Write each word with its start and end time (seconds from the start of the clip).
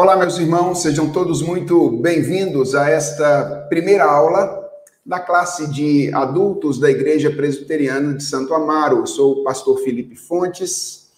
Olá, 0.00 0.16
meus 0.16 0.38
irmãos, 0.38 0.80
sejam 0.80 1.10
todos 1.10 1.42
muito 1.42 1.90
bem-vindos 1.90 2.72
a 2.76 2.88
esta 2.88 3.66
primeira 3.68 4.04
aula 4.04 4.70
da 5.04 5.18
classe 5.18 5.66
de 5.66 6.14
adultos 6.14 6.78
da 6.78 6.88
Igreja 6.88 7.32
Presbiteriana 7.32 8.14
de 8.14 8.22
Santo 8.22 8.54
Amaro. 8.54 8.98
Eu 8.98 9.06
sou 9.08 9.40
o 9.40 9.42
pastor 9.42 9.76
Felipe 9.78 10.14
Fontes 10.14 11.10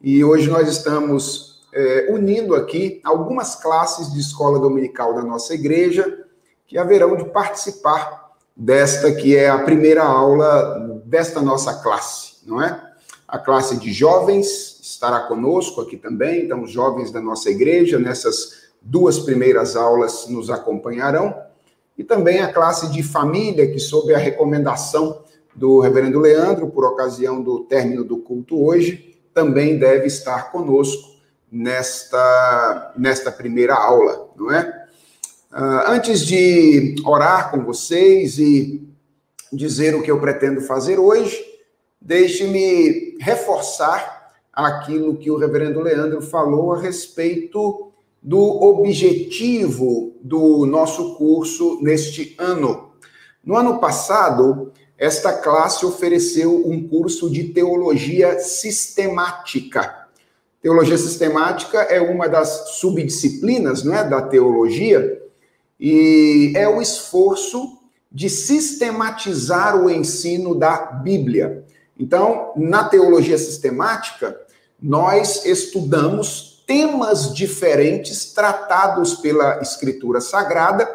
e 0.00 0.22
hoje 0.22 0.48
nós 0.48 0.68
estamos 0.68 1.66
é, 1.74 2.12
unindo 2.12 2.54
aqui 2.54 3.00
algumas 3.02 3.56
classes 3.56 4.12
de 4.12 4.20
escola 4.20 4.60
dominical 4.60 5.12
da 5.14 5.22
nossa 5.22 5.52
igreja 5.52 6.24
que 6.64 6.78
haverão 6.78 7.16
de 7.16 7.24
participar 7.24 8.30
desta 8.56 9.10
que 9.10 9.34
é 9.34 9.50
a 9.50 9.58
primeira 9.58 10.04
aula 10.04 11.02
desta 11.04 11.42
nossa 11.42 11.82
classe, 11.82 12.34
não 12.46 12.62
é? 12.62 12.80
A 13.26 13.36
classe 13.36 13.76
de 13.78 13.92
jovens 13.92 14.77
estará 14.90 15.20
conosco 15.20 15.80
aqui 15.80 15.96
também, 15.96 16.44
então 16.44 16.62
os 16.62 16.70
jovens 16.70 17.10
da 17.10 17.20
nossa 17.20 17.50
igreja 17.50 17.98
nessas 17.98 18.68
duas 18.80 19.18
primeiras 19.18 19.76
aulas 19.76 20.26
nos 20.28 20.50
acompanharão, 20.50 21.34
e 21.96 22.04
também 22.04 22.38
a 22.38 22.52
classe 22.52 22.90
de 22.90 23.02
família, 23.02 23.70
que 23.70 23.78
sob 23.78 24.14
a 24.14 24.18
recomendação 24.18 25.22
do 25.54 25.80
reverendo 25.80 26.20
Leandro, 26.20 26.68
por 26.68 26.84
ocasião 26.84 27.42
do 27.42 27.60
término 27.60 28.04
do 28.04 28.18
culto 28.18 28.64
hoje, 28.64 29.18
também 29.34 29.78
deve 29.78 30.06
estar 30.06 30.52
conosco 30.52 31.16
nesta, 31.50 32.92
nesta 32.96 33.32
primeira 33.32 33.74
aula, 33.74 34.30
não 34.36 34.52
é? 34.52 34.86
Uh, 35.50 35.90
antes 35.90 36.24
de 36.24 36.94
orar 37.04 37.50
com 37.50 37.64
vocês 37.64 38.38
e 38.38 38.86
dizer 39.52 39.94
o 39.94 40.02
que 40.02 40.10
eu 40.10 40.20
pretendo 40.20 40.60
fazer 40.60 40.98
hoje, 40.98 41.42
deixe-me 42.00 43.16
reforçar 43.20 44.17
aquilo 44.58 45.16
que 45.16 45.30
o 45.30 45.36
reverendo 45.36 45.80
Leandro 45.80 46.20
falou 46.20 46.72
a 46.72 46.80
respeito 46.80 47.92
do 48.20 48.40
objetivo 48.40 50.16
do 50.20 50.66
nosso 50.66 51.14
curso 51.14 51.78
neste 51.80 52.34
ano. 52.36 52.90
No 53.44 53.56
ano 53.56 53.78
passado, 53.78 54.72
esta 54.98 55.32
classe 55.32 55.86
ofereceu 55.86 56.68
um 56.68 56.88
curso 56.88 57.30
de 57.30 57.44
teologia 57.44 58.40
sistemática. 58.40 60.08
Teologia 60.60 60.98
sistemática 60.98 61.78
é 61.82 62.00
uma 62.00 62.28
das 62.28 62.78
subdisciplinas, 62.80 63.84
não 63.84 63.94
é, 63.94 64.02
da 64.02 64.20
teologia, 64.22 65.22
e 65.78 66.52
é 66.56 66.68
o 66.68 66.82
esforço 66.82 67.78
de 68.10 68.28
sistematizar 68.28 69.80
o 69.80 69.88
ensino 69.88 70.52
da 70.52 70.78
Bíblia. 70.78 71.64
Então, 71.96 72.52
na 72.56 72.82
teologia 72.82 73.38
sistemática, 73.38 74.36
nós 74.80 75.44
estudamos 75.44 76.62
temas 76.66 77.34
diferentes 77.34 78.32
tratados 78.32 79.14
pela 79.14 79.60
Escritura 79.60 80.20
Sagrada 80.20 80.88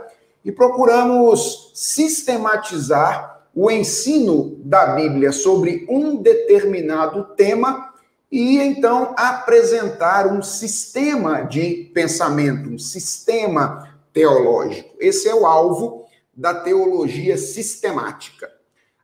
e 0.45 0.51
procuramos 0.51 1.71
sistematizar 1.73 3.47
o 3.55 3.69
ensino 3.69 4.55
da 4.63 4.87
Bíblia 4.87 5.31
sobre 5.31 5.85
um 5.89 6.15
determinado 6.15 7.23
tema 7.35 7.93
e 8.31 8.57
então 8.57 9.13
apresentar 9.17 10.27
um 10.27 10.41
sistema 10.41 11.41
de 11.41 11.91
pensamento, 11.93 12.69
um 12.69 12.79
sistema 12.79 13.89
teológico. 14.11 14.95
Esse 14.99 15.27
é 15.27 15.35
o 15.35 15.45
alvo 15.45 16.05
da 16.35 16.53
teologia 16.53 17.37
sistemática. 17.37 18.52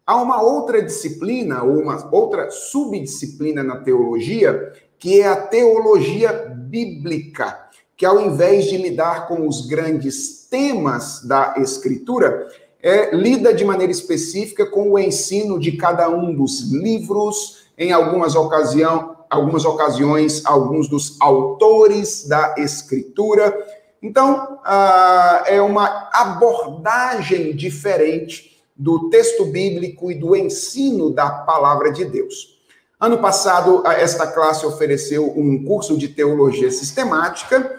Há 0.10 0.16
uma 0.16 0.42
outra 0.42 0.82
disciplina, 0.82 1.62
ou 1.62 1.78
uma 1.78 2.10
outra 2.12 2.50
subdisciplina 2.50 3.62
na 3.62 3.76
teologia, 3.76 4.74
que 4.98 5.22
é 5.22 5.28
a 5.28 5.36
teologia 5.36 6.34
bíblica, 6.34 7.56
que 7.96 8.08
ao 8.08 8.20
invés 8.20 8.66
de 8.66 8.76
lidar 8.76 9.28
com 9.28 9.48
os 9.48 9.68
grandes 9.68 10.48
temas 10.50 11.22
da 11.24 11.54
Escritura, 11.58 12.48
é, 12.82 13.16
lida 13.16 13.54
de 13.54 13.64
maneira 13.64 13.92
específica 13.92 14.66
com 14.66 14.94
o 14.94 14.98
ensino 14.98 15.60
de 15.60 15.74
cada 15.74 16.10
um 16.10 16.34
dos 16.34 16.72
livros, 16.72 17.68
em 17.78 17.92
algumas, 17.92 18.34
ocasião, 18.34 19.16
algumas 19.30 19.64
ocasiões, 19.64 20.44
alguns 20.44 20.88
dos 20.88 21.22
autores 21.22 22.28
da 22.28 22.56
Escritura. 22.58 23.56
Então, 24.02 24.58
ah, 24.66 25.44
é 25.46 25.62
uma 25.62 26.10
abordagem 26.12 27.56
diferente 27.56 28.59
do 28.80 29.10
texto 29.10 29.44
bíblico 29.44 30.10
e 30.10 30.16
do 30.16 30.34
ensino 30.34 31.12
da 31.12 31.30
palavra 31.30 31.92
de 31.92 32.06
Deus. 32.06 32.58
Ano 32.98 33.18
passado, 33.18 33.86
esta 33.86 34.26
classe 34.26 34.66
ofereceu 34.66 35.34
um 35.38 35.66
curso 35.66 35.98
de 35.98 36.08
teologia 36.08 36.72
sistemática. 36.72 37.78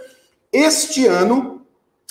Este 0.53 1.07
ano, 1.07 1.63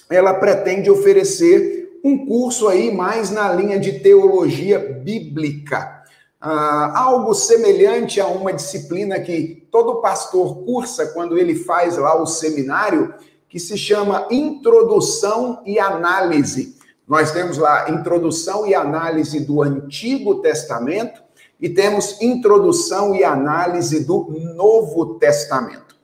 ela 0.09 0.33
pretende 0.33 0.89
oferecer 0.89 2.00
um 2.03 2.25
curso 2.25 2.67
aí 2.67 2.91
mais 2.91 3.29
na 3.29 3.53
linha 3.53 3.79
de 3.79 4.00
teologia 4.00 4.79
bíblica. 4.79 6.03
Ah, 6.41 6.94
algo 6.95 7.35
semelhante 7.35 8.19
a 8.19 8.25
uma 8.25 8.53
disciplina 8.53 9.19
que 9.19 9.67
todo 9.69 10.01
pastor 10.01 10.63
cursa 10.63 11.07
quando 11.07 11.38
ele 11.38 11.53
faz 11.53 11.97
lá 11.97 12.19
o 12.19 12.25
seminário, 12.25 13.13
que 13.47 13.59
se 13.59 13.77
chama 13.77 14.25
Introdução 14.31 15.61
e 15.66 15.77
Análise. 15.77 16.78
Nós 17.09 17.31
temos 17.31 17.57
lá 17.57 17.89
introdução 17.89 18.67
e 18.67 18.75
análise 18.75 19.39
do 19.39 19.63
Antigo 19.63 20.43
Testamento 20.43 21.19
e 21.59 21.67
temos 21.67 22.21
introdução 22.21 23.15
e 23.15 23.23
análise 23.23 24.05
do 24.05 24.27
Novo 24.55 25.15
Testamento. 25.15 25.95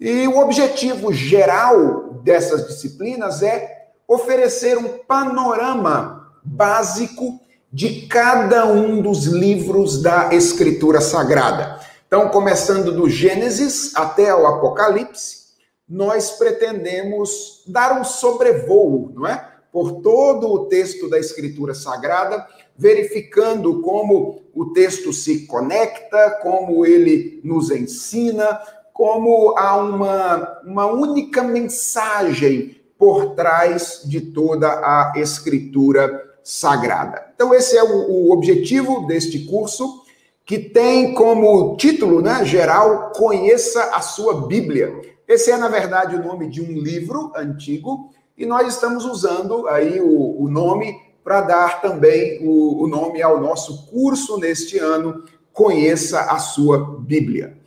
E 0.00 0.26
o 0.26 0.38
objetivo 0.38 1.12
geral 1.12 2.14
dessas 2.24 2.66
disciplinas 2.66 3.42
é 3.42 3.90
oferecer 4.08 4.78
um 4.78 4.96
panorama 5.06 6.32
básico 6.42 7.38
de 7.70 8.06
cada 8.06 8.64
um 8.64 9.02
dos 9.02 9.26
livros 9.26 10.00
da 10.00 10.32
Escritura 10.32 11.02
Sagrada. 11.02 11.78
Então, 12.06 12.30
começando 12.30 12.90
do 12.90 13.06
Gênesis 13.06 13.94
até 13.94 14.34
o 14.34 14.46
Apocalipse, 14.46 15.48
nós 15.86 16.30
pretendemos 16.30 17.62
dar 17.66 18.00
um 18.00 18.04
sobrevoo, 18.04 19.12
não 19.14 19.26
é? 19.26 19.57
Por 19.72 20.00
todo 20.00 20.50
o 20.50 20.66
texto 20.66 21.08
da 21.08 21.18
Escritura 21.18 21.74
Sagrada, 21.74 22.46
verificando 22.76 23.80
como 23.80 24.42
o 24.54 24.66
texto 24.66 25.12
se 25.12 25.46
conecta, 25.46 26.38
como 26.42 26.86
ele 26.86 27.40
nos 27.44 27.70
ensina, 27.70 28.60
como 28.92 29.56
há 29.56 29.76
uma, 29.76 30.60
uma 30.64 30.86
única 30.86 31.42
mensagem 31.42 32.76
por 32.98 33.34
trás 33.34 34.02
de 34.04 34.20
toda 34.20 34.68
a 34.68 35.12
Escritura 35.16 36.36
Sagrada. 36.42 37.30
Então, 37.34 37.54
esse 37.54 37.76
é 37.76 37.82
o, 37.84 38.10
o 38.10 38.32
objetivo 38.32 39.06
deste 39.06 39.40
curso, 39.40 40.02
que 40.44 40.58
tem 40.58 41.14
como 41.14 41.76
título 41.76 42.22
né, 42.22 42.44
geral 42.44 43.12
Conheça 43.14 43.94
a 43.94 44.00
Sua 44.00 44.46
Bíblia. 44.46 45.00
Esse 45.28 45.50
é, 45.50 45.56
na 45.58 45.68
verdade, 45.68 46.16
o 46.16 46.22
nome 46.24 46.48
de 46.48 46.62
um 46.62 46.72
livro 46.72 47.30
antigo 47.36 48.10
e 48.38 48.46
nós 48.46 48.68
estamos 48.68 49.04
usando 49.04 49.66
aí 49.66 50.00
o, 50.00 50.42
o 50.42 50.48
nome 50.48 50.96
para 51.24 51.40
dar 51.40 51.82
também 51.82 52.38
o, 52.46 52.84
o 52.84 52.86
nome 52.86 53.20
ao 53.20 53.40
nosso 53.40 53.86
curso 53.86 54.38
neste 54.38 54.78
ano, 54.78 55.24
Conheça 55.52 56.20
a 56.20 56.38
Sua 56.38 57.00
Bíblia. 57.00 57.58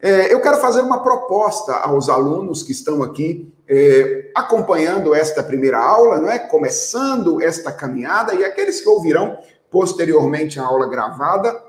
É, 0.00 0.32
eu 0.32 0.40
quero 0.40 0.56
fazer 0.56 0.80
uma 0.80 1.02
proposta 1.02 1.74
aos 1.74 2.08
alunos 2.08 2.62
que 2.62 2.72
estão 2.72 3.02
aqui 3.02 3.52
é, 3.68 4.30
acompanhando 4.34 5.14
esta 5.14 5.42
primeira 5.42 5.78
aula, 5.78 6.18
não 6.18 6.30
é? 6.30 6.38
Começando 6.38 7.42
esta 7.42 7.70
caminhada 7.70 8.34
e 8.34 8.44
aqueles 8.44 8.80
que 8.80 8.88
ouvirão 8.88 9.38
posteriormente 9.70 10.58
a 10.58 10.64
aula 10.64 10.88
gravada. 10.88 11.62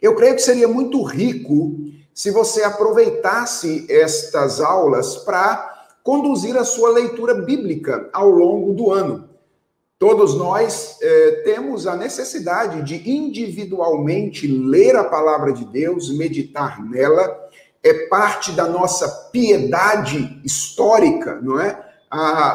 Eu 0.00 0.14
creio 0.14 0.34
que 0.34 0.42
seria 0.42 0.66
muito 0.66 1.02
rico 1.02 1.76
se 2.14 2.30
você 2.30 2.62
aproveitasse 2.62 3.86
estas 3.90 4.60
aulas 4.60 5.16
para 5.16 5.77
conduzir 6.08 6.56
a 6.56 6.64
sua 6.64 6.88
leitura 6.88 7.34
bíblica 7.34 8.08
ao 8.14 8.30
longo 8.30 8.72
do 8.72 8.90
ano. 8.90 9.28
Todos 9.98 10.34
nós 10.34 10.96
eh, 11.02 11.42
temos 11.44 11.86
a 11.86 11.96
necessidade 11.96 12.82
de 12.82 13.10
individualmente 13.10 14.46
ler 14.46 14.96
a 14.96 15.04
palavra 15.04 15.52
de 15.52 15.66
Deus, 15.66 16.10
meditar 16.10 16.82
nela, 16.82 17.38
é 17.82 18.06
parte 18.06 18.52
da 18.52 18.66
nossa 18.66 19.06
piedade 19.30 20.40
histórica, 20.42 21.38
não 21.42 21.60
é? 21.60 21.78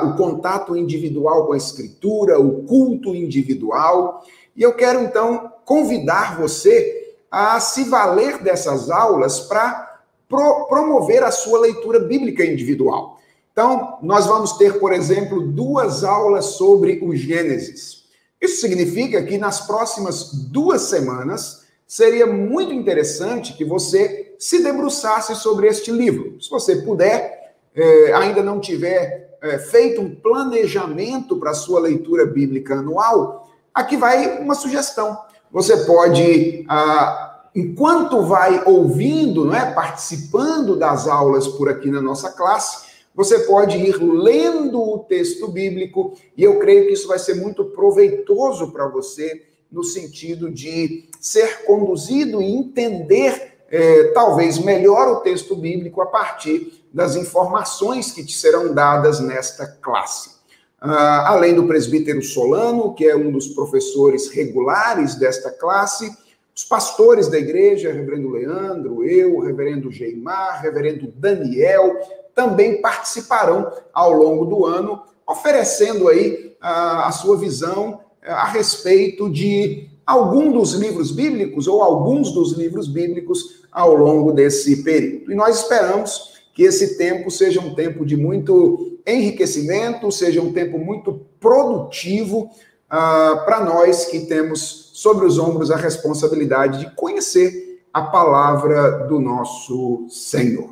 o 0.03 0.15
contato 0.15 0.75
individual 0.75 1.45
com 1.45 1.53
a 1.53 1.57
Escritura, 1.57 2.39
o 2.39 2.63
culto 2.63 3.13
individual. 3.13 4.23
E 4.55 4.63
eu 4.63 4.73
quero 4.73 4.99
então 5.03 5.53
convidar 5.63 6.39
você 6.39 7.15
a 7.29 7.59
se 7.59 7.83
valer 7.83 8.41
dessas 8.41 8.89
aulas 8.89 9.41
para 9.41 10.01
pro 10.27 10.65
promover 10.65 11.21
a 11.21 11.29
sua 11.29 11.59
leitura 11.59 11.99
bíblica 11.99 12.43
individual. 12.43 13.12
Então, 13.53 13.99
nós 14.01 14.25
vamos 14.25 14.57
ter, 14.57 14.79
por 14.79 14.91
exemplo, 14.91 15.39
duas 15.39 16.03
aulas 16.03 16.45
sobre 16.45 16.99
o 17.03 17.15
Gênesis. 17.15 18.03
Isso 18.41 18.59
significa 18.59 19.23
que 19.23 19.37
nas 19.37 19.67
próximas 19.67 20.33
duas 20.33 20.81
semanas 20.81 21.61
seria 21.87 22.25
muito 22.25 22.73
interessante 22.73 23.53
que 23.53 23.63
você 23.63 24.35
se 24.39 24.63
debruçasse 24.63 25.35
sobre 25.35 25.67
este 25.67 25.91
livro. 25.91 26.41
Se 26.41 26.49
você 26.49 26.77
puder, 26.77 27.53
é, 27.75 28.13
ainda 28.13 28.41
não 28.41 28.59
tiver 28.59 29.37
é, 29.39 29.59
feito 29.59 30.01
um 30.01 30.13
planejamento 30.15 31.37
para 31.37 31.51
a 31.51 31.55
sua 31.55 31.79
leitura 31.79 32.25
bíblica 32.25 32.73
anual, 32.73 33.47
aqui 33.71 33.95
vai 33.95 34.39
uma 34.39 34.55
sugestão. 34.55 35.15
Você 35.51 35.77
pode, 35.85 36.65
ah, 36.67 37.43
enquanto 37.53 38.23
vai 38.23 38.63
ouvindo, 38.65 39.45
não 39.45 39.55
é, 39.55 39.71
participando 39.71 40.75
das 40.75 41.07
aulas 41.07 41.47
por 41.47 41.69
aqui 41.69 41.91
na 41.91 42.01
nossa 42.01 42.31
classe, 42.31 42.82
você 43.15 43.39
pode 43.39 43.77
ir 43.77 43.95
lendo 44.01 44.81
o 44.81 44.99
texto 44.99 45.47
bíblico, 45.47 46.17
e 46.35 46.43
eu 46.43 46.59
creio 46.59 46.87
que 46.87 46.93
isso 46.93 47.07
vai 47.07 47.19
ser 47.19 47.35
muito 47.35 47.65
proveitoso 47.65 48.71
para 48.71 48.87
você, 48.87 49.43
no 49.71 49.83
sentido 49.83 50.51
de 50.51 51.09
ser 51.19 51.63
conduzido 51.65 52.41
e 52.41 52.51
entender, 52.51 53.57
é, 53.69 54.05
talvez 54.13 54.57
melhor, 54.59 55.07
o 55.09 55.21
texto 55.21 55.55
bíblico 55.55 56.01
a 56.01 56.05
partir 56.05 56.83
das 56.93 57.15
informações 57.15 58.11
que 58.11 58.23
te 58.23 58.33
serão 58.33 58.73
dadas 58.73 59.19
nesta 59.19 59.65
classe. 59.65 60.33
Uh, 60.81 61.23
além 61.25 61.55
do 61.55 61.65
presbítero 61.65 62.21
Solano, 62.21 62.93
que 62.93 63.05
é 63.05 63.15
um 63.15 63.31
dos 63.31 63.47
professores 63.47 64.29
regulares 64.29 65.15
desta 65.15 65.49
classe, 65.49 66.11
os 66.55 66.65
pastores 66.65 67.29
da 67.29 67.39
igreja, 67.39 67.91
reverendo 67.91 68.29
Leandro, 68.29 69.03
eu, 69.03 69.39
reverendo 69.39 69.89
Geimar, 69.89 70.61
reverendo 70.61 71.07
Daniel, 71.07 71.99
também 72.35 72.81
participarão 72.81 73.71
ao 73.93 74.11
longo 74.11 74.45
do 74.45 74.65
ano, 74.65 75.01
oferecendo 75.27 76.07
aí 76.07 76.55
a, 76.59 77.07
a 77.07 77.11
sua 77.11 77.37
visão 77.37 78.01
eh, 78.21 78.31
a 78.31 78.45
respeito 78.45 79.29
de 79.29 79.89
algum 80.05 80.51
dos 80.51 80.73
livros 80.73 81.11
bíblicos 81.11 81.67
ou 81.67 81.81
alguns 81.81 82.31
dos 82.31 82.53
livros 82.53 82.87
bíblicos 82.87 83.63
ao 83.71 83.95
longo 83.95 84.31
desse 84.31 84.83
período. 84.83 85.31
E 85.31 85.35
nós 85.35 85.61
esperamos 85.61 86.33
que 86.53 86.63
esse 86.63 86.97
tempo 86.97 87.31
seja 87.31 87.59
um 87.59 87.73
tempo 87.73 88.05
de 88.05 88.15
muito 88.15 88.99
enriquecimento, 89.05 90.11
seja 90.11 90.41
um 90.41 90.53
tempo 90.53 90.77
muito 90.77 91.25
produtivo 91.39 92.49
uh, 92.85 93.43
para 93.45 93.61
nós 93.65 94.05
que 94.05 94.21
temos 94.21 94.91
sobre 94.93 95.25
os 95.25 95.39
ombros 95.39 95.71
a 95.71 95.75
responsabilidade 95.75 96.79
de 96.79 96.95
conhecer 96.95 97.81
a 97.91 98.01
palavra 98.03 99.07
do 99.07 99.19
nosso 99.19 100.07
Senhor. 100.09 100.69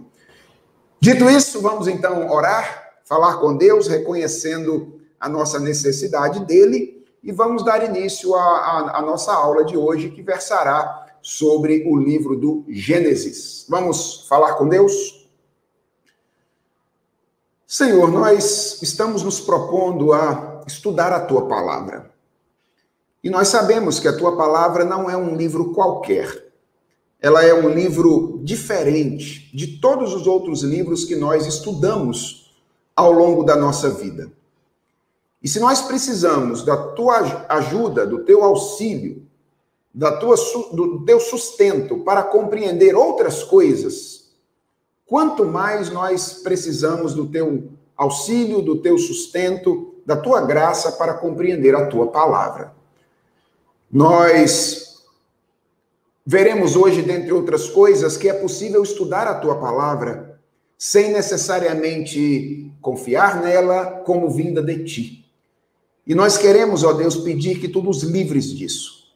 Dito 1.04 1.28
isso, 1.28 1.60
vamos 1.60 1.88
então 1.88 2.30
orar, 2.30 2.94
falar 3.04 3.38
com 3.38 3.58
Deus, 3.58 3.88
reconhecendo 3.88 5.02
a 5.20 5.28
nossa 5.28 5.60
necessidade 5.60 6.46
dele, 6.46 7.04
e 7.24 7.32
vamos 7.32 7.66
dar 7.66 7.84
início 7.84 8.36
à, 8.36 9.02
nossa 9.04 9.34
aula 9.34 9.66
de 9.66 9.76
hoje, 9.76 10.12
que 10.12 10.22
versará 10.22 11.08
sobre 11.20 11.88
o 11.88 11.98
livro 11.98 12.36
do 12.38 12.64
Gênesis. 12.70 13.66
Vamos 13.68 14.28
falar 14.28 14.54
com 14.54 14.70
Deus? 14.70 15.28
Senhor, 17.66 18.12
nós 18.12 18.80
estamos 18.84 19.24
nos 19.24 19.40
propondo 19.40 20.14
a 20.14 20.62
estudar 20.68 21.12
a 21.12 21.26
tua 21.26 21.48
palavra. 21.48 22.12
E 23.24 23.30
nós 23.32 23.48
sabemos 23.48 24.00
que 24.00 24.08
a 24.08 24.16
tua 24.16 24.38
palavra 24.38 24.86
não 24.86 25.10
é 25.10 25.18
um 25.18 25.36
livro 25.36 25.74
qualquer 25.74 26.51
ela 27.22 27.46
é 27.46 27.54
um 27.54 27.70
livro 27.70 28.42
diferente 28.44 29.56
de 29.56 29.78
todos 29.78 30.14
os 30.16 30.26
outros 30.26 30.64
livros 30.64 31.06
que 31.06 31.16
nós 31.16 31.46
estudamos 31.46 32.52
ao 32.96 33.12
longo 33.12 33.44
da 33.44 33.56
nossa 33.56 33.92
vida. 33.92 34.32
E 35.42 35.48
se 35.48 35.60
nós 35.60 35.84
precisamos 35.84 36.64
da 36.66 36.76
tua 36.76 37.46
ajuda, 37.48 38.08
do 38.08 38.26
teu 38.26 38.44
auxílio, 38.44 39.24
da 39.94 40.18
tua, 40.18 40.36
do 40.74 41.06
teu 41.06 41.20
sustento 41.20 42.00
para 42.00 42.24
compreender 42.24 42.96
outras 42.96 43.44
coisas, 43.44 44.32
quanto 45.06 45.46
mais 45.46 45.92
nós 45.92 46.42
precisamos 46.42 47.14
do 47.14 47.28
teu 47.28 47.70
auxílio, 47.96 48.64
do 48.64 48.78
teu 48.78 48.98
sustento, 48.98 49.94
da 50.06 50.18
tua 50.18 50.42
graça 50.42 50.92
para 50.94 51.14
compreender 51.14 51.76
a 51.76 51.86
tua 51.86 52.08
palavra. 52.08 52.74
Nós 53.92 54.91
Veremos 56.26 56.76
hoje, 56.76 57.02
dentre 57.02 57.34
outras 57.34 57.70
coisas, 57.70 58.16
que 58.16 58.30
é 58.30 58.34
possível 58.34 58.84
estudar 58.84 59.28
a 59.28 59.36
tua 59.36 59.60
palavra 59.60 60.40
sem 60.78 61.12
necessariamente 61.12 62.72
confiar 62.82 63.42
nela 63.42 64.02
como 64.04 64.30
vinda 64.30 64.62
de 64.64 64.84
ti. 64.84 65.32
E 66.06 66.16
nós 66.16 66.38
queremos, 66.38 66.84
ó 66.84 66.94
Deus, 66.94 67.16
pedir 67.18 67.60
que 67.60 67.68
tu 67.68 67.82
nos 67.82 68.02
livres 68.02 68.46
disso. 68.46 69.12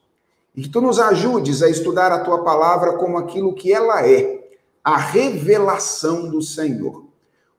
E 0.55 0.61
que 0.61 0.69
tu 0.69 0.79
nos 0.79 0.99
ajudes 0.99 1.61
a 1.63 1.69
estudar 1.69 2.11
a 2.11 2.19
tua 2.19 2.43
palavra 2.43 2.93
como 2.93 3.17
aquilo 3.17 3.53
que 3.53 3.73
ela 3.73 4.07
é, 4.07 4.47
a 4.83 4.97
revelação 4.97 6.29
do 6.29 6.41
Senhor. 6.41 7.05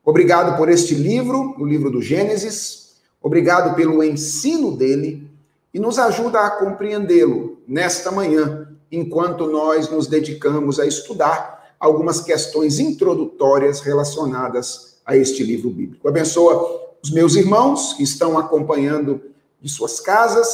Obrigado 0.05 0.57
por 0.57 0.69
este 0.69 0.95
livro, 0.95 1.57
o 1.59 1.67
livro 1.67 1.91
do 1.91 2.01
Gênesis. 2.01 2.97
Obrigado 3.21 3.75
pelo 3.75 4.05
ensino 4.05 4.77
dele 4.77 5.29
e 5.75 5.81
nos 5.81 5.99
ajuda 5.99 6.41
a 6.41 6.51
compreendê-lo 6.51 7.59
nesta 7.67 8.13
manhã 8.13 8.66
enquanto 8.91 9.47
nós 9.47 9.91
nos 9.91 10.07
dedicamos 10.07 10.79
a 10.79 10.87
estudar 10.87 11.75
algumas 11.79 12.21
questões 12.21 12.79
introdutórias 12.79 13.81
relacionadas 13.81 14.97
a 15.05 15.17
este 15.17 15.43
livro 15.43 15.71
bíblico. 15.71 16.09
Abençoa 16.09 16.81
os 17.03 17.11
meus 17.11 17.35
irmãos 17.37 17.93
que 17.93 18.03
estão 18.03 18.39
acompanhando 18.39 19.21
de 19.61 19.69
suas 19.69 20.01
casas 20.01 20.49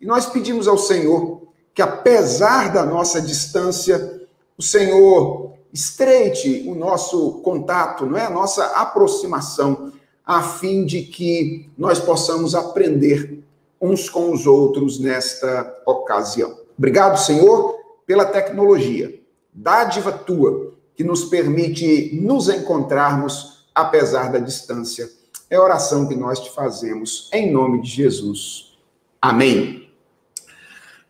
e 0.00 0.06
nós 0.06 0.26
pedimos 0.26 0.66
ao 0.66 0.78
Senhor 0.78 1.42
que, 1.74 1.82
apesar 1.82 2.72
da 2.72 2.84
nossa 2.84 3.20
distância, 3.20 4.20
o 4.56 4.62
Senhor 4.62 5.52
estreite 5.72 6.64
o 6.66 6.74
nosso 6.74 7.40
contato, 7.42 8.06
não 8.06 8.16
é? 8.16 8.26
A 8.26 8.30
nossa 8.30 8.64
aproximação, 8.66 9.92
a 10.24 10.42
fim 10.42 10.84
de 10.84 11.02
que 11.02 11.68
nós 11.76 11.98
possamos 11.98 12.54
aprender 12.54 13.42
uns 13.80 14.08
com 14.08 14.32
os 14.32 14.46
outros 14.46 14.98
nesta 14.98 15.82
ocasião. 15.86 16.59
Obrigado, 16.80 17.18
Senhor, 17.18 17.78
pela 18.06 18.24
tecnologia, 18.24 19.20
dádiva 19.52 20.10
tua, 20.10 20.72
que 20.96 21.04
nos 21.04 21.26
permite 21.26 22.18
nos 22.22 22.48
encontrarmos 22.48 23.66
apesar 23.74 24.32
da 24.32 24.38
distância. 24.38 25.06
É 25.50 25.56
a 25.56 25.62
oração 25.62 26.08
que 26.08 26.16
nós 26.16 26.40
te 26.40 26.50
fazemos 26.50 27.28
em 27.34 27.52
nome 27.52 27.82
de 27.82 27.90
Jesus. 27.90 28.78
Amém. 29.20 29.92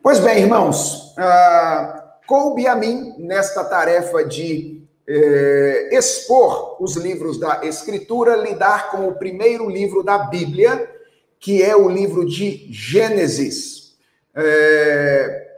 Pois 0.02 0.18
bem, 0.18 0.40
irmãos, 0.40 1.14
uh, 1.16 2.02
coube 2.26 2.66
a 2.66 2.74
mim 2.74 3.14
nesta 3.18 3.62
tarefa 3.62 4.24
de 4.24 4.82
eh, 5.06 5.90
expor 5.92 6.82
os 6.82 6.96
livros 6.96 7.38
da 7.38 7.64
Escritura, 7.64 8.34
lidar 8.34 8.90
com 8.90 9.06
o 9.06 9.14
primeiro 9.14 9.70
livro 9.70 10.02
da 10.02 10.18
Bíblia, 10.18 10.90
que 11.38 11.62
é 11.62 11.76
o 11.76 11.88
livro 11.88 12.26
de 12.26 12.66
Gênesis. 12.72 13.94
É, 14.34 15.49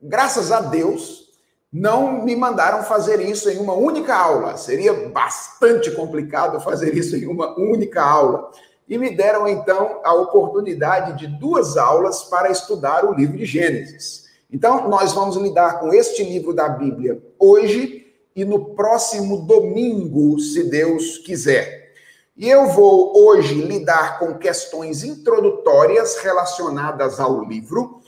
graças 0.00 0.52
a 0.52 0.60
Deus, 0.60 1.28
não 1.72 2.24
me 2.24 2.34
mandaram 2.34 2.82
fazer 2.82 3.20
isso 3.20 3.50
em 3.50 3.58
uma 3.58 3.74
única 3.74 4.14
aula. 4.14 4.56
Seria 4.56 5.08
bastante 5.08 5.90
complicado 5.90 6.60
fazer 6.60 6.96
isso 6.96 7.16
em 7.16 7.26
uma 7.26 7.58
única 7.58 8.02
aula. 8.02 8.50
E 8.88 8.96
me 8.96 9.14
deram 9.14 9.46
então 9.46 10.00
a 10.02 10.14
oportunidade 10.14 11.18
de 11.18 11.26
duas 11.26 11.76
aulas 11.76 12.24
para 12.24 12.50
estudar 12.50 13.04
o 13.04 13.12
livro 13.12 13.36
de 13.36 13.44
Gênesis. 13.44 14.26
Então, 14.50 14.88
nós 14.88 15.12
vamos 15.12 15.36
lidar 15.36 15.78
com 15.78 15.92
este 15.92 16.24
livro 16.24 16.54
da 16.54 16.70
Bíblia 16.70 17.22
hoje 17.38 18.06
e 18.34 18.46
no 18.46 18.74
próximo 18.74 19.42
domingo, 19.42 20.38
se 20.40 20.70
Deus 20.70 21.18
quiser. 21.18 21.92
E 22.34 22.48
eu 22.48 22.68
vou 22.68 23.12
hoje 23.14 23.54
lidar 23.60 24.18
com 24.18 24.38
questões 24.38 25.04
introdutórias 25.04 26.16
relacionadas 26.18 27.20
ao 27.20 27.44
livro 27.44 28.00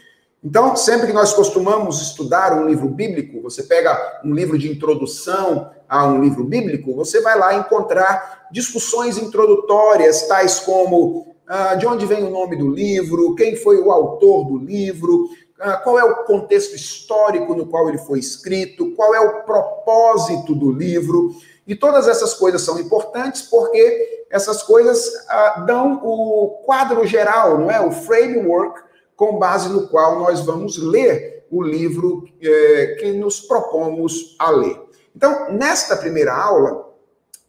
então, 0.43 0.75
sempre 0.75 1.07
que 1.07 1.13
nós 1.13 1.35
costumamos 1.35 2.01
estudar 2.01 2.55
um 2.55 2.67
livro 2.67 2.89
bíblico, 2.89 3.43
você 3.43 3.63
pega 3.63 4.21
um 4.25 4.33
livro 4.33 4.57
de 4.57 4.71
introdução 4.71 5.71
a 5.87 6.07
um 6.07 6.23
livro 6.23 6.45
bíblico, 6.45 6.95
você 6.95 7.21
vai 7.21 7.39
lá 7.39 7.55
encontrar 7.55 8.47
discussões 8.51 9.19
introdutórias, 9.19 10.27
tais 10.27 10.61
como 10.61 11.35
ah, 11.47 11.75
de 11.75 11.87
onde 11.87 12.07
vem 12.07 12.25
o 12.25 12.31
nome 12.31 12.57
do 12.57 12.71
livro, 12.71 13.35
quem 13.35 13.55
foi 13.55 13.81
o 13.81 13.93
autor 13.93 14.47
do 14.47 14.57
livro, 14.57 15.29
ah, 15.61 15.77
qual 15.77 15.99
é 15.99 16.05
o 16.05 16.25
contexto 16.25 16.75
histórico 16.75 17.55
no 17.55 17.67
qual 17.67 17.89
ele 17.89 17.99
foi 17.99 18.19
escrito, 18.19 18.93
qual 18.93 19.15
é 19.15 19.21
o 19.21 19.43
propósito 19.43 20.55
do 20.55 20.71
livro. 20.71 21.35
E 21.67 21.75
todas 21.75 22.09
essas 22.09 22.33
coisas 22.33 22.63
são 22.63 22.79
importantes 22.79 23.43
porque 23.43 24.25
essas 24.31 24.63
coisas 24.63 25.13
ah, 25.29 25.65
dão 25.67 26.01
o 26.03 26.63
quadro 26.65 27.07
geral, 27.07 27.59
não 27.59 27.71
é? 27.71 27.79
O 27.79 27.93
framework 27.93 28.89
com 29.21 29.39
base 29.39 29.69
no 29.69 29.87
qual 29.87 30.19
nós 30.19 30.41
vamos 30.41 30.79
ler 30.79 31.45
o 31.51 31.63
livro 31.63 32.27
é, 32.41 32.97
que 32.99 33.13
nos 33.13 33.39
propomos 33.39 34.35
a 34.39 34.49
ler. 34.49 34.81
Então, 35.15 35.53
nesta 35.53 35.95
primeira 35.95 36.35
aula, 36.35 36.89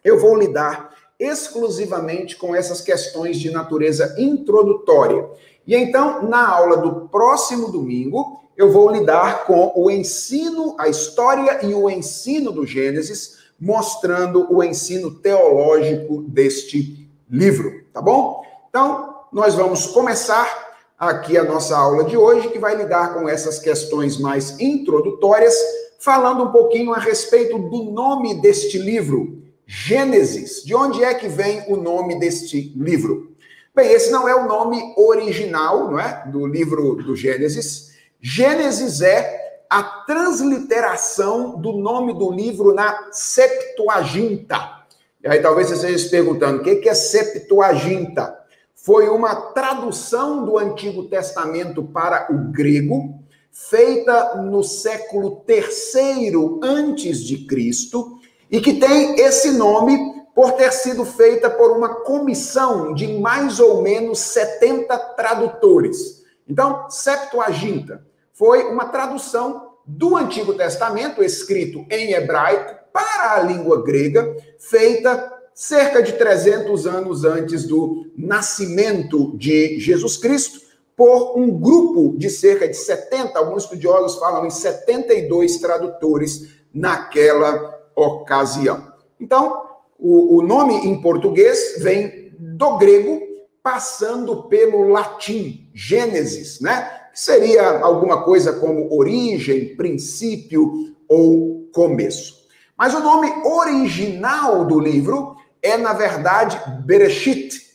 eu 0.03 0.19
vou 0.19 0.35
lidar 0.35 0.93
exclusivamente 1.17 2.35
com 2.35 2.53
essas 2.53 2.81
questões 2.81 3.39
de 3.39 3.49
natureza 3.51 4.13
introdutória. 4.17 5.29
E 5.65 5.73
então, 5.73 6.23
na 6.23 6.45
aula 6.45 6.75
do 6.75 7.07
próximo 7.07 7.71
domingo, 7.71 8.41
eu 8.57 8.69
vou 8.69 8.91
lidar 8.91 9.45
com 9.45 9.71
o 9.73 9.89
ensino, 9.89 10.75
a 10.77 10.89
história 10.89 11.65
e 11.65 11.73
o 11.73 11.89
ensino 11.89 12.51
do 12.51 12.65
Gênesis, 12.65 13.37
mostrando 13.57 14.45
o 14.53 14.61
ensino 14.61 15.09
teológico 15.09 16.21
deste 16.23 17.09
livro, 17.29 17.85
tá 17.93 18.01
bom? 18.01 18.43
Então, 18.67 19.21
nós 19.31 19.55
vamos 19.55 19.87
começar 19.87 20.70
aqui 21.01 21.35
a 21.35 21.43
nossa 21.43 21.75
aula 21.75 22.03
de 22.03 22.15
hoje, 22.15 22.49
que 22.49 22.59
vai 22.59 22.75
lidar 22.75 23.15
com 23.15 23.27
essas 23.27 23.57
questões 23.57 24.19
mais 24.19 24.59
introdutórias, 24.59 25.55
falando 25.99 26.43
um 26.43 26.51
pouquinho 26.51 26.93
a 26.93 26.99
respeito 26.99 27.57
do 27.57 27.85
nome 27.85 28.39
deste 28.39 28.77
livro, 28.77 29.41
Gênesis. 29.65 30.63
De 30.63 30.75
onde 30.75 31.03
é 31.03 31.11
que 31.15 31.27
vem 31.27 31.63
o 31.67 31.75
nome 31.75 32.19
deste 32.19 32.71
livro? 32.75 33.31
Bem, 33.73 33.91
esse 33.91 34.11
não 34.11 34.29
é 34.29 34.35
o 34.35 34.47
nome 34.47 34.93
original, 34.95 35.89
não 35.89 35.99
é, 35.99 36.23
do 36.27 36.45
livro 36.45 36.93
do 36.97 37.15
Gênesis. 37.15 37.95
Gênesis 38.19 39.01
é 39.01 39.63
a 39.67 39.81
transliteração 39.81 41.59
do 41.59 41.71
nome 41.71 42.13
do 42.13 42.31
livro 42.31 42.75
na 42.75 43.07
Septuaginta. 43.11 44.83
E 45.23 45.27
aí 45.27 45.41
talvez 45.41 45.69
você 45.69 45.75
esteja 45.75 45.97
se 45.97 46.09
perguntando, 46.11 46.61
o 46.61 46.63
que 46.63 46.87
é 46.87 46.93
Septuaginta? 46.93 48.40
Foi 48.81 49.07
uma 49.09 49.35
tradução 49.35 50.43
do 50.43 50.57
Antigo 50.57 51.03
Testamento 51.03 51.83
para 51.83 52.27
o 52.31 52.51
grego, 52.51 53.19
feita 53.51 54.35
no 54.37 54.63
século 54.63 55.43
III 55.47 56.59
antes 56.63 57.23
de 57.23 57.45
Cristo, 57.45 58.17
e 58.49 58.59
que 58.59 58.73
tem 58.73 59.19
esse 59.19 59.51
nome 59.51 60.25
por 60.33 60.53
ter 60.53 60.71
sido 60.71 61.05
feita 61.05 61.49
por 61.49 61.77
uma 61.77 61.89
comissão 61.89 62.93
de 62.93 63.07
mais 63.19 63.59
ou 63.59 63.83
menos 63.83 64.19
70 64.19 64.97
tradutores. 65.15 66.23
Então, 66.47 66.89
Septuaginta 66.89 68.03
foi 68.33 68.63
uma 68.63 68.85
tradução 68.85 69.73
do 69.85 70.17
Antigo 70.17 70.53
Testamento 70.55 71.23
escrito 71.23 71.85
em 71.89 72.13
hebraico 72.13 72.75
para 72.91 73.35
a 73.35 73.39
língua 73.41 73.83
grega, 73.83 74.35
feita 74.57 75.40
cerca 75.53 76.01
de 76.01 76.13
300 76.13 76.87
anos 76.87 77.23
antes 77.23 77.65
do 77.65 78.11
nascimento 78.17 79.35
de 79.37 79.79
Jesus 79.79 80.17
Cristo, 80.17 80.61
por 80.95 81.37
um 81.37 81.49
grupo 81.49 82.15
de 82.17 82.29
cerca 82.29 82.67
de 82.67 82.75
70, 82.75 83.37
alguns 83.37 83.63
estudiosos 83.63 84.19
falam 84.19 84.45
em 84.45 84.49
72 84.49 85.57
tradutores 85.57 86.49
naquela 86.73 87.79
ocasião. 87.95 88.91
Então, 89.19 89.63
o, 89.97 90.37
o 90.37 90.41
nome 90.41 90.75
em 90.75 91.01
português 91.01 91.75
vem 91.79 92.33
do 92.37 92.77
grego, 92.77 93.21
passando 93.63 94.43
pelo 94.43 94.89
latim, 94.89 95.69
Gênesis, 95.73 96.59
né? 96.59 96.99
Seria 97.13 97.79
alguma 97.79 98.23
coisa 98.23 98.53
como 98.53 98.93
origem, 98.95 99.75
princípio 99.75 100.95
ou 101.07 101.67
começo. 101.73 102.41
Mas 102.77 102.95
o 102.95 102.99
nome 102.99 103.31
original 103.45 104.65
do 104.65 104.79
livro 104.79 105.35
é, 105.61 105.77
na 105.77 105.93
verdade, 105.93 106.61
Bereshit. 106.83 107.69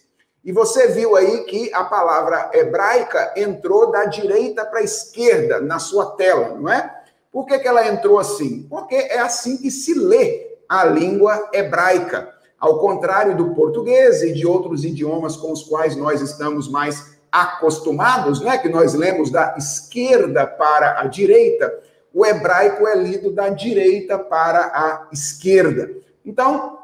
E 0.45 0.53
você 0.53 0.89
viu 0.89 1.17
aí 1.17 1.45
que 1.45 1.73
a 1.75 1.85
palavra 1.85 2.51
hebraica 2.55 3.33
entrou 3.37 3.91
da 3.91 4.05
direita 4.05 4.65
para 4.65 4.81
a 4.81 4.85
esquerda 4.85 5.61
na 5.61 5.79
sua 5.79 6.13
tela, 6.13 6.57
não 6.57 6.71
é? 6.71 6.95
Por 7.33 7.47
que, 7.47 7.59
que 7.59 7.69
ela 7.69 7.87
entrou 7.87 8.19
assim? 8.19 8.67
Porque 8.71 8.95
é 8.95 9.19
assim 9.19 9.57
que 9.57 9.71
se 9.71 9.93
lê 9.93 10.57
a 10.69 10.85
língua 10.85 11.51
hebraica. 11.53 12.33
Ao 12.59 12.79
contrário 12.79 13.37
do 13.37 13.55
português 13.55 14.23
e 14.23 14.33
de 14.33 14.47
outros 14.47 14.85
idiomas 14.85 15.37
com 15.37 15.53
os 15.53 15.65
quais 15.65 15.97
nós 15.97 16.21
estamos 16.21 16.69
mais 16.69 17.17
acostumados, 17.31 18.41
né? 18.41 18.57
Que 18.57 18.69
nós 18.69 18.95
lemos 18.95 19.31
da 19.31 19.55
esquerda 19.59 20.47
para 20.47 21.01
a 21.01 21.07
direita, 21.07 21.73
o 22.15 22.25
hebraico 22.25 22.87
é 22.87 22.97
lido 22.97 23.31
da 23.31 23.51
direita 23.51 24.19
para 24.19 24.61
a 24.61 25.09
esquerda. 25.13 25.91
Então, 26.25 26.79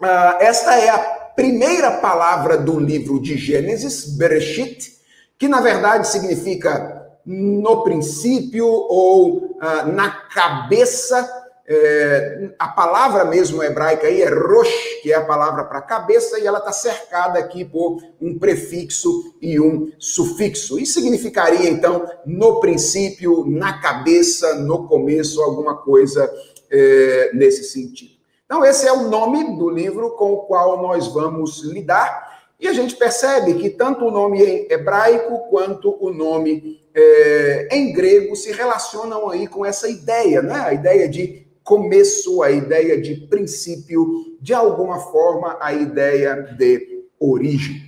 Uh, 0.00 0.36
esta 0.40 0.74
é 0.76 0.90
a 0.90 0.98
primeira 0.98 1.90
palavra 1.92 2.58
do 2.58 2.78
livro 2.78 3.20
de 3.20 3.36
Gênesis, 3.36 4.16
Bereshit, 4.16 4.94
que 5.38 5.48
na 5.48 5.60
verdade 5.60 6.06
significa 6.06 7.06
no 7.24 7.82
princípio 7.82 8.66
ou 8.66 9.56
uh, 9.56 9.92
na 9.92 10.10
cabeça. 10.10 11.44
É, 11.68 12.50
a 12.60 12.68
palavra 12.68 13.24
mesmo 13.24 13.60
hebraica 13.60 14.06
aí 14.06 14.22
é 14.22 14.28
rosh, 14.28 15.02
que 15.02 15.12
é 15.12 15.16
a 15.16 15.24
palavra 15.24 15.64
para 15.64 15.82
cabeça, 15.82 16.38
e 16.38 16.46
ela 16.46 16.58
está 16.58 16.70
cercada 16.70 17.40
aqui 17.40 17.64
por 17.64 18.00
um 18.20 18.38
prefixo 18.38 19.34
e 19.42 19.58
um 19.58 19.90
sufixo. 19.98 20.78
Isso 20.78 21.00
significaria, 21.00 21.68
então, 21.68 22.08
no 22.24 22.60
princípio, 22.60 23.44
na 23.48 23.80
cabeça, 23.80 24.54
no 24.54 24.86
começo, 24.86 25.42
alguma 25.42 25.76
coisa 25.76 26.32
é, 26.70 27.32
nesse 27.34 27.64
sentido. 27.64 28.15
Então, 28.46 28.64
esse 28.64 28.86
é 28.86 28.92
o 28.92 29.08
nome 29.08 29.58
do 29.58 29.68
livro 29.68 30.12
com 30.12 30.32
o 30.32 30.42
qual 30.42 30.80
nós 30.80 31.08
vamos 31.08 31.64
lidar. 31.64 32.46
E 32.58 32.68
a 32.68 32.72
gente 32.72 32.96
percebe 32.96 33.54
que 33.54 33.68
tanto 33.68 34.06
o 34.06 34.10
nome 34.10 34.42
em 34.42 34.72
hebraico 34.72 35.50
quanto 35.50 35.94
o 36.00 36.10
nome 36.10 36.80
é, 36.94 37.68
em 37.72 37.92
grego 37.92 38.34
se 38.34 38.52
relacionam 38.52 39.28
aí 39.28 39.46
com 39.46 39.66
essa 39.66 39.88
ideia, 39.88 40.40
né? 40.40 40.60
A 40.60 40.72
ideia 40.72 41.08
de 41.08 41.44
começo, 41.62 42.42
a 42.42 42.50
ideia 42.50 43.00
de 43.00 43.16
princípio, 43.26 44.36
de 44.40 44.54
alguma 44.54 45.00
forma, 45.00 45.58
a 45.60 45.74
ideia 45.74 46.54
de 46.56 47.04
origem. 47.18 47.82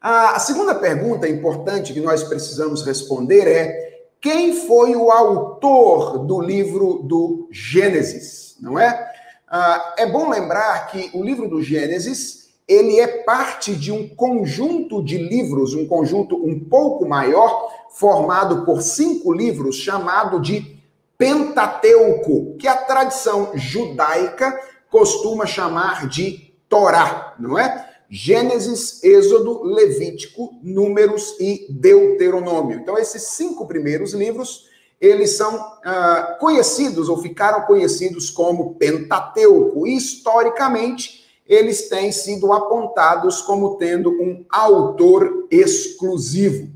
A 0.00 0.38
segunda 0.38 0.76
pergunta 0.76 1.28
importante 1.28 1.92
que 1.92 2.00
nós 2.00 2.22
precisamos 2.22 2.84
responder 2.84 3.48
é: 3.48 4.06
quem 4.20 4.54
foi 4.54 4.94
o 4.94 5.10
autor 5.10 6.20
do 6.24 6.40
livro 6.40 7.02
do 7.02 7.48
Gênesis? 7.50 8.56
Não 8.60 8.78
é? 8.78 9.07
Ah, 9.50 9.94
é 9.96 10.06
bom 10.06 10.28
lembrar 10.28 10.88
que 10.88 11.10
o 11.14 11.24
livro 11.24 11.48
do 11.48 11.62
Gênesis 11.62 12.48
ele 12.68 13.00
é 13.00 13.06
parte 13.22 13.74
de 13.74 13.90
um 13.90 14.06
conjunto 14.06 15.02
de 15.02 15.16
livros, 15.16 15.72
um 15.72 15.86
conjunto 15.86 16.36
um 16.36 16.60
pouco 16.60 17.08
maior, 17.08 17.72
formado 17.90 18.66
por 18.66 18.82
cinco 18.82 19.32
livros, 19.32 19.76
chamado 19.76 20.38
de 20.38 20.78
Pentateuco, 21.16 22.56
que 22.58 22.68
a 22.68 22.76
tradição 22.76 23.52
judaica 23.54 24.54
costuma 24.90 25.46
chamar 25.46 26.06
de 26.08 26.52
Torá, 26.68 27.34
não 27.38 27.58
é? 27.58 27.88
Gênesis, 28.10 29.02
Êxodo, 29.02 29.62
Levítico, 29.62 30.58
Números 30.62 31.36
e 31.40 31.66
Deuteronômio. 31.70 32.78
Então, 32.78 32.98
esses 32.98 33.22
cinco 33.22 33.66
primeiros 33.66 34.12
livros 34.12 34.67
eles 35.00 35.36
são 35.36 35.54
ah, 35.84 36.36
conhecidos 36.40 37.08
ou 37.08 37.18
ficaram 37.18 37.62
conhecidos 37.62 38.30
como 38.30 38.74
Pentateuco. 38.74 39.86
Historicamente, 39.86 41.24
eles 41.46 41.88
têm 41.88 42.12
sido 42.12 42.52
apontados 42.52 43.40
como 43.40 43.76
tendo 43.76 44.10
um 44.10 44.44
autor 44.50 45.46
exclusivo, 45.50 46.68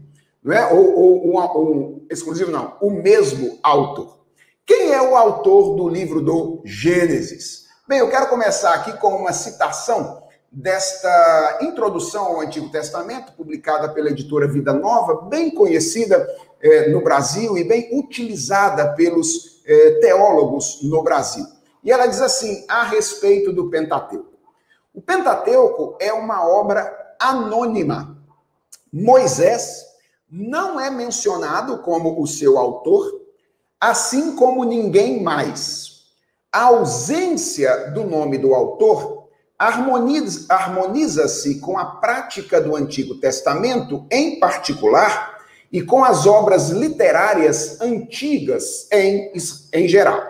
não 0.42 0.52
é? 0.52 0.72
Ou, 0.72 0.98
ou 0.98 1.36
um, 1.36 1.38
um, 1.38 2.06
exclusivo 2.10 2.50
não, 2.50 2.76
o 2.80 2.90
mesmo 2.90 3.58
autor. 3.62 4.20
Quem 4.64 4.92
é 4.92 5.02
o 5.02 5.16
autor 5.16 5.76
do 5.76 5.88
livro 5.88 6.22
do 6.22 6.62
Gênesis? 6.64 7.66
Bem, 7.86 7.98
eu 7.98 8.08
quero 8.08 8.28
começar 8.28 8.72
aqui 8.74 8.96
com 8.98 9.08
uma 9.08 9.32
citação 9.32 10.22
desta 10.50 11.58
introdução 11.62 12.26
ao 12.26 12.40
Antigo 12.40 12.70
Testamento, 12.70 13.32
publicada 13.32 13.88
pela 13.88 14.10
editora 14.10 14.46
Vida 14.46 14.72
Nova, 14.72 15.22
bem 15.28 15.50
conhecida 15.50 16.26
é, 16.62 16.88
no 16.88 17.02
Brasil 17.02 17.58
e 17.58 17.64
bem 17.64 17.88
utilizada 17.92 18.94
pelos 18.94 19.60
é, 19.66 19.98
teólogos 20.00 20.78
no 20.82 21.02
Brasil. 21.02 21.44
E 21.82 21.90
ela 21.90 22.06
diz 22.06 22.20
assim 22.20 22.64
a 22.68 22.84
respeito 22.84 23.52
do 23.52 23.68
Pentateuco: 23.68 24.32
o 24.94 25.02
Pentateuco 25.02 25.96
é 26.00 26.12
uma 26.12 26.46
obra 26.46 27.16
anônima. 27.20 28.16
Moisés 28.92 29.84
não 30.30 30.80
é 30.80 30.90
mencionado 30.90 31.78
como 31.78 32.20
o 32.20 32.26
seu 32.26 32.58
autor, 32.58 33.20
assim 33.80 34.36
como 34.36 34.64
ninguém 34.64 35.22
mais. 35.22 36.02
A 36.52 36.64
ausência 36.64 37.90
do 37.90 38.04
nome 38.04 38.38
do 38.38 38.54
autor 38.54 39.28
harmoniza-se 39.58 41.60
com 41.60 41.78
a 41.78 41.84
prática 41.84 42.60
do 42.60 42.76
Antigo 42.76 43.16
Testamento, 43.16 44.06
em 44.10 44.38
particular 44.38 45.31
e 45.72 45.80
com 45.80 46.04
as 46.04 46.26
obras 46.26 46.68
literárias 46.68 47.80
antigas 47.80 48.86
em, 48.92 49.32
em 49.72 49.88
geral. 49.88 50.22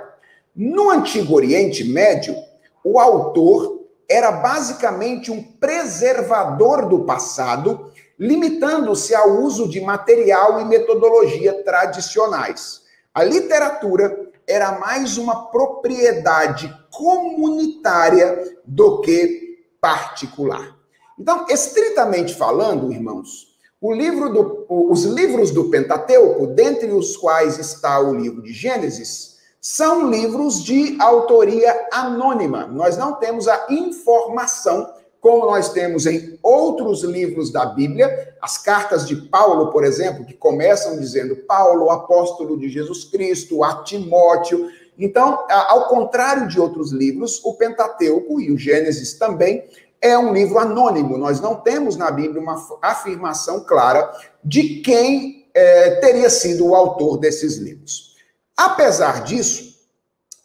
No 0.54 0.90
Antigo 0.90 1.34
Oriente 1.34 1.82
Médio, 1.82 2.36
o 2.84 3.00
autor 3.00 3.80
era 4.08 4.30
basicamente 4.30 5.30
um 5.32 5.42
preservador 5.42 6.86
do 6.88 7.04
passado, 7.04 7.90
limitando-se 8.18 9.14
ao 9.14 9.40
uso 9.40 9.66
de 9.68 9.80
material 9.80 10.60
e 10.60 10.64
metodologia 10.64 11.64
tradicionais. 11.64 12.82
A 13.12 13.24
literatura 13.24 14.30
era 14.46 14.78
mais 14.78 15.16
uma 15.16 15.46
propriedade 15.46 16.72
comunitária 16.90 18.58
do 18.64 19.00
que 19.00 19.58
particular. 19.80 20.76
Então, 21.18 21.46
estritamente 21.48 22.34
falando, 22.34 22.92
irmãos, 22.92 23.51
livro 23.90 24.32
do, 24.32 24.66
os 24.68 25.02
livros 25.02 25.50
do 25.50 25.64
Pentateuco, 25.64 26.46
dentre 26.46 26.92
os 26.92 27.16
quais 27.16 27.58
está 27.58 27.98
o 27.98 28.14
livro 28.14 28.40
de 28.40 28.52
Gênesis, 28.52 29.38
são 29.60 30.08
livros 30.08 30.62
de 30.62 30.96
autoria 31.00 31.88
anônima. 31.92 32.66
Nós 32.66 32.96
não 32.96 33.14
temos 33.14 33.48
a 33.48 33.66
informação 33.70 34.88
como 35.20 35.46
nós 35.46 35.68
temos 35.68 36.04
em 36.04 36.36
outros 36.42 37.04
livros 37.04 37.52
da 37.52 37.64
Bíblia, 37.64 38.34
as 38.42 38.58
cartas 38.58 39.06
de 39.06 39.14
Paulo, 39.14 39.70
por 39.70 39.84
exemplo, 39.84 40.24
que 40.24 40.34
começam 40.34 40.98
dizendo 40.98 41.36
Paulo, 41.46 41.90
apóstolo 41.90 42.58
de 42.58 42.68
Jesus 42.68 43.04
Cristo, 43.04 43.62
a 43.62 43.84
Timóteo. 43.84 44.68
Então, 44.98 45.46
ao 45.48 45.86
contrário 45.86 46.48
de 46.48 46.60
outros 46.60 46.90
livros, 46.90 47.40
o 47.44 47.54
Pentateuco 47.54 48.40
e 48.40 48.50
o 48.50 48.58
Gênesis 48.58 49.14
também 49.14 49.64
é 50.02 50.18
um 50.18 50.34
livro 50.34 50.58
anônimo. 50.58 51.16
Nós 51.16 51.40
não 51.40 51.54
temos 51.54 51.96
na 51.96 52.10
Bíblia 52.10 52.42
uma 52.42 52.56
afirmação 52.82 53.60
clara 53.64 54.10
de 54.44 54.80
quem 54.80 55.48
é, 55.54 55.92
teria 56.00 56.28
sido 56.28 56.66
o 56.66 56.74
autor 56.74 57.18
desses 57.18 57.56
livros. 57.56 58.16
Apesar 58.56 59.22
disso, 59.22 59.72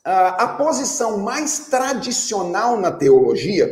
a, 0.04 0.48
posição 0.50 1.18
mais 1.18 1.68
tradicional 1.68 2.80
na 2.80 2.92
teologia 2.92 3.70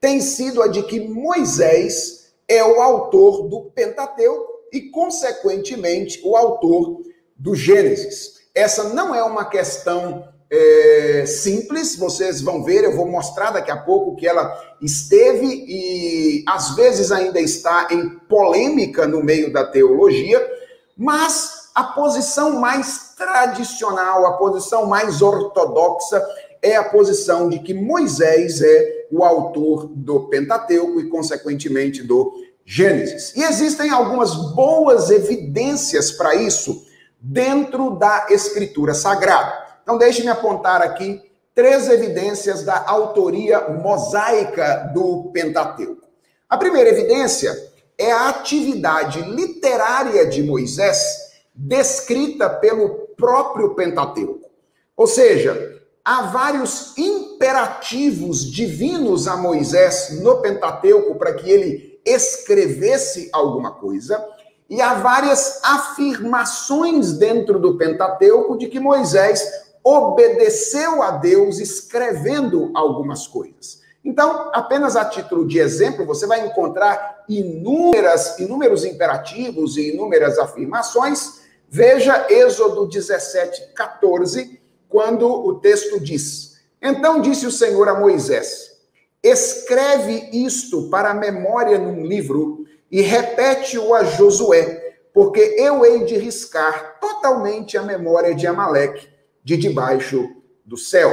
tem 0.00 0.20
sido 0.20 0.62
a 0.62 0.66
de 0.66 0.82
que 0.82 0.98
Moisés 0.98 2.32
é 2.48 2.64
o 2.64 2.80
autor 2.80 3.48
do 3.48 3.70
Pentateuco 3.70 4.52
e, 4.72 4.90
consequentemente, 4.90 6.20
o 6.24 6.36
autor 6.36 7.02
do 7.36 7.54
Gênesis. 7.54 8.36
Essa 8.54 8.94
não 8.94 9.14
é 9.14 9.22
uma 9.22 9.44
questão 9.44 10.26
é, 10.50 11.24
simples, 11.26 11.96
vocês 11.96 12.40
vão 12.40 12.62
ver, 12.62 12.84
eu 12.84 12.94
vou 12.94 13.06
mostrar 13.06 13.50
daqui 13.50 13.70
a 13.70 13.76
pouco 13.76 14.14
que 14.14 14.26
ela 14.26 14.56
esteve 14.80 15.46
e 15.46 16.44
às 16.46 16.76
vezes 16.76 17.10
ainda 17.10 17.40
está 17.40 17.88
em 17.90 18.08
polêmica 18.28 19.06
no 19.06 19.22
meio 19.22 19.52
da 19.52 19.64
teologia, 19.64 20.40
mas 20.96 21.70
a 21.74 21.82
posição 21.82 22.60
mais 22.60 23.14
tradicional, 23.16 24.24
a 24.26 24.32
posição 24.34 24.86
mais 24.86 25.20
ortodoxa 25.20 26.24
é 26.62 26.76
a 26.76 26.84
posição 26.84 27.48
de 27.48 27.58
que 27.58 27.74
Moisés 27.74 28.62
é 28.62 29.06
o 29.10 29.24
autor 29.24 29.88
do 29.88 30.28
Pentateuco 30.28 31.00
e, 31.00 31.08
consequentemente, 31.08 32.02
do 32.02 32.32
Gênesis. 32.64 33.34
E 33.36 33.42
existem 33.42 33.90
algumas 33.90 34.34
boas 34.54 35.10
evidências 35.10 36.10
para 36.10 36.34
isso 36.34 36.84
dentro 37.20 37.90
da 37.90 38.26
Escritura 38.30 38.94
Sagrada. 38.94 39.65
Então, 39.86 39.98
deixe-me 39.98 40.28
apontar 40.28 40.82
aqui 40.82 41.22
três 41.54 41.88
evidências 41.88 42.64
da 42.64 42.84
autoria 42.88 43.68
mosaica 43.68 44.90
do 44.92 45.30
Pentateuco. 45.32 46.02
A 46.48 46.58
primeira 46.58 46.90
evidência 46.90 47.56
é 47.96 48.10
a 48.10 48.30
atividade 48.30 49.22
literária 49.22 50.26
de 50.26 50.42
Moisés 50.42 51.30
descrita 51.54 52.50
pelo 52.50 53.06
próprio 53.16 53.76
Pentateuco. 53.76 54.50
Ou 54.96 55.06
seja, 55.06 55.80
há 56.04 56.22
vários 56.22 56.98
imperativos 56.98 58.50
divinos 58.50 59.28
a 59.28 59.36
Moisés 59.36 60.18
no 60.20 60.42
Pentateuco 60.42 61.14
para 61.14 61.32
que 61.34 61.48
ele 61.48 62.00
escrevesse 62.04 63.30
alguma 63.32 63.70
coisa, 63.70 64.20
e 64.68 64.80
há 64.80 64.94
várias 64.94 65.60
afirmações 65.62 67.12
dentro 67.12 67.60
do 67.60 67.78
Pentateuco 67.78 68.58
de 68.58 68.66
que 68.66 68.80
Moisés 68.80 69.65
obedeceu 69.86 71.00
a 71.00 71.12
Deus 71.12 71.60
escrevendo 71.60 72.72
algumas 72.74 73.28
coisas. 73.28 73.82
Então, 74.04 74.50
apenas 74.52 74.96
a 74.96 75.04
título 75.04 75.46
de 75.46 75.60
exemplo, 75.60 76.04
você 76.04 76.26
vai 76.26 76.44
encontrar 76.44 77.22
inúmeras, 77.28 78.36
inúmeros 78.40 78.84
imperativos 78.84 79.76
e 79.76 79.92
inúmeras 79.92 80.40
afirmações. 80.40 81.42
Veja 81.68 82.26
Êxodo 82.28 82.88
17, 82.88 83.74
14, 83.74 84.60
quando 84.88 85.28
o 85.28 85.54
texto 85.60 86.00
diz: 86.00 86.56
Então 86.82 87.20
disse 87.20 87.46
o 87.46 87.52
Senhor 87.52 87.88
a 87.88 87.94
Moisés: 87.94 88.72
Escreve 89.22 90.30
isto 90.32 90.90
para 90.90 91.10
a 91.10 91.14
memória 91.14 91.78
num 91.78 92.04
livro 92.04 92.64
e 92.90 93.02
repete-o 93.02 93.94
a 93.94 94.02
Josué, 94.02 94.96
porque 95.14 95.54
eu 95.58 95.84
hei 95.84 96.04
de 96.04 96.16
riscar 96.16 96.98
totalmente 97.00 97.78
a 97.78 97.82
memória 97.82 98.34
de 98.34 98.48
Amaleque 98.48 99.14
de 99.46 99.56
debaixo 99.56 100.28
do 100.64 100.76
céu. 100.76 101.08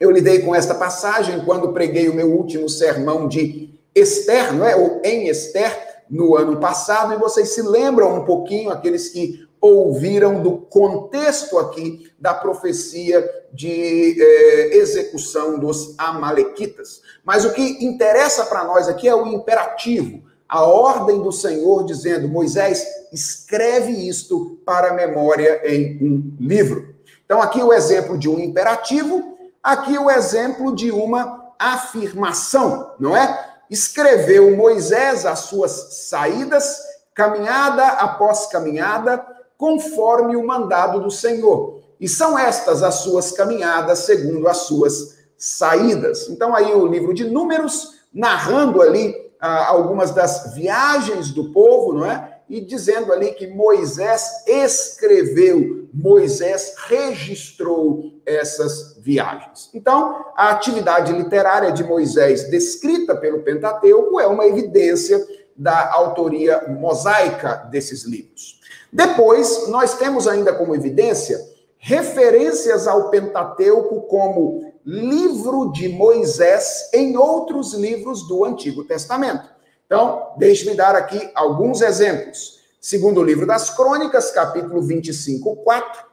Eu 0.00 0.10
lidei 0.10 0.38
com 0.38 0.54
esta 0.54 0.74
passagem 0.74 1.44
quando 1.44 1.74
preguei 1.74 2.08
o 2.08 2.14
meu 2.14 2.32
último 2.32 2.66
sermão 2.66 3.28
de 3.28 3.78
Esther, 3.94 4.54
não 4.54 4.64
é? 4.66 4.74
Ou 4.74 5.02
em 5.04 5.28
Esther, 5.28 6.02
no 6.08 6.34
ano 6.34 6.58
passado, 6.58 7.12
e 7.12 7.18
vocês 7.18 7.50
se 7.50 7.60
lembram 7.60 8.16
um 8.16 8.24
pouquinho, 8.24 8.70
aqueles 8.70 9.10
que 9.10 9.46
ouviram 9.60 10.42
do 10.42 10.56
contexto 10.56 11.58
aqui 11.58 12.10
da 12.18 12.32
profecia 12.32 13.22
de 13.52 14.16
eh, 14.18 14.76
execução 14.78 15.58
dos 15.58 15.94
Amalequitas. 15.98 17.02
Mas 17.22 17.44
o 17.44 17.52
que 17.52 17.84
interessa 17.84 18.46
para 18.46 18.64
nós 18.64 18.88
aqui 18.88 19.06
é 19.06 19.14
o 19.14 19.26
imperativo, 19.26 20.22
a 20.48 20.64
ordem 20.64 21.20
do 21.20 21.30
Senhor 21.30 21.84
dizendo: 21.84 22.28
Moisés, 22.28 22.82
escreve 23.12 23.92
isto 24.08 24.58
para 24.64 24.94
memória 24.94 25.60
em 25.66 25.98
um 26.02 26.34
livro. 26.40 26.92
Então, 27.32 27.40
aqui 27.40 27.62
o 27.62 27.72
exemplo 27.72 28.18
de 28.18 28.28
um 28.28 28.38
imperativo, 28.38 29.38
aqui 29.62 29.96
o 29.96 30.10
exemplo 30.10 30.76
de 30.76 30.90
uma 30.90 31.54
afirmação, 31.58 32.92
não 33.00 33.16
é? 33.16 33.54
Escreveu 33.70 34.54
Moisés 34.54 35.24
as 35.24 35.38
suas 35.38 35.70
saídas, 36.10 36.78
caminhada 37.14 37.86
após 37.86 38.48
caminhada, 38.48 39.24
conforme 39.56 40.36
o 40.36 40.46
mandado 40.46 41.00
do 41.00 41.10
Senhor. 41.10 41.80
E 41.98 42.06
são 42.06 42.38
estas 42.38 42.82
as 42.82 42.96
suas 42.96 43.32
caminhadas 43.32 44.00
segundo 44.00 44.46
as 44.46 44.58
suas 44.58 45.16
saídas. 45.38 46.28
Então, 46.28 46.54
aí 46.54 46.74
o 46.74 46.86
livro 46.86 47.14
de 47.14 47.24
Números, 47.24 47.94
narrando 48.12 48.82
ali 48.82 49.16
ah, 49.40 49.68
algumas 49.68 50.10
das 50.10 50.52
viagens 50.54 51.30
do 51.30 51.50
povo, 51.50 51.94
não 51.94 52.04
é? 52.04 52.31
E 52.52 52.60
dizendo 52.60 53.14
ali 53.14 53.32
que 53.32 53.46
Moisés 53.46 54.44
escreveu, 54.46 55.88
Moisés 55.90 56.74
registrou 56.86 58.20
essas 58.26 58.94
viagens. 58.98 59.70
Então, 59.72 60.26
a 60.36 60.50
atividade 60.50 61.14
literária 61.14 61.72
de 61.72 61.82
Moisés, 61.82 62.50
descrita 62.50 63.16
pelo 63.16 63.40
Pentateuco, 63.40 64.20
é 64.20 64.26
uma 64.26 64.44
evidência 64.44 65.26
da 65.56 65.94
autoria 65.94 66.62
mosaica 66.68 67.66
desses 67.70 68.04
livros. 68.04 68.60
Depois, 68.92 69.68
nós 69.68 69.96
temos 69.96 70.28
ainda 70.28 70.52
como 70.52 70.74
evidência 70.74 71.40
referências 71.78 72.86
ao 72.86 73.08
Pentateuco 73.08 74.02
como 74.02 74.74
livro 74.84 75.72
de 75.72 75.88
Moisés 75.88 76.90
em 76.92 77.16
outros 77.16 77.72
livros 77.72 78.28
do 78.28 78.44
Antigo 78.44 78.84
Testamento. 78.84 79.61
Então, 79.86 80.34
deixe-me 80.38 80.74
dar 80.74 80.94
aqui 80.94 81.30
alguns 81.34 81.82
exemplos. 81.82 82.60
Segundo 82.80 83.20
o 83.20 83.24
livro 83.24 83.46
das 83.46 83.70
Crônicas, 83.70 84.30
capítulo 84.30 84.82
25, 84.82 85.56
4. 85.56 86.04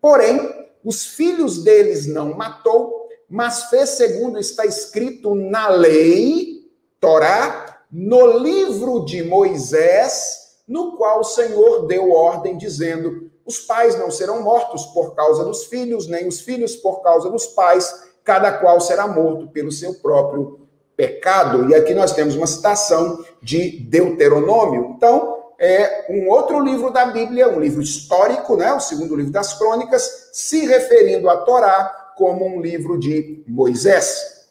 Porém, 0.00 0.68
os 0.84 1.06
filhos 1.06 1.62
deles 1.62 2.06
não 2.06 2.34
matou, 2.34 3.08
mas 3.28 3.64
fez 3.64 3.90
segundo 3.90 4.38
está 4.38 4.66
escrito 4.66 5.34
na 5.34 5.68
lei, 5.68 6.70
Torá, 7.00 7.84
no 7.90 8.38
livro 8.38 9.04
de 9.04 9.22
Moisés 9.22 10.42
no 10.66 10.96
qual 10.96 11.20
o 11.20 11.24
Senhor 11.24 11.86
deu 11.86 12.12
ordem, 12.12 12.56
dizendo: 12.56 13.30
os 13.44 13.58
pais 13.58 13.98
não 13.98 14.10
serão 14.10 14.42
mortos 14.42 14.86
por 14.86 15.14
causa 15.14 15.44
dos 15.44 15.64
filhos, 15.64 16.06
nem 16.06 16.26
os 16.26 16.40
filhos 16.40 16.76
por 16.76 17.02
causa 17.02 17.30
dos 17.30 17.46
pais, 17.46 18.10
cada 18.24 18.52
qual 18.52 18.80
será 18.80 19.06
morto 19.06 19.48
pelo 19.48 19.72
seu 19.72 19.94
próprio 19.94 20.61
pecado. 21.02 21.68
E 21.68 21.74
aqui 21.74 21.92
nós 21.94 22.12
temos 22.12 22.36
uma 22.36 22.46
citação 22.46 23.24
de 23.42 23.70
Deuteronômio. 23.80 24.94
Então, 24.96 25.42
é 25.58 26.06
um 26.08 26.28
outro 26.28 26.60
livro 26.60 26.92
da 26.92 27.06
Bíblia, 27.06 27.48
um 27.48 27.58
livro 27.58 27.82
histórico, 27.82 28.56
né, 28.56 28.72
o 28.72 28.78
segundo 28.78 29.16
livro 29.16 29.32
das 29.32 29.52
crônicas, 29.54 30.30
se 30.32 30.64
referindo 30.64 31.28
à 31.28 31.38
Torá 31.38 32.12
como 32.16 32.46
um 32.46 32.60
livro 32.60 33.00
de 33.00 33.42
Moisés. 33.48 34.46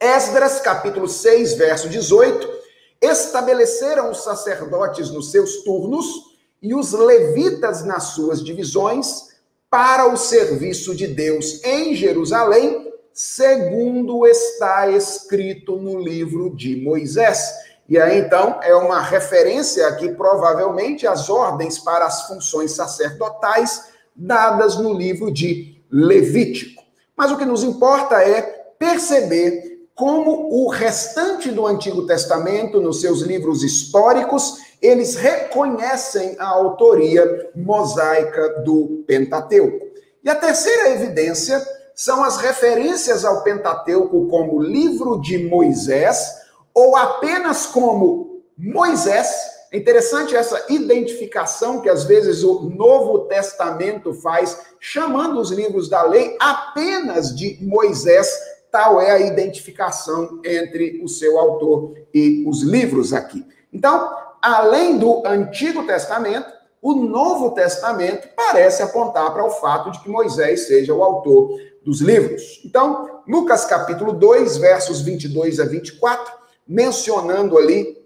Esdras, 0.00 0.58
capítulo 0.58 1.06
6, 1.06 1.54
verso 1.54 1.88
18, 1.88 2.48
estabeleceram 3.00 4.10
os 4.10 4.24
sacerdotes 4.24 5.08
nos 5.10 5.30
seus 5.30 5.62
turnos 5.62 6.06
e 6.60 6.74
os 6.74 6.92
levitas 6.92 7.84
nas 7.84 8.08
suas 8.08 8.44
divisões 8.44 9.36
para 9.70 10.12
o 10.12 10.16
serviço 10.16 10.96
de 10.96 11.06
Deus 11.06 11.62
em 11.62 11.94
Jerusalém, 11.94 12.85
segundo 13.16 14.26
está 14.26 14.90
escrito 14.90 15.76
no 15.76 15.98
livro 15.98 16.54
de 16.54 16.76
Moisés. 16.76 17.50
E 17.88 17.98
aí, 17.98 18.18
então, 18.18 18.60
é 18.62 18.74
uma 18.74 19.00
referência 19.00 19.88
aqui, 19.88 20.12
provavelmente, 20.12 21.06
às 21.06 21.30
ordens 21.30 21.78
para 21.78 22.04
as 22.04 22.26
funções 22.26 22.72
sacerdotais 22.72 23.88
dadas 24.14 24.76
no 24.76 24.92
livro 24.92 25.32
de 25.32 25.82
Levítico. 25.90 26.82
Mas 27.16 27.30
o 27.30 27.38
que 27.38 27.46
nos 27.46 27.64
importa 27.64 28.16
é 28.16 28.42
perceber 28.78 29.88
como 29.94 30.50
o 30.52 30.68
restante 30.68 31.50
do 31.50 31.66
Antigo 31.66 32.04
Testamento, 32.06 32.82
nos 32.82 33.00
seus 33.00 33.22
livros 33.22 33.62
históricos, 33.64 34.58
eles 34.82 35.14
reconhecem 35.14 36.36
a 36.38 36.48
autoria 36.48 37.50
mosaica 37.56 38.60
do 38.62 39.04
Pentateuco. 39.06 39.86
E 40.22 40.28
a 40.28 40.34
terceira 40.34 40.90
evidência 40.90 41.64
são 41.96 42.22
as 42.22 42.36
referências 42.36 43.24
ao 43.24 43.42
Pentateuco 43.42 44.28
como 44.28 44.60
livro 44.60 45.18
de 45.18 45.38
Moisés 45.48 46.30
ou 46.74 46.94
apenas 46.94 47.64
como 47.64 48.42
Moisés. 48.56 49.34
É 49.72 49.78
interessante 49.78 50.36
essa 50.36 50.62
identificação 50.68 51.80
que 51.80 51.88
às 51.88 52.04
vezes 52.04 52.44
o 52.44 52.68
Novo 52.68 53.20
Testamento 53.20 54.12
faz, 54.12 54.60
chamando 54.78 55.40
os 55.40 55.50
livros 55.50 55.88
da 55.88 56.02
lei 56.02 56.36
apenas 56.38 57.34
de 57.34 57.58
Moisés. 57.62 58.30
Tal 58.70 59.00
é 59.00 59.12
a 59.12 59.18
identificação 59.18 60.42
entre 60.44 61.00
o 61.02 61.08
seu 61.08 61.38
autor 61.38 61.94
e 62.12 62.44
os 62.46 62.60
livros 62.60 63.14
aqui. 63.14 63.42
Então, 63.72 64.14
além 64.42 64.98
do 64.98 65.26
Antigo 65.26 65.86
Testamento, 65.86 66.52
o 66.82 66.94
Novo 66.94 67.52
Testamento 67.52 68.28
parece 68.36 68.82
apontar 68.82 69.32
para 69.32 69.44
o 69.44 69.50
fato 69.50 69.90
de 69.90 70.00
que 70.00 70.10
Moisés 70.10 70.66
seja 70.66 70.94
o 70.94 71.02
autor 71.02 71.58
dos 71.86 72.00
livros. 72.00 72.60
Então, 72.64 73.22
Lucas 73.28 73.64
capítulo 73.64 74.12
2, 74.12 74.56
versos 74.56 75.00
22 75.00 75.60
a 75.60 75.64
24, 75.64 76.34
mencionando 76.66 77.56
ali 77.56 77.96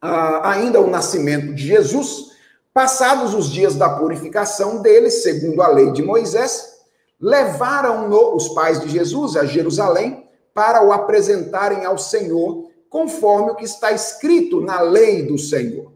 ah, 0.00 0.50
ainda 0.50 0.78
o 0.78 0.90
nascimento 0.90 1.54
de 1.54 1.66
Jesus, 1.66 2.32
passados 2.74 3.32
os 3.32 3.50
dias 3.50 3.74
da 3.76 3.88
purificação 3.88 4.82
dele, 4.82 5.08
segundo 5.10 5.62
a 5.62 5.68
lei 5.68 5.90
de 5.90 6.02
Moisés, 6.02 6.74
levaram-no 7.18 8.36
os 8.36 8.48
pais 8.50 8.78
de 8.78 8.90
Jesus 8.90 9.36
a 9.36 9.46
Jerusalém 9.46 10.28
para 10.52 10.84
o 10.84 10.92
apresentarem 10.92 11.86
ao 11.86 11.96
Senhor, 11.96 12.68
conforme 12.90 13.52
o 13.52 13.54
que 13.56 13.64
está 13.64 13.90
escrito 13.90 14.60
na 14.60 14.82
lei 14.82 15.22
do 15.22 15.38
Senhor 15.38 15.94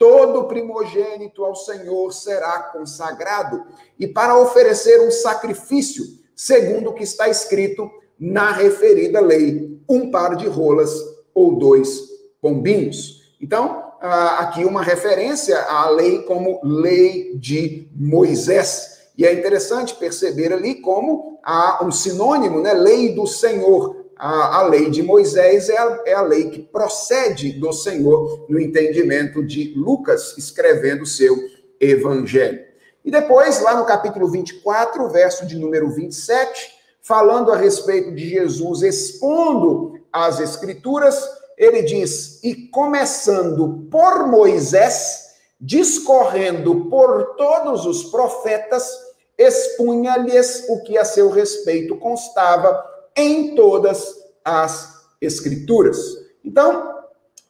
todo 0.00 0.48
primogênito 0.48 1.44
ao 1.44 1.54
Senhor 1.54 2.10
será 2.10 2.58
consagrado, 2.72 3.66
e 3.98 4.08
para 4.08 4.34
oferecer 4.34 4.98
um 5.06 5.10
sacrifício, 5.10 6.02
segundo 6.40 6.88
o 6.88 6.94
que 6.94 7.02
está 7.02 7.28
escrito 7.28 7.90
na 8.18 8.50
referida 8.50 9.20
lei, 9.20 9.78
um 9.86 10.10
par 10.10 10.36
de 10.36 10.46
rolas 10.46 10.90
ou 11.34 11.58
dois 11.58 12.00
pombinhos. 12.40 13.34
Então, 13.38 13.92
aqui 14.00 14.64
uma 14.64 14.82
referência 14.82 15.60
à 15.60 15.90
lei 15.90 16.22
como 16.22 16.58
lei 16.64 17.36
de 17.36 17.86
Moisés. 17.94 19.00
E 19.18 19.26
é 19.26 19.34
interessante 19.34 19.94
perceber 19.96 20.50
ali 20.50 20.76
como 20.76 21.38
há 21.44 21.84
um 21.84 21.90
sinônimo, 21.90 22.62
né? 22.62 22.72
Lei 22.72 23.14
do 23.14 23.26
Senhor 23.26 24.00
a, 24.16 24.60
a 24.60 24.62
lei 24.66 24.88
de 24.88 25.02
Moisés 25.02 25.68
é 25.68 25.76
a, 25.76 26.02
é 26.06 26.14
a 26.14 26.22
lei 26.22 26.48
que 26.48 26.60
procede 26.60 27.52
do 27.52 27.70
Senhor, 27.70 28.46
no 28.48 28.58
entendimento 28.58 29.44
de 29.44 29.74
Lucas, 29.76 30.36
escrevendo 30.38 31.04
seu 31.04 31.36
evangelho. 31.78 32.69
E 33.04 33.10
depois, 33.10 33.60
lá 33.62 33.74
no 33.74 33.84
capítulo 33.84 34.28
24, 34.28 35.08
verso 35.08 35.46
de 35.46 35.58
número 35.58 35.90
27, 35.90 36.72
falando 37.00 37.52
a 37.52 37.56
respeito 37.56 38.14
de 38.14 38.28
Jesus 38.28 38.82
expondo 38.82 39.98
as 40.12 40.40
Escrituras, 40.40 41.28
ele 41.56 41.82
diz: 41.82 42.42
E 42.42 42.68
começando 42.68 43.86
por 43.90 44.26
Moisés, 44.26 45.30
discorrendo 45.60 46.86
por 46.86 47.36
todos 47.36 47.86
os 47.86 48.04
profetas, 48.04 48.86
expunha-lhes 49.36 50.66
o 50.68 50.82
que 50.82 50.98
a 50.98 51.04
seu 51.04 51.30
respeito 51.30 51.96
constava 51.96 52.84
em 53.16 53.54
todas 53.54 54.14
as 54.44 55.00
Escrituras. 55.20 55.98
Então, 56.42 56.94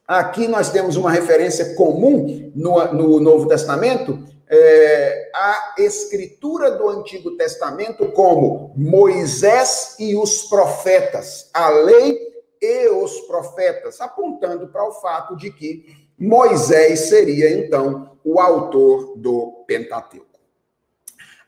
aqui 0.05 0.47
nós 0.47 0.69
temos 0.69 0.97
uma 0.97 1.09
referência 1.09 1.73
comum 1.75 2.51
no, 2.53 2.93
no 2.93 3.19
Novo 3.21 3.47
Testamento, 3.47 4.19
é, 4.53 5.31
a 5.33 5.75
Escritura 5.77 6.71
do 6.71 6.89
Antigo 6.89 7.37
Testamento 7.37 8.11
como 8.11 8.73
Moisés 8.75 9.95
e 9.97 10.13
os 10.13 10.43
profetas, 10.43 11.49
a 11.53 11.69
lei 11.69 12.19
e 12.61 12.89
os 12.89 13.21
profetas, 13.21 14.01
apontando 14.01 14.67
para 14.67 14.85
o 14.85 14.91
fato 14.91 15.37
de 15.37 15.51
que 15.51 15.85
Moisés 16.19 16.99
seria 16.99 17.49
então 17.49 18.17
o 18.25 18.41
autor 18.41 19.13
do 19.15 19.63
Pentateuco. 19.65 20.27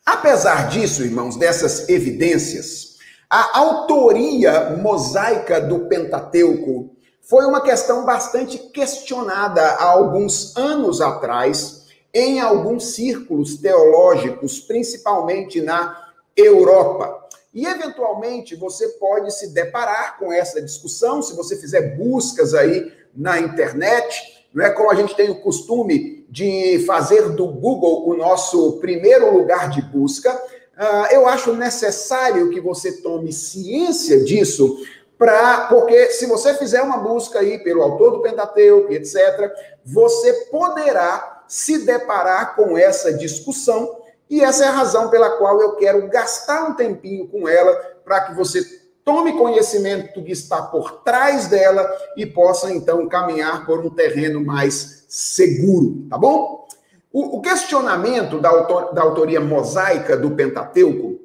Apesar 0.05 0.69
disso, 0.69 1.03
irmãos, 1.03 1.35
dessas 1.35 1.89
evidências, 1.89 2.97
a 3.29 3.59
autoria 3.59 4.77
mosaica 4.81 5.59
do 5.59 5.87
Pentateuco 5.87 6.95
foi 7.21 7.45
uma 7.45 7.61
questão 7.61 8.05
bastante 8.05 8.57
questionada 8.57 9.61
há 9.61 9.83
alguns 9.83 10.55
anos 10.55 11.01
atrás 11.01 11.82
em 12.13 12.39
alguns 12.39 12.93
círculos 12.93 13.57
teológicos, 13.57 14.59
principalmente 14.59 15.61
na 15.61 16.11
Europa. 16.37 17.27
E 17.53 17.65
eventualmente 17.65 18.55
você 18.55 18.87
pode 18.99 19.31
se 19.33 19.53
deparar 19.53 20.17
com 20.17 20.31
essa 20.31 20.61
discussão 20.61 21.21
se 21.21 21.35
você 21.35 21.55
fizer 21.55 21.95
buscas 21.95 22.53
aí 22.53 22.91
na 23.15 23.39
internet, 23.39 24.45
não 24.53 24.65
é 24.65 24.69
como 24.69 24.91
a 24.91 24.95
gente 24.95 25.15
tem 25.15 25.29
o 25.29 25.41
costume 25.41 26.25
de 26.29 26.83
fazer 26.85 27.29
do 27.29 27.47
Google 27.47 28.07
o 28.09 28.15
nosso 28.15 28.79
primeiro 28.79 29.31
lugar 29.35 29.69
de 29.69 29.81
busca. 29.81 30.33
Uh, 30.33 31.11
eu 31.11 31.27
acho 31.27 31.53
necessário 31.53 32.49
que 32.49 32.59
você 32.59 33.01
tome 33.01 33.31
ciência 33.31 34.23
disso, 34.23 34.77
pra, 35.17 35.67
porque 35.67 36.07
se 36.07 36.25
você 36.25 36.55
fizer 36.55 36.81
uma 36.81 36.97
busca 36.97 37.39
aí 37.39 37.63
pelo 37.63 37.83
autor 37.83 38.11
do 38.11 38.21
Pentateuco, 38.21 38.91
etc., 38.91 39.51
você 39.85 40.33
poderá 40.51 41.32
se 41.53 41.85
deparar 41.85 42.55
com 42.55 42.75
essa 42.75 43.13
discussão, 43.13 44.01
e 44.27 44.41
essa 44.41 44.65
é 44.65 44.67
a 44.69 44.71
razão 44.71 45.11
pela 45.11 45.37
qual 45.37 45.61
eu 45.61 45.75
quero 45.75 46.09
gastar 46.09 46.63
um 46.63 46.73
tempinho 46.73 47.27
com 47.27 47.47
ela, 47.47 47.75
para 48.03 48.21
que 48.21 48.33
você 48.33 48.63
tome 49.05 49.37
conhecimento 49.37 50.15
do 50.15 50.25
que 50.25 50.31
está 50.31 50.63
por 50.63 51.03
trás 51.03 51.45
dela 51.45 51.87
e 52.17 52.25
possa 52.25 52.73
então 52.73 53.07
caminhar 53.07 53.67
por 53.67 53.85
um 53.85 53.89
terreno 53.91 54.43
mais 54.43 55.05
seguro, 55.07 56.07
tá 56.09 56.17
bom? 56.17 56.67
O, 57.11 57.39
questionamento 57.39 58.39
da, 58.39 58.49
autor, 58.49 58.91
da 58.91 59.03
autoria 59.03 59.39
mosaica 59.39 60.17
do 60.17 60.31
Pentateuco, 60.31 61.19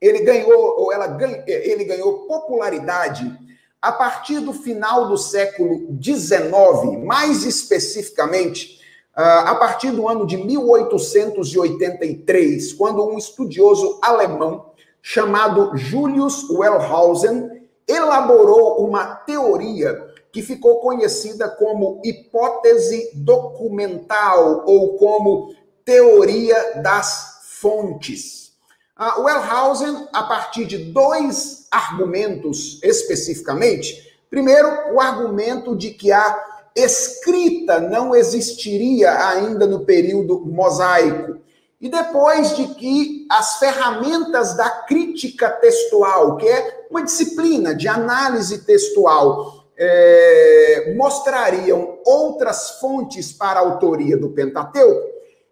ele 0.00 0.20
ganhou, 0.20 0.78
ou 0.78 0.92
ela 0.92 1.18
ele 1.48 1.82
ganhou 1.82 2.28
popularidade 2.28 3.36
a 3.82 3.90
partir 3.90 4.38
do 4.38 4.52
final 4.52 5.08
do 5.08 5.18
século 5.18 5.88
XIX, 6.00 7.04
mais 7.04 7.44
especificamente, 7.44 8.75
a 9.16 9.54
partir 9.54 9.92
do 9.92 10.08
ano 10.08 10.26
de 10.26 10.36
1883, 10.36 12.74
quando 12.74 13.08
um 13.08 13.16
estudioso 13.16 13.98
alemão 14.02 14.72
chamado 15.00 15.74
Julius 15.74 16.50
Wellhausen 16.50 17.66
elaborou 17.88 18.84
uma 18.84 19.06
teoria 19.06 20.14
que 20.30 20.42
ficou 20.42 20.80
conhecida 20.80 21.48
como 21.48 22.02
hipótese 22.04 23.10
documental 23.14 24.64
ou 24.66 24.98
como 24.98 25.54
teoria 25.82 26.82
das 26.82 27.40
fontes. 27.44 28.52
Uh, 28.98 29.22
Wellhausen, 29.22 30.08
a 30.12 30.24
partir 30.24 30.66
de 30.66 30.92
dois 30.92 31.66
argumentos 31.70 32.78
especificamente, 32.82 34.14
primeiro, 34.28 34.68
o 34.92 35.00
argumento 35.00 35.74
de 35.76 35.90
que 35.90 36.12
a 36.12 36.55
escrita 36.76 37.80
não 37.80 38.14
existiria 38.14 39.28
ainda 39.28 39.66
no 39.66 39.86
período 39.86 40.40
mosaico, 40.44 41.38
e 41.80 41.88
depois 41.88 42.56
de 42.56 42.68
que 42.74 43.26
as 43.30 43.58
ferramentas 43.58 44.54
da 44.54 44.68
crítica 44.68 45.50
textual, 45.50 46.36
que 46.36 46.46
é 46.46 46.86
uma 46.90 47.02
disciplina 47.02 47.74
de 47.74 47.88
análise 47.88 48.64
textual, 48.64 49.64
é, 49.76 50.94
mostrariam 50.96 51.98
outras 52.04 52.78
fontes 52.80 53.32
para 53.32 53.60
a 53.60 53.62
autoria 53.62 54.16
do 54.16 54.30
Pentateuco, 54.30 55.06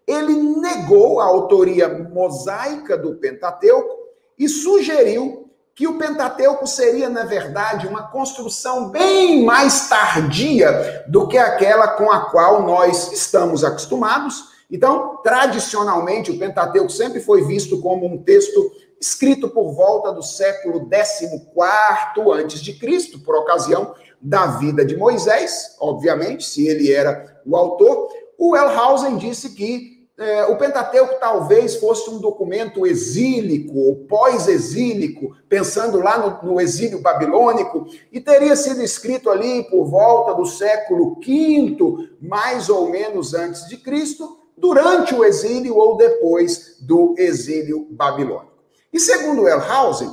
ele 0.07 0.33
negou 0.33 1.19
a 1.19 1.25
autoria 1.25 1.87
mosaica 1.87 2.97
do 2.97 3.15
Pentateuco 3.15 3.95
e 4.37 4.47
sugeriu 4.47 5.44
que 5.75 5.87
o 5.87 5.97
Pentateuco 5.97 6.65
seria, 6.65 7.09
na 7.09 7.25
verdade, 7.25 7.85
uma 7.85 8.07
construção 8.07 8.89
bem 8.89 9.43
mais 9.43 9.89
tardia 9.89 11.03
do 11.05 11.27
que 11.27 11.37
aquela 11.37 11.89
com 11.89 12.09
a 12.09 12.29
qual 12.29 12.63
nós 12.63 13.11
estamos 13.11 13.61
acostumados. 13.61 14.55
Então, 14.71 15.17
tradicionalmente, 15.21 16.31
o 16.31 16.39
Pentateuco 16.39 16.89
sempre 16.89 17.19
foi 17.19 17.43
visto 17.43 17.81
como 17.81 18.05
um 18.05 18.23
texto 18.23 18.71
escrito 19.01 19.49
por 19.49 19.73
volta 19.73 20.13
do 20.13 20.23
século 20.23 20.89
XIV 20.89 21.41
antes 22.33 22.61
de 22.61 22.73
Cristo, 22.73 23.19
por 23.19 23.35
ocasião 23.35 23.93
da 24.21 24.47
vida 24.47 24.85
de 24.85 24.95
Moisés, 24.95 25.75
obviamente, 25.79 26.45
se 26.45 26.65
ele 26.65 26.91
era 26.91 27.41
o 27.45 27.55
autor. 27.55 28.07
O 28.37 28.55
Elhausen 28.55 29.17
disse 29.17 29.49
que 29.49 29.94
é, 30.17 30.45
o 30.45 30.55
Pentateuco 30.55 31.19
talvez 31.19 31.75
fosse 31.75 32.09
um 32.09 32.19
documento 32.19 32.87
exílico 32.87 33.77
ou 33.77 33.95
pós-exílico, 34.05 35.35
pensando 35.49 35.99
lá 35.99 36.17
no, 36.17 36.51
no, 36.51 36.61
exílio 36.61 37.01
babilônico, 37.01 37.85
e 38.11 38.21
teria 38.21 38.55
sido 38.55 38.81
escrito 38.81 39.29
ali 39.29 39.63
por 39.63 39.85
volta 39.85 40.33
do 40.33 40.45
século 40.45 41.19
V, 41.19 42.09
mais 42.21 42.69
ou 42.69 42.89
menos 42.89 43.33
antes 43.33 43.67
de 43.67 43.75
Cristo, 43.75 44.39
durante 44.57 45.13
o 45.13 45.25
exílio 45.25 45.75
ou 45.75 45.97
depois 45.97 46.77
do 46.79 47.13
exílio 47.17 47.85
babilônico. 47.89 48.53
E 48.93 48.99
segundo 48.99 49.41
Wellhausen, 49.41 50.09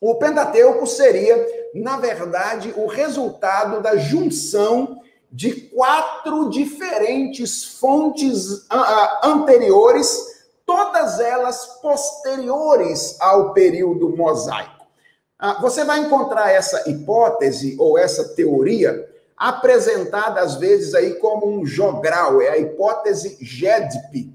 o 0.00 0.16
Pentateuco 0.16 0.84
seria, 0.84 1.46
na 1.72 1.96
verdade, 1.96 2.74
o 2.76 2.86
resultado 2.86 3.80
da 3.80 3.96
junção 3.96 5.00
de 5.32 5.52
quatro 5.52 6.50
diferentes 6.50 7.64
fontes 7.64 8.66
anteriores, 9.24 10.44
todas 10.66 11.18
elas 11.18 11.80
posteriores 11.80 13.16
ao 13.18 13.54
período 13.54 14.10
mosaico. 14.10 14.86
Ah, 15.38 15.58
você 15.60 15.84
vai 15.84 16.00
encontrar 16.00 16.50
essa 16.50 16.88
hipótese 16.88 17.76
ou 17.80 17.98
essa 17.98 18.28
teoria 18.34 19.08
apresentada 19.36 20.40
às 20.40 20.54
vezes 20.54 20.94
aí 20.94 21.14
como 21.14 21.48
um 21.48 21.66
jogral, 21.66 22.40
é 22.40 22.50
a 22.50 22.58
hipótese 22.58 23.38
GEDP. 23.40 24.30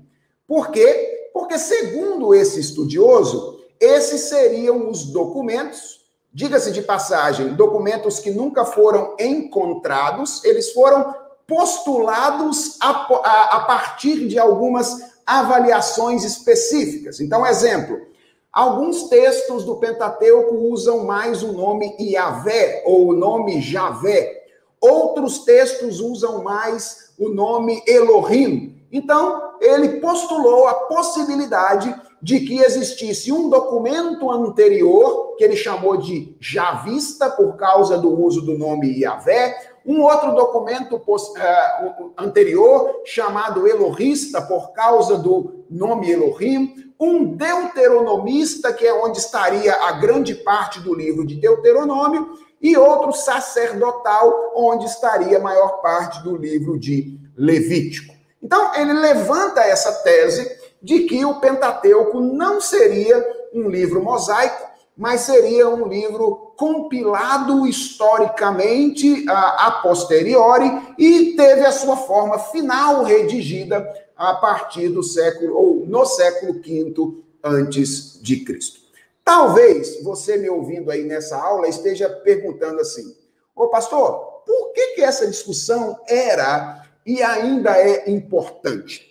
Por 0.46 0.70
quê? 0.70 1.30
Porque 1.32 1.58
segundo 1.58 2.34
esse 2.34 2.60
estudioso, 2.60 3.62
esses 3.80 4.22
seriam 4.22 4.90
os 4.90 5.06
documentos, 5.06 5.97
diga-se 6.38 6.72
de 6.72 6.84
passagem, 6.84 7.56
documentos 7.56 8.20
que 8.20 8.30
nunca 8.30 8.64
foram 8.64 9.16
encontrados, 9.20 10.46
eles 10.46 10.72
foram 10.72 11.16
postulados 11.48 12.78
a, 12.80 12.92
a, 12.92 13.56
a 13.56 13.60
partir 13.62 14.28
de 14.28 14.38
algumas 14.38 15.16
avaliações 15.26 16.24
específicas. 16.24 17.20
Então, 17.20 17.44
exemplo, 17.44 18.06
Alguns 18.54 19.04
textos 19.04 19.64
do 19.64 19.76
Pentateuco 19.76 20.56
usam 20.56 21.06
mais 21.06 21.44
o 21.44 21.54
nome 21.54 21.96
Yahvé 22.00 22.82
ou 22.88 23.10
o 23.10 23.14
nome 23.14 23.62
Javé. 23.62 24.46
Outros 24.82 25.46
textos 25.46 26.00
usam 26.00 26.44
mais 26.44 27.14
o 27.20 27.30
nome 27.30 27.84
Elohim. 27.86 28.82
Então, 28.92 29.54
ele 29.62 30.00
postulou 30.00 30.68
a 30.68 30.74
possibilidade 30.74 31.94
de 32.28 32.42
que 32.42 32.60
existisse 32.60 33.32
um 33.32 33.50
documento 33.50 34.30
anterior, 34.30 35.38
que 35.38 35.46
ele 35.46 35.56
chamou 35.56 35.96
de 35.96 36.36
Javista, 36.42 37.30
por 37.30 37.56
causa 37.56 37.98
do 37.98 38.22
uso 38.22 38.42
do 38.42 38.58
nome 38.58 39.00
Yahvé, 39.00 39.58
um 39.86 40.02
outro 40.02 40.36
documento 40.36 40.98
uh, 40.98 42.12
anterior, 42.18 43.02
chamado 43.06 43.66
Elohista, 43.66 44.42
por 44.42 44.74
causa 44.74 45.18
do 45.18 45.64
nome 45.70 46.12
Elohim, 46.12 46.92
um 47.00 47.34
deuteronomista, 47.34 48.74
que 48.74 48.86
é 48.86 48.94
onde 48.94 49.20
estaria 49.20 49.74
a 49.86 49.94
grande 49.94 50.36
parte 50.36 50.82
do 50.82 50.94
livro 50.94 51.26
de 51.26 51.36
Deuteronômio, 51.36 52.32
e 52.62 52.76
outro 52.76 53.14
sacerdotal, 53.14 54.52
onde 54.54 54.86
estaria 54.86 55.38
a 55.38 55.42
maior 55.42 55.82
parte 55.82 56.22
do 56.24 56.36
livro 56.36 56.78
de 56.78 57.18
Levítico. 57.38 58.14
Então, 58.44 58.76
ele 58.76 58.92
levanta 58.92 59.62
essa 59.62 59.94
tese 60.04 60.57
de 60.88 61.02
que 61.02 61.26
o 61.26 61.42
Pentateuco 61.42 62.22
não 62.22 62.62
seria 62.62 63.22
um 63.54 63.68
livro 63.68 64.02
mosaico, 64.02 64.66
mas 64.96 65.22
seria 65.22 65.68
um 65.68 65.86
livro 65.86 66.54
compilado 66.56 67.68
historicamente 67.68 69.26
a, 69.28 69.68
a 69.68 69.72
posteriori 69.82 70.72
e 70.98 71.36
teve 71.36 71.66
a 71.66 71.74
sua 71.74 71.98
forma 71.98 72.40
final 72.40 73.04
redigida 73.04 73.86
a 74.16 74.36
partir 74.36 74.88
do 74.88 75.04
século, 75.04 75.58
ou 75.58 75.86
no 75.86 76.06
século 76.06 76.54
V 76.54 77.22
antes 77.44 78.18
de 78.22 78.46
Cristo. 78.46 78.80
Talvez 79.26 80.02
você 80.02 80.38
me 80.38 80.50
ouvindo 80.50 80.90
aí 80.90 81.04
nessa 81.04 81.36
aula 81.38 81.68
esteja 81.68 82.10
perguntando 82.10 82.80
assim: 82.80 83.14
Ô 83.54 83.68
pastor, 83.68 84.42
por 84.46 84.72
que, 84.72 84.96
que 84.96 85.02
essa 85.02 85.28
discussão 85.28 86.00
era 86.08 86.82
e 87.06 87.22
ainda 87.22 87.78
é 87.78 88.10
importante? 88.10 89.07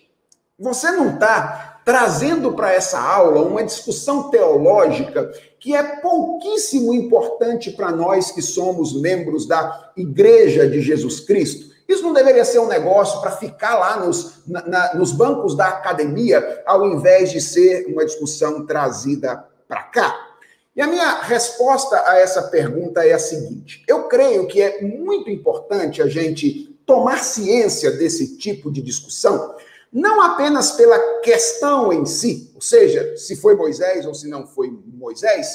Você 0.59 0.89
não 0.89 1.13
está 1.13 1.81
trazendo 1.85 2.53
para 2.53 2.73
essa 2.73 2.99
aula 2.99 3.41
uma 3.41 3.63
discussão 3.63 4.29
teológica 4.29 5.31
que 5.59 5.75
é 5.75 5.83
pouquíssimo 6.01 6.93
importante 6.93 7.71
para 7.71 7.91
nós 7.91 8.31
que 8.31 8.41
somos 8.41 8.99
membros 8.99 9.47
da 9.47 9.91
Igreja 9.95 10.67
de 10.67 10.81
Jesus 10.81 11.19
Cristo. 11.19 11.75
Isso 11.87 12.03
não 12.03 12.11
deveria 12.11 12.43
ser 12.43 12.59
um 12.59 12.67
negócio 12.67 13.21
para 13.21 13.31
ficar 13.31 13.77
lá 13.77 13.97
nos, 13.97 14.41
na, 14.45 14.95
nos 14.95 15.11
bancos 15.11 15.55
da 15.55 15.67
academia, 15.67 16.61
ao 16.65 16.85
invés 16.85 17.31
de 17.31 17.39
ser 17.39 17.85
uma 17.87 18.03
discussão 18.03 18.65
trazida 18.65 19.45
para 19.67 19.83
cá? 19.83 20.27
E 20.75 20.81
a 20.81 20.87
minha 20.87 21.21
resposta 21.21 22.03
a 22.05 22.17
essa 22.17 22.43
pergunta 22.43 23.05
é 23.05 23.13
a 23.13 23.19
seguinte: 23.19 23.83
eu 23.87 24.03
creio 24.03 24.47
que 24.47 24.61
é 24.61 24.81
muito 24.81 25.29
importante 25.29 26.01
a 26.01 26.07
gente 26.07 26.75
tomar 26.85 27.23
ciência 27.23 27.91
desse 27.91 28.37
tipo 28.37 28.71
de 28.71 28.81
discussão, 28.81 29.55
não 29.91 30.21
apenas 30.21 30.71
pela 30.71 31.19
questão 31.21 31.93
em 31.93 32.05
si, 32.05 32.51
ou 32.55 32.61
seja, 32.61 33.17
se 33.17 33.35
foi 33.35 33.55
Moisés 33.55 34.05
ou 34.05 34.13
se 34.13 34.27
não 34.27 34.45
foi 34.45 34.69
Moisés, 34.85 35.47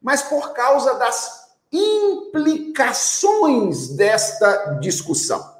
mas 0.00 0.22
por 0.22 0.52
causa 0.52 0.94
das 0.94 1.44
implicações 1.72 3.88
desta 3.88 4.78
discussão. 4.80 5.54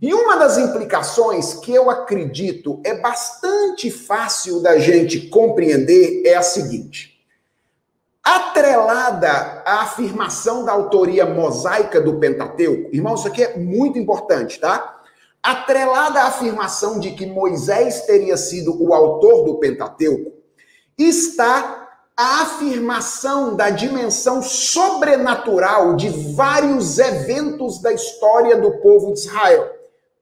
E 0.00 0.12
uma 0.12 0.36
das 0.36 0.58
implicações 0.58 1.54
que 1.54 1.72
eu 1.72 1.88
acredito 1.88 2.80
é 2.84 2.94
bastante 2.94 3.90
fácil 3.90 4.60
da 4.60 4.78
gente 4.78 5.28
compreender 5.28 6.22
é 6.26 6.34
a 6.34 6.42
seguinte: 6.42 7.24
atrelada 8.22 9.62
à 9.64 9.82
afirmação 9.82 10.64
da 10.64 10.72
autoria 10.72 11.24
mosaica 11.24 12.00
do 12.00 12.18
Pentateuco, 12.18 12.94
irmão, 12.94 13.14
isso 13.14 13.28
aqui 13.28 13.42
é 13.42 13.56
muito 13.56 13.98
importante, 13.98 14.60
tá? 14.60 15.00
Atrelada 15.44 16.22
à 16.22 16.26
afirmação 16.26 16.98
de 16.98 17.10
que 17.12 17.26
Moisés 17.26 18.06
teria 18.06 18.36
sido 18.36 18.82
o 18.82 18.94
autor 18.94 19.44
do 19.44 19.58
Pentateuco, 19.58 20.32
está 20.98 21.82
a 22.16 22.42
afirmação 22.42 23.54
da 23.54 23.70
dimensão 23.70 24.42
sobrenatural 24.42 25.94
de 25.94 26.08
vários 26.34 26.98
eventos 26.98 27.80
da 27.82 27.92
história 27.92 28.56
do 28.56 28.72
povo 28.78 29.12
de 29.12 29.20
Israel 29.20 29.74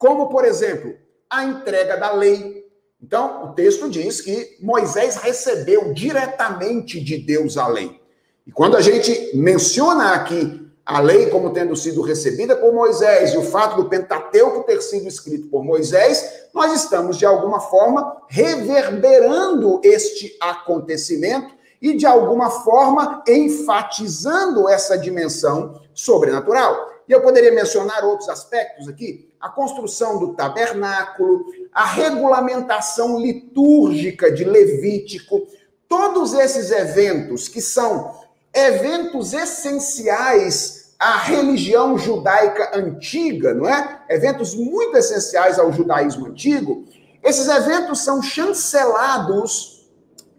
como, 0.02 0.28
por 0.28 0.44
exemplo, 0.44 0.96
a 1.30 1.44
entrega 1.44 1.96
da 1.96 2.10
lei. 2.10 2.66
Então, 3.00 3.44
o 3.44 3.52
texto 3.52 3.88
diz 3.88 4.20
que 4.20 4.56
Moisés 4.60 5.14
recebeu 5.14 5.94
diretamente 5.94 6.98
de 6.98 7.18
Deus 7.18 7.56
a 7.56 7.68
lei. 7.68 8.00
E 8.44 8.50
quando 8.50 8.76
a 8.76 8.80
gente 8.80 9.30
menciona 9.32 10.12
aqui 10.12 10.61
a 10.84 11.00
lei 11.00 11.30
como 11.30 11.52
tendo 11.52 11.76
sido 11.76 12.02
recebida 12.02 12.56
por 12.56 12.72
Moisés 12.72 13.32
e 13.32 13.38
o 13.38 13.42
fato 13.42 13.76
do 13.76 13.88
Pentateuco 13.88 14.64
ter 14.64 14.80
sido 14.82 15.06
escrito 15.06 15.48
por 15.48 15.64
Moisés, 15.64 16.48
nós 16.52 16.72
estamos 16.72 17.16
de 17.16 17.24
alguma 17.24 17.60
forma 17.60 18.22
reverberando 18.28 19.80
este 19.84 20.36
acontecimento 20.40 21.54
e 21.80 21.96
de 21.96 22.06
alguma 22.06 22.50
forma 22.50 23.22
enfatizando 23.26 24.68
essa 24.68 24.98
dimensão 24.98 25.80
sobrenatural. 25.94 26.90
E 27.08 27.12
eu 27.12 27.20
poderia 27.20 27.52
mencionar 27.52 28.04
outros 28.04 28.28
aspectos 28.28 28.88
aqui, 28.88 29.28
a 29.40 29.48
construção 29.48 30.18
do 30.18 30.34
tabernáculo, 30.34 31.44
a 31.72 31.84
regulamentação 31.84 33.18
litúrgica 33.18 34.30
de 34.30 34.44
Levítico, 34.44 35.46
todos 35.88 36.32
esses 36.32 36.70
eventos 36.70 37.48
que 37.48 37.60
são 37.60 38.21
eventos 38.54 39.32
essenciais 39.32 40.94
à 40.98 41.16
religião 41.16 41.98
judaica 41.98 42.78
antiga, 42.78 43.54
não 43.54 43.68
é? 43.68 44.02
Eventos 44.08 44.54
muito 44.54 44.96
essenciais 44.96 45.58
ao 45.58 45.72
judaísmo 45.72 46.26
antigo. 46.26 46.84
Esses 47.22 47.48
eventos 47.48 48.04
são 48.04 48.22
chancelados 48.22 49.88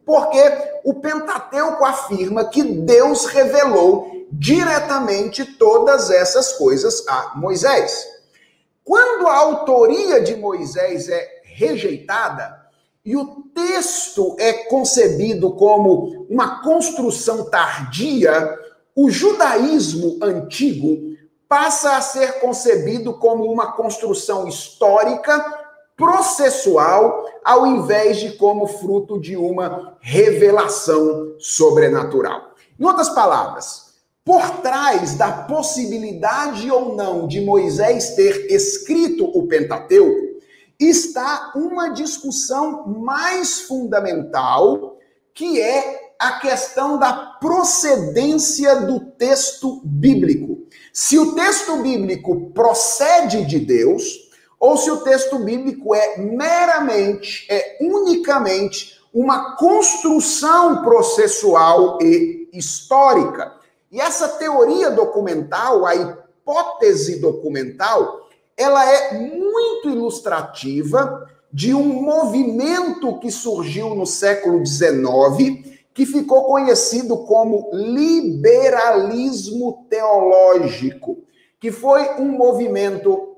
porque 0.05 0.41
o 0.83 0.95
Pentateuco 0.95 1.83
afirma 1.85 2.45
que 2.45 2.63
Deus 2.63 3.25
revelou 3.25 4.27
diretamente 4.31 5.45
todas 5.45 6.09
essas 6.09 6.53
coisas 6.53 7.07
a 7.07 7.33
Moisés. 7.35 8.05
Quando 8.83 9.27
a 9.27 9.35
autoria 9.35 10.21
de 10.21 10.35
Moisés 10.35 11.07
é 11.07 11.41
rejeitada 11.43 12.62
e 13.05 13.17
o 13.17 13.43
texto 13.53 14.35
é 14.39 14.53
concebido 14.69 15.51
como 15.53 16.25
uma 16.29 16.61
construção 16.61 17.49
tardia, 17.49 18.57
o 18.95 19.09
judaísmo 19.09 20.19
antigo 20.21 21.13
passa 21.47 21.97
a 21.97 22.01
ser 22.01 22.39
concebido 22.39 23.13
como 23.15 23.43
uma 23.43 23.73
construção 23.73 24.47
histórica, 24.47 25.63
processual, 25.95 27.25
ao 27.43 27.67
invés 27.67 28.19
de 28.19 28.31
como 28.31 28.67
fruto 28.67 29.19
de 29.19 29.35
uma 29.35 29.97
revelação 29.99 31.35
sobrenatural. 31.37 32.53
Em 32.79 32.85
outras 32.85 33.09
palavras, 33.09 33.93
por 34.25 34.61
trás 34.61 35.15
da 35.15 35.31
possibilidade 35.31 36.71
ou 36.71 36.95
não 36.95 37.27
de 37.27 37.41
Moisés 37.41 38.15
ter 38.15 38.47
escrito 38.51 39.25
o 39.25 39.45
Pentateuco, 39.45 40.32
está 40.89 41.51
uma 41.55 41.89
discussão 41.89 42.87
mais 42.87 43.61
fundamental, 43.61 44.97
que 45.33 45.59
é 45.59 46.13
a 46.19 46.39
questão 46.39 46.97
da 46.97 47.13
procedência 47.39 48.75
do 48.81 48.99
texto 48.99 49.81
bíblico. 49.83 50.59
Se 50.93 51.19
o 51.19 51.33
texto 51.33 51.77
bíblico 51.77 52.51
procede 52.51 53.45
de 53.45 53.59
Deus, 53.59 54.31
ou 54.59 54.77
se 54.77 54.89
o 54.89 55.01
texto 55.01 55.39
bíblico 55.39 55.93
é 55.93 56.17
meramente, 56.17 57.45
é 57.49 57.77
unicamente 57.81 59.01
uma 59.13 59.55
construção 59.57 60.81
processual 60.81 61.99
e 62.01 62.49
histórica. 62.53 63.53
E 63.91 63.99
essa 63.99 64.27
teoria 64.29 64.89
documental, 64.89 65.85
a 65.85 65.93
hipótese 65.93 67.19
documental, 67.19 68.22
ela 68.57 68.91
é 68.91 69.13
muito 69.13 69.89
ilustrativa 69.89 71.29
de 71.51 71.73
um 71.73 72.01
movimento 72.01 73.19
que 73.19 73.29
surgiu 73.29 73.93
no 73.93 74.05
século 74.05 74.65
XIX, 74.65 75.67
que 75.93 76.05
ficou 76.05 76.45
conhecido 76.45 77.17
como 77.25 77.69
liberalismo 77.73 79.85
teológico, 79.89 81.19
que 81.59 81.71
foi 81.71 82.19
um 82.19 82.31
movimento 82.31 83.29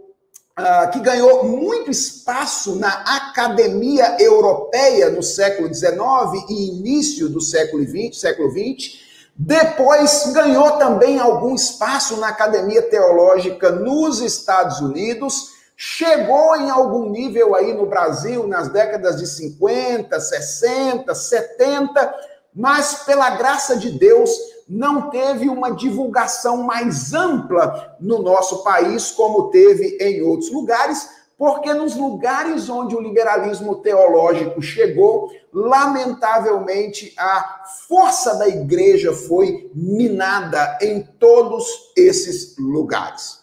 Uh, 0.58 0.90
que 0.90 1.02
ganhou 1.02 1.44
muito 1.44 1.92
espaço 1.92 2.78
na 2.78 2.88
academia 3.18 4.16
europeia 4.22 5.10
no 5.10 5.22
século 5.22 5.68
XIX 5.68 6.50
e 6.50 6.70
início 6.70 7.28
do 7.28 7.42
século 7.42 7.84
XX, 7.84 8.18
século 8.18 8.50
XX. 8.50 9.05
Depois 9.38 10.32
ganhou 10.32 10.72
também 10.78 11.20
algum 11.20 11.54
espaço 11.54 12.16
na 12.18 12.30
academia 12.30 12.82
teológica 12.82 13.70
nos 13.70 14.22
Estados 14.22 14.80
Unidos. 14.80 15.50
Chegou 15.76 16.56
em 16.56 16.70
algum 16.70 17.10
nível 17.10 17.54
aí 17.54 17.74
no 17.74 17.86
Brasil 17.86 18.48
nas 18.48 18.70
décadas 18.70 19.18
de 19.18 19.28
50, 19.28 20.18
60, 20.18 21.14
70, 21.14 22.16
mas 22.56 23.04
pela 23.06 23.32
graça 23.32 23.76
de 23.76 23.92
Deus 23.92 24.32
não 24.70 25.10
teve 25.10 25.50
uma 25.50 25.72
divulgação 25.72 26.64
mais 26.64 27.14
ampla 27.14 27.98
no 28.00 28.22
nosso 28.22 28.64
país, 28.64 29.12
como 29.12 29.50
teve 29.50 29.98
em 30.00 30.22
outros 30.22 30.50
lugares, 30.50 31.10
porque 31.38 31.74
nos 31.74 31.96
lugares 31.96 32.70
onde 32.70 32.96
o 32.96 33.02
liberalismo 33.02 33.76
teológico 33.76 34.62
chegou, 34.62 35.30
lamentavelmente 35.56 37.14
a 37.18 37.64
força 37.88 38.36
da 38.36 38.46
igreja 38.46 39.14
foi 39.14 39.72
minada 39.74 40.78
em 40.82 41.02
todos 41.02 41.66
esses 41.96 42.58
lugares. 42.58 43.40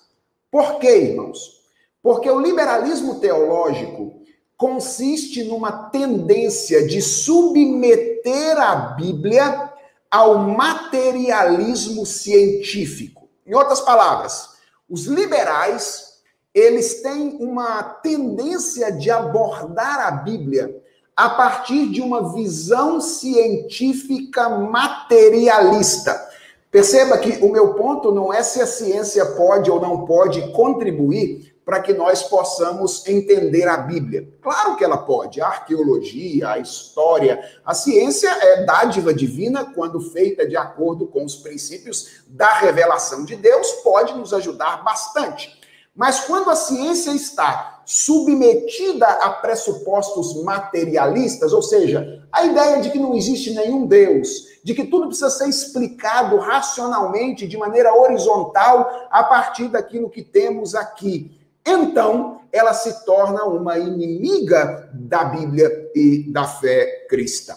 Por 0.50 0.78
quê, 0.78 0.94
irmãos? 0.98 1.62
Porque 2.02 2.30
o 2.30 2.38
liberalismo 2.38 3.18
teológico 3.18 4.20
consiste 4.58 5.42
numa 5.42 5.88
tendência 5.88 6.86
de 6.86 7.00
submeter 7.00 8.60
a 8.60 8.74
Bíblia 8.94 9.72
ao 10.10 10.36
materialismo 10.36 12.04
científico. 12.04 13.26
Em 13.46 13.54
outras 13.54 13.80
palavras, 13.80 14.50
os 14.86 15.06
liberais, 15.06 16.18
eles 16.52 17.00
têm 17.00 17.38
uma 17.40 17.82
tendência 17.82 18.92
de 18.92 19.10
abordar 19.10 20.06
a 20.06 20.10
Bíblia 20.10 20.81
a 21.16 21.28
partir 21.28 21.88
de 21.88 22.00
uma 22.00 22.32
visão 22.32 23.00
científica 23.00 24.48
materialista. 24.48 26.28
Perceba 26.70 27.18
que 27.18 27.44
o 27.44 27.52
meu 27.52 27.74
ponto 27.74 28.10
não 28.12 28.32
é 28.32 28.42
se 28.42 28.60
a 28.60 28.66
ciência 28.66 29.26
pode 29.26 29.70
ou 29.70 29.80
não 29.80 30.06
pode 30.06 30.52
contribuir 30.52 31.52
para 31.64 31.80
que 31.80 31.92
nós 31.92 32.22
possamos 32.24 33.06
entender 33.06 33.68
a 33.68 33.76
Bíblia. 33.76 34.28
Claro 34.40 34.76
que 34.76 34.82
ela 34.82 34.98
pode. 34.98 35.40
A 35.40 35.46
arqueologia, 35.46 36.50
a 36.50 36.58
história, 36.58 37.40
a 37.64 37.72
ciência 37.72 38.28
é 38.28 38.64
dádiva 38.64 39.14
divina 39.14 39.72
quando 39.72 40.00
feita 40.00 40.48
de 40.48 40.56
acordo 40.56 41.06
com 41.06 41.24
os 41.24 41.36
princípios 41.36 42.22
da 42.26 42.52
revelação 42.54 43.24
de 43.24 43.36
Deus, 43.36 43.70
pode 43.84 44.14
nos 44.14 44.32
ajudar 44.32 44.82
bastante. 44.82 45.61
Mas 45.94 46.20
quando 46.20 46.50
a 46.50 46.56
ciência 46.56 47.10
está 47.10 47.82
submetida 47.84 49.06
a 49.06 49.30
pressupostos 49.30 50.42
materialistas, 50.42 51.52
ou 51.52 51.60
seja, 51.60 52.24
a 52.32 52.46
ideia 52.46 52.80
de 52.80 52.90
que 52.90 52.98
não 52.98 53.14
existe 53.14 53.52
nenhum 53.52 53.86
Deus, 53.86 54.48
de 54.64 54.74
que 54.74 54.84
tudo 54.84 55.08
precisa 55.08 55.28
ser 55.28 55.48
explicado 55.48 56.38
racionalmente, 56.38 57.46
de 57.46 57.58
maneira 57.58 57.94
horizontal, 57.94 59.08
a 59.10 59.24
partir 59.24 59.68
daquilo 59.68 60.08
que 60.08 60.22
temos 60.22 60.74
aqui 60.74 61.42
então 61.64 62.40
ela 62.52 62.74
se 62.74 63.04
torna 63.04 63.44
uma 63.44 63.78
inimiga 63.78 64.90
da 64.92 65.24
Bíblia 65.24 65.90
e 65.94 66.30
da 66.30 66.44
fé 66.44 67.06
cristã. 67.08 67.56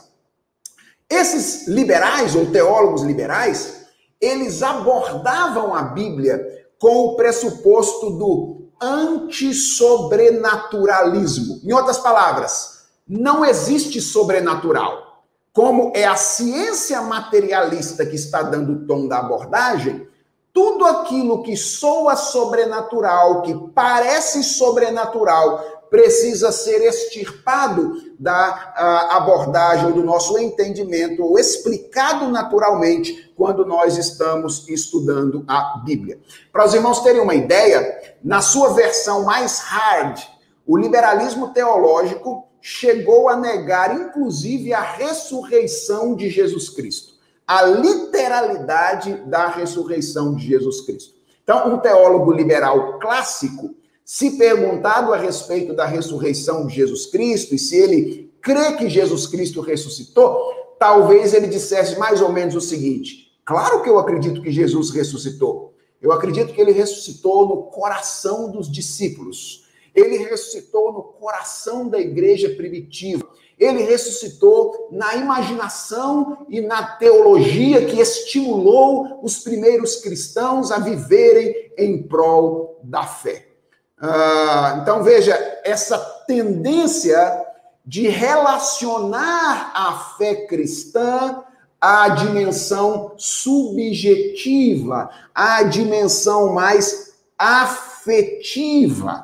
Esses 1.09 1.67
liberais 1.67 2.35
ou 2.35 2.51
teólogos 2.51 3.03
liberais, 3.03 3.87
eles 4.21 4.63
abordavam 4.63 5.73
a 5.73 5.83
Bíblia 5.83 6.64
com 6.85 7.05
o 7.05 7.15
pressuposto 7.15 8.11
do 8.11 8.69
antissobrenaturalismo. 8.79 11.59
Em 11.63 11.73
outras 11.73 11.97
palavras, 11.97 12.85
não 13.07 13.43
existe 13.43 13.99
sobrenatural. 13.99 15.23
Como 15.51 15.91
é 15.95 16.05
a 16.05 16.15
ciência 16.15 17.01
materialista 17.01 18.05
que 18.05 18.15
está 18.15 18.43
dando 18.43 18.73
o 18.73 18.85
tom 18.85 19.07
da 19.07 19.17
abordagem, 19.17 20.07
tudo 20.53 20.85
aquilo 20.85 21.41
que 21.41 21.57
soa 21.57 22.15
sobrenatural, 22.15 23.41
que 23.41 23.55
parece 23.73 24.43
sobrenatural, 24.43 25.74
precisa 25.95 26.51
ser 26.51 26.81
extirpado 26.81 27.93
da 28.19 29.07
abordagem 29.11 29.93
do 29.93 30.03
nosso 30.03 30.37
entendimento, 30.37 31.23
ou 31.23 31.39
explicado 31.39 32.27
naturalmente 32.29 33.31
quando 33.33 33.65
nós 33.65 33.97
estamos 33.97 34.67
estudando 34.67 35.45
a 35.47 35.81
Bíblia. 35.85 36.19
Para 36.51 36.65
os 36.65 36.73
irmãos 36.73 36.99
terem 36.99 37.21
uma 37.21 37.33
ideia, 37.33 37.97
na 38.21 38.41
sua 38.41 38.73
versão 38.73 39.23
mais 39.23 39.59
hard, 39.59 40.19
o 40.67 40.75
liberalismo 40.75 41.53
teológico 41.53 42.45
chegou 42.59 43.29
a 43.29 43.37
negar, 43.37 43.95
inclusive, 43.95 44.73
a 44.73 44.81
ressurreição 44.81 46.13
de 46.13 46.29
Jesus 46.29 46.67
Cristo 46.67 47.15
a 47.47 47.61
literalidade 47.61 49.13
da 49.27 49.47
ressurreição 49.47 50.33
de 50.33 50.47
Jesus 50.47 50.81
Cristo. 50.81 51.13
Então, 51.43 51.75
um 51.75 51.77
teólogo 51.77 52.31
liberal 52.31 52.97
clássico, 52.97 53.75
se 54.05 54.37
perguntado 54.37 55.11
a 55.11 55.17
respeito 55.17 55.73
da 55.73 55.87
ressurreição 55.87 56.67
de 56.67 56.75
Jesus 56.75 57.07
Cristo 57.07 57.55
e 57.55 57.59
se 57.59 57.75
ele 57.75 58.31
crê 58.39 58.73
que 58.73 58.87
Jesus 58.87 59.25
Cristo 59.25 59.61
ressuscitou, 59.61 60.53
talvez 60.77 61.33
ele 61.33 61.47
dissesse 61.47 61.97
mais 61.97 62.21
ou 62.21 62.31
menos 62.31 62.53
o 62.53 62.61
seguinte: 62.61 63.35
Claro 63.43 63.81
que 63.81 63.89
eu 63.89 63.97
acredito 63.97 64.43
que 64.43 64.51
Jesus 64.51 64.91
ressuscitou. 64.91 65.73
Eu 65.99 66.11
acredito 66.11 66.53
que 66.53 66.61
ele 66.61 66.71
ressuscitou 66.71 67.47
no 67.47 67.63
coração 67.63 68.51
dos 68.51 68.71
discípulos. 68.71 69.65
Ele 69.95 70.17
ressuscitou 70.17 70.93
no 70.93 71.01
coração 71.01 71.89
da 71.89 71.99
igreja 71.99 72.49
primitiva. 72.49 73.27
Ele 73.57 73.81
ressuscitou 73.81 74.89
na 74.91 75.15
imaginação 75.15 76.45
e 76.47 76.61
na 76.61 76.97
teologia 76.97 77.85
que 77.85 77.99
estimulou 77.99 79.19
os 79.23 79.39
primeiros 79.39 79.95
cristãos 79.95 80.71
a 80.71 80.77
viverem 80.77 81.71
em 81.75 82.03
prol 82.03 82.79
da 82.83 83.03
fé. 83.03 83.54
Ah, 83.99 84.79
então, 84.81 85.03
veja, 85.03 85.35
essa 85.63 85.97
tendência 86.27 87.45
de 87.85 88.07
relacionar 88.07 89.71
a 89.73 89.93
fé 90.17 90.47
cristã 90.47 91.43
à 91.79 92.09
dimensão 92.09 93.13
subjetiva, 93.17 95.09
à 95.33 95.63
dimensão 95.63 96.53
mais 96.53 97.13
afetiva 97.37 97.95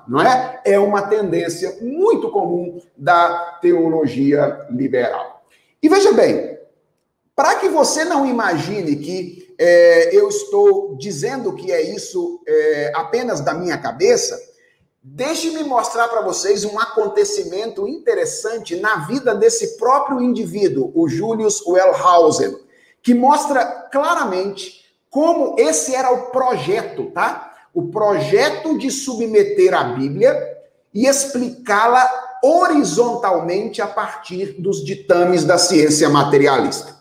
não 0.08 0.22
é? 0.22 0.60
É 0.66 0.80
uma 0.80 1.04
tendência 1.04 1.78
muito 1.82 2.30
comum 2.32 2.82
da 2.98 3.60
teologia 3.62 4.66
liberal. 4.72 5.44
E 5.82 5.90
veja 5.90 6.12
bem, 6.14 6.58
para 7.36 7.56
que 7.56 7.70
você 7.70 8.04
não 8.04 8.26
imagine 8.26 8.96
que 8.96 9.54
é, 9.58 10.16
eu 10.16 10.28
estou 10.30 10.96
dizendo 10.98 11.54
que 11.54 11.72
é 11.72 11.82
isso 11.82 12.42
é, 12.48 12.92
apenas 12.96 13.42
da 13.42 13.54
minha 13.54 13.78
cabeça, 13.78 14.40
deixe-me 15.04 15.64
mostrar 15.64 16.08
para 16.08 16.22
vocês 16.22 16.64
um 16.64 16.80
acontecimento 16.80 17.88
interessante 17.88 18.76
na 18.76 19.08
vida 19.08 19.34
desse 19.34 19.76
próprio 19.78 20.22
indivíduo, 20.22 20.92
o 20.94 21.10
Julius 21.10 21.66
Wellhausen, 21.66 22.56
que 23.02 23.16
mostra 23.16 23.66
claramente 23.92 24.86
como 25.10 25.56
esse 25.58 25.96
era 25.96 26.12
o 26.12 26.30
projeto, 26.30 27.10
tá? 27.12 27.52
o 27.74 27.88
projeto 27.88 28.78
de 28.78 28.92
submeter 28.92 29.74
a 29.74 29.86
Bíblia 29.86 30.38
e 30.94 31.08
explicá-la 31.08 32.08
horizontalmente 32.44 33.82
a 33.82 33.88
partir 33.88 34.56
dos 34.60 34.84
ditames 34.84 35.46
da 35.46 35.58
ciência 35.58 36.10
materialista. 36.10 37.00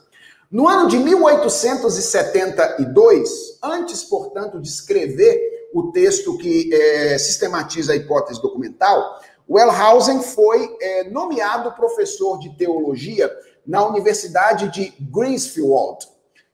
No 0.50 0.68
ano 0.68 0.88
de 0.88 0.98
1872, 0.98 3.58
antes, 3.62 4.02
portanto, 4.02 4.58
de 4.60 4.68
escrever 4.68 5.49
o 5.72 5.92
texto 5.92 6.36
que 6.36 6.72
é, 6.72 7.18
sistematiza 7.18 7.92
a 7.92 7.96
hipótese 7.96 8.40
documental, 8.40 9.20
Wellhausen 9.48 10.22
foi 10.22 10.76
é, 10.80 11.04
nomeado 11.10 11.72
professor 11.72 12.38
de 12.38 12.56
teologia 12.56 13.30
na 13.66 13.84
Universidade 13.86 14.68
de 14.68 14.92
Greensfield. 15.00 16.06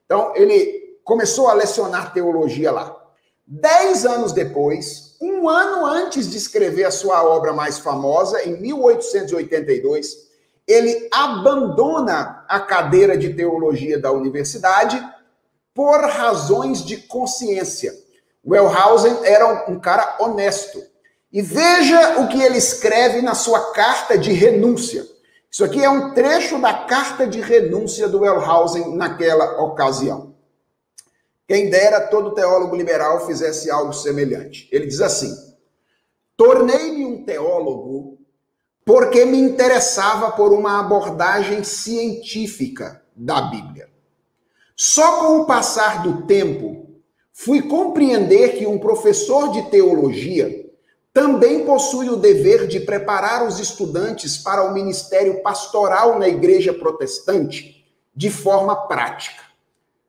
Então, 0.05 0.33
ele 0.35 0.99
começou 1.05 1.49
a 1.49 1.55
lecionar 1.55 2.13
teologia 2.13 2.73
lá. 2.73 2.97
Dez 3.47 4.05
anos 4.05 4.33
depois, 4.33 5.17
um 5.21 5.49
ano 5.49 5.87
antes 5.87 6.31
de 6.31 6.37
escrever 6.37 6.85
a 6.85 6.91
sua 6.91 7.23
obra 7.25 7.53
mais 7.53 7.79
famosa, 7.79 8.43
em 8.43 8.61
1882, 8.61 10.27
ele 10.67 11.09
abandona 11.13 12.45
a 12.49 12.59
cadeira 12.59 13.17
de 13.17 13.33
teologia 13.35 14.01
da 14.01 14.11
universidade 14.11 15.01
por 15.73 16.01
razões 16.01 16.85
de 16.85 16.97
consciência. 16.97 17.93
Wellhausen 18.47 19.25
era 19.25 19.69
um 19.69 19.79
cara 19.79 20.17
honesto. 20.21 20.83
E 21.33 21.43
veja 21.43 22.21
o 22.21 22.29
que 22.29 22.41
ele 22.41 22.57
escreve 22.57 23.21
na 23.21 23.35
sua 23.35 23.73
carta 23.73 24.17
de 24.17 24.33
renúncia. 24.33 25.05
Isso 25.51 25.65
aqui 25.65 25.83
é 25.83 25.91
um 25.91 26.15
trecho 26.15 26.61
da 26.61 26.73
carta 26.73 27.27
de 27.27 27.41
renúncia 27.41 28.09
do 28.09 28.21
Wellhausen 28.21 28.95
naquela 28.97 29.63
ocasião. 29.63 30.35
Quem 31.49 31.71
dera 31.71 32.09
todo 32.09 32.35
teólogo 32.35 32.77
liberal 32.77 33.27
fizesse 33.27 33.71
algo 33.71 33.93
semelhante. 33.93 34.69
Ele 34.73 34.87
diz 34.87 35.01
assim: 35.01 35.35
Tornei-me 36.37 37.07
um 37.07 37.25
teólogo 37.25 38.19
porque 38.85 39.25
me 39.25 39.39
interessava 39.39 40.31
por 40.33 40.53
uma 40.53 40.81
abordagem 40.81 41.65
científica 41.65 43.03
da 43.17 43.43
Bíblia. 43.43 43.89
Só 44.77 45.21
com 45.21 45.41
o 45.41 45.47
passar 45.47 46.03
do 46.03 46.27
tempo, 46.27 46.86
fui 47.39 47.61
compreender 47.61 48.57
que 48.57 48.67
um 48.67 48.79
professor 48.79 49.53
de 49.53 49.71
teologia 49.71 50.65
também 51.13 51.67
possui 51.67 52.09
o 52.09 52.17
dever 52.17 52.67
de 52.67 52.81
preparar 52.81 53.47
os 53.47 53.61
estudantes 53.61 54.39
para 54.39 54.65
o 54.65 54.73
ministério 54.73 55.43
pastoral 55.43 56.19
na 56.19 56.27
igreja 56.27 56.73
protestante 56.73 57.87
de 58.15 58.31
forma 58.31 58.75
prática. 58.89 59.43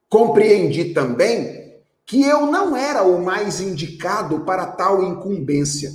Compreendi 0.08 0.94
também 0.94 1.76
que 2.06 2.24
eu 2.24 2.46
não 2.46 2.78
era 2.78 3.04
o 3.04 3.22
mais 3.22 3.60
indicado 3.60 4.46
para 4.46 4.66
tal 4.66 5.04
incumbência, 5.04 5.92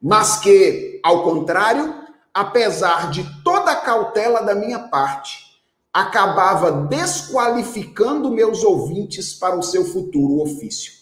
mas 0.00 0.38
que, 0.38 0.98
ao 1.02 1.22
contrário, 1.22 1.94
apesar 2.32 3.10
de 3.10 3.22
toda 3.44 3.70
a 3.70 3.76
cautela 3.76 4.40
da 4.42 4.54
minha 4.54 4.78
parte, 4.78 5.49
acabava 5.92 6.86
desqualificando 6.86 8.30
meus 8.30 8.62
ouvintes 8.62 9.34
para 9.34 9.56
o 9.56 9.62
seu 9.62 9.84
futuro 9.84 10.40
ofício. 10.40 10.92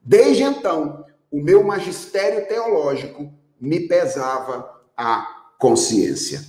Desde 0.00 0.42
então, 0.42 1.04
o 1.30 1.40
meu 1.40 1.62
magistério 1.62 2.46
teológico 2.46 3.32
me 3.60 3.80
pesava 3.80 4.68
a 4.96 5.26
consciência. 5.58 6.42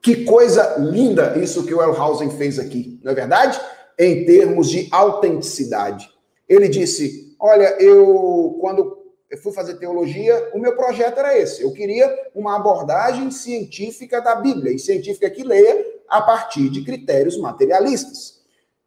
Que 0.00 0.24
coisa 0.24 0.76
linda 0.78 1.38
isso 1.38 1.64
que 1.64 1.74
o 1.74 1.82
Elhausen 1.82 2.30
fez 2.30 2.58
aqui, 2.58 3.00
não 3.02 3.12
é 3.12 3.14
verdade? 3.14 3.60
em 3.98 4.24
termos 4.24 4.68
de 4.68 4.88
autenticidade. 4.90 6.10
Ele 6.48 6.68
disse: 6.68 7.34
Olha, 7.38 7.76
eu, 7.80 8.56
quando 8.60 8.98
eu 9.30 9.38
fui 9.38 9.52
fazer 9.52 9.74
teologia, 9.74 10.50
o 10.52 10.58
meu 10.58 10.76
projeto 10.76 11.18
era 11.18 11.38
esse. 11.38 11.62
Eu 11.62 11.72
queria 11.72 12.12
uma 12.34 12.56
abordagem 12.56 13.30
científica 13.30 14.20
da 14.20 14.34
Bíblia, 14.34 14.74
e 14.74 14.78
científica 14.78 15.30
que 15.30 15.42
leia 15.42 15.84
a 16.12 16.20
partir 16.20 16.68
de 16.68 16.84
critérios 16.84 17.38
materialistas. 17.38 18.42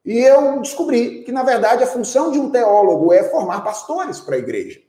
E 0.06 0.20
eu 0.20 0.62
descobri 0.62 1.24
que, 1.24 1.32
na 1.32 1.42
verdade, 1.42 1.84
a 1.84 1.88
função 1.88 2.32
de 2.32 2.40
um 2.40 2.52
teólogo 2.52 3.12
é 3.12 3.24
formar 3.24 3.62
pastores 3.62 4.20
para 4.20 4.36
a 4.36 4.40
igreja. 4.40 4.80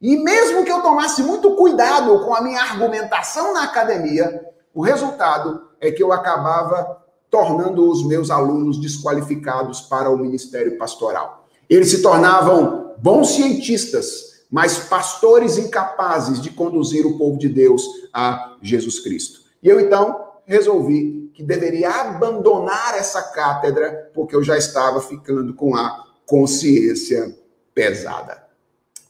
E 0.00 0.16
mesmo 0.16 0.64
que 0.64 0.72
eu 0.72 0.80
tomasse 0.80 1.22
muito 1.22 1.54
cuidado 1.54 2.24
com 2.24 2.34
a 2.34 2.40
minha 2.40 2.62
argumentação 2.62 3.52
na 3.52 3.64
academia, 3.64 4.42
o 4.74 4.80
resultado 4.80 5.68
é 5.78 5.92
que 5.92 6.02
eu 6.02 6.10
acabava 6.12 7.02
tornando 7.30 7.90
os 7.90 8.02
meus 8.06 8.30
alunos 8.30 8.80
desqualificados 8.80 9.82
para 9.82 10.10
o 10.10 10.16
ministério 10.16 10.78
pastoral. 10.78 11.46
Eles 11.68 11.90
se 11.90 12.00
tornavam 12.00 12.94
bons 12.98 13.34
cientistas, 13.34 14.44
mas 14.50 14.78
pastores 14.78 15.58
incapazes 15.58 16.40
de 16.40 16.50
conduzir 16.50 17.06
o 17.06 17.18
povo 17.18 17.38
de 17.38 17.50
Deus 17.50 17.86
a 18.14 18.56
Jesus 18.62 19.00
Cristo. 19.00 19.40
E 19.62 19.68
eu 19.68 19.78
então 19.78 20.31
resolvi 20.44 21.30
que 21.34 21.42
deveria 21.42 21.90
abandonar 21.90 22.96
essa 22.96 23.22
cátedra, 23.22 24.10
porque 24.14 24.36
eu 24.36 24.42
já 24.42 24.56
estava 24.56 25.00
ficando 25.00 25.54
com 25.54 25.74
a 25.74 26.04
consciência 26.26 27.34
pesada. 27.74 28.42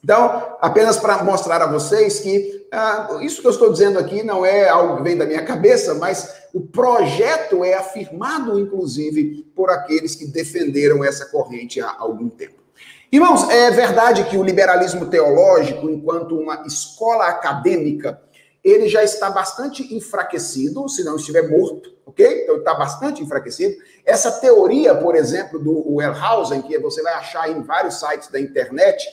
Então, 0.03 0.57
apenas 0.61 0.97
para 0.97 1.23
mostrar 1.23 1.63
a 1.63 1.67
vocês 1.67 2.21
que 2.21 2.67
ah, 2.73 3.19
isso 3.21 3.41
que 3.41 3.47
eu 3.47 3.53
estou 3.53 3.71
dizendo 3.71 3.99
aqui 3.99 4.23
não 4.23 4.47
é 4.47 4.69
algo 4.69 4.97
que 4.97 5.03
vem 5.03 5.17
da 5.17 5.27
minha 5.27 5.45
cabeça, 5.45 5.95
mas 5.95 6.43
o 6.55 6.61
projeto 6.61 7.63
é 7.63 7.75
afirmado, 7.75 8.59
inclusive, 8.59 9.47
por 9.55 9.71
aqueles 9.71 10.15
que 10.15 10.27
defenderam 10.27 11.05
essa 11.05 11.27
corrente 11.27 11.81
há 11.81 11.95
algum 11.99 12.29
tempo. 12.29 12.63
Irmãos, 13.13 13.49
é 13.51 13.71
verdade 13.71 14.25
que 14.25 14.39
o 14.39 14.43
liberalismo 14.43 15.07
teológico, 15.07 15.91
enquanto 15.91 16.35
uma 16.35 16.67
escola 16.67 17.27
acadêmica, 17.27 18.19
ele 18.65 18.89
já 18.89 19.03
está 19.03 19.29
bastante 19.31 19.95
enfraquecido, 19.95 20.89
se 20.89 21.03
não 21.03 21.17
estiver 21.17 21.49
morto, 21.49 21.93
ok? 22.07 22.43
Então 22.43 22.59
está 22.59 22.75
bastante 22.75 23.23
enfraquecido. 23.23 23.75
Essa 24.05 24.31
teoria, 24.33 24.95
por 24.95 25.17
exemplo, 25.17 25.59
do 25.59 25.95
Wellhausen, 25.95 26.63
que 26.63 26.79
você 26.79 27.03
vai 27.03 27.15
achar 27.15 27.51
em 27.51 27.63
vários 27.63 27.99
sites 27.99 28.29
da 28.29 28.39
internet, 28.39 29.05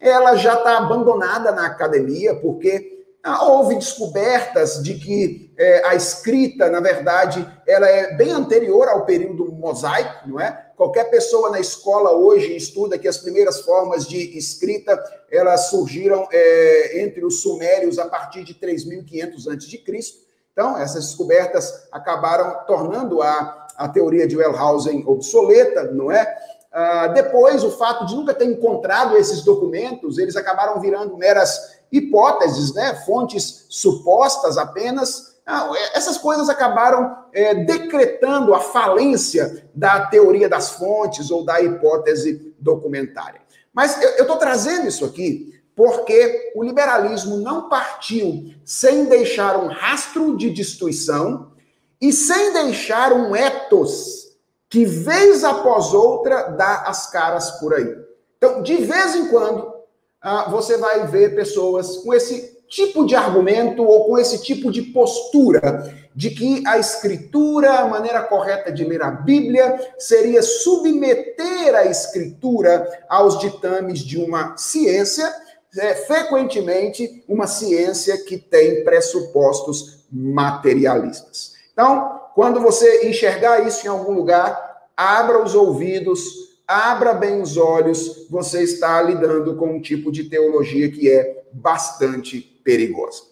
ela 0.00 0.36
já 0.36 0.54
está 0.54 0.78
abandonada 0.78 1.52
na 1.52 1.66
academia, 1.66 2.34
porque 2.36 2.94
ah, 3.22 3.44
houve 3.46 3.74
descobertas 3.74 4.82
de 4.82 4.94
que 4.94 5.52
é, 5.56 5.86
a 5.86 5.94
escrita, 5.94 6.70
na 6.70 6.80
verdade, 6.80 7.46
ela 7.66 7.88
é 7.88 8.14
bem 8.14 8.32
anterior 8.32 8.88
ao 8.88 9.06
período 9.06 9.50
mosaico, 9.52 10.28
não 10.28 10.40
é? 10.40 10.63
Qualquer 10.76 11.04
pessoa 11.10 11.50
na 11.50 11.60
escola 11.60 12.10
hoje 12.10 12.56
estuda 12.56 12.98
que 12.98 13.06
as 13.06 13.18
primeiras 13.18 13.60
formas 13.60 14.06
de 14.06 14.36
escrita 14.36 15.02
elas 15.30 15.68
surgiram 15.70 16.28
é, 16.32 17.02
entre 17.02 17.24
os 17.24 17.42
sumérios 17.42 17.98
a 17.98 18.06
partir 18.06 18.44
de 18.44 18.54
3.500 18.54 19.54
a.C. 19.54 20.24
Então, 20.52 20.78
essas 20.78 21.06
descobertas 21.06 21.88
acabaram 21.90 22.64
tornando 22.66 23.20
a, 23.22 23.66
a 23.76 23.88
teoria 23.88 24.26
de 24.26 24.36
Wellhausen 24.36 25.04
obsoleta, 25.06 25.90
não 25.90 26.12
é? 26.12 26.32
Ah, 26.72 27.06
depois, 27.08 27.62
o 27.62 27.70
fato 27.70 28.04
de 28.04 28.16
nunca 28.16 28.34
ter 28.34 28.46
encontrado 28.46 29.16
esses 29.16 29.42
documentos, 29.42 30.18
eles 30.18 30.34
acabaram 30.34 30.80
virando 30.80 31.16
meras 31.16 31.78
hipóteses, 31.90 32.74
né, 32.74 32.94
fontes 33.06 33.66
supostas 33.68 34.58
apenas. 34.58 35.33
Ah, 35.46 35.70
essas 35.92 36.16
coisas 36.16 36.48
acabaram 36.48 37.16
é, 37.32 37.54
decretando 37.54 38.54
a 38.54 38.60
falência 38.60 39.68
da 39.74 40.06
teoria 40.06 40.48
das 40.48 40.70
fontes 40.70 41.30
ou 41.30 41.44
da 41.44 41.60
hipótese 41.60 42.54
documentária. 42.58 43.42
Mas 43.72 44.00
eu 44.02 44.22
estou 44.22 44.36
trazendo 44.36 44.88
isso 44.88 45.04
aqui 45.04 45.52
porque 45.76 46.52
o 46.54 46.62
liberalismo 46.62 47.36
não 47.38 47.68
partiu 47.68 48.54
sem 48.64 49.06
deixar 49.06 49.58
um 49.58 49.66
rastro 49.66 50.36
de 50.36 50.50
destruição 50.50 51.52
e 52.00 52.12
sem 52.12 52.52
deixar 52.52 53.12
um 53.12 53.34
ethos 53.34 54.36
que, 54.70 54.84
vez 54.84 55.44
após 55.44 55.92
outra, 55.92 56.48
dá 56.48 56.82
as 56.82 57.10
caras 57.10 57.50
por 57.52 57.74
aí. 57.74 57.96
Então, 58.36 58.62
de 58.62 58.76
vez 58.76 59.14
em 59.14 59.28
quando, 59.28 59.72
ah, 60.20 60.48
você 60.50 60.76
vai 60.76 61.06
ver 61.06 61.34
pessoas 61.34 61.98
com 61.98 62.14
esse 62.14 62.53
tipo 62.74 63.06
de 63.06 63.14
argumento 63.14 63.84
ou 63.84 64.06
com 64.06 64.18
esse 64.18 64.42
tipo 64.42 64.70
de 64.72 64.82
postura 64.82 65.94
de 66.12 66.30
que 66.30 66.66
a 66.66 66.76
escritura, 66.76 67.78
a 67.78 67.86
maneira 67.86 68.20
correta 68.22 68.72
de 68.72 68.84
ler 68.84 69.00
a 69.00 69.12
Bíblia, 69.12 69.92
seria 69.96 70.42
submeter 70.42 71.72
a 71.74 71.84
escritura 71.84 73.04
aos 73.08 73.38
ditames 73.38 74.00
de 74.00 74.18
uma 74.18 74.56
ciência, 74.56 75.32
é, 75.78 75.94
frequentemente 75.94 77.24
uma 77.28 77.46
ciência 77.46 78.18
que 78.24 78.38
tem 78.38 78.82
pressupostos 78.82 80.04
materialistas. 80.10 81.52
Então, 81.72 82.20
quando 82.34 82.60
você 82.60 83.08
enxergar 83.08 83.64
isso 83.66 83.86
em 83.86 83.90
algum 83.90 84.12
lugar, 84.12 84.88
abra 84.96 85.42
os 85.42 85.54
ouvidos 85.54 86.44
abra 86.66 87.12
bem 87.12 87.42
os 87.42 87.58
olhos, 87.58 88.26
você 88.30 88.62
está 88.62 89.02
lidando 89.02 89.54
com 89.54 89.76
um 89.76 89.80
tipo 89.82 90.10
de 90.10 90.24
teologia 90.24 90.90
que 90.90 91.10
é 91.10 91.44
bastante 91.52 92.53
perigosa. 92.64 93.22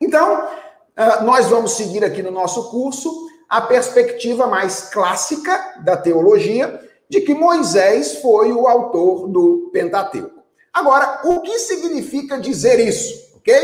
Então, 0.00 0.46
ah, 0.96 1.22
nós 1.22 1.46
vamos 1.46 1.72
seguir 1.72 2.04
aqui 2.04 2.22
no 2.22 2.30
nosso 2.30 2.70
curso 2.70 3.28
a 3.48 3.60
perspectiva 3.62 4.46
mais 4.46 4.90
clássica 4.90 5.80
da 5.82 5.96
teologia 5.96 6.80
de 7.08 7.22
que 7.22 7.34
Moisés 7.34 8.16
foi 8.20 8.52
o 8.52 8.68
autor 8.68 9.26
do 9.28 9.70
Pentateuco. 9.72 10.42
Agora, 10.72 11.22
o 11.24 11.40
que 11.40 11.58
significa 11.58 12.38
dizer 12.38 12.78
isso? 12.78 13.36
Ok? 13.36 13.54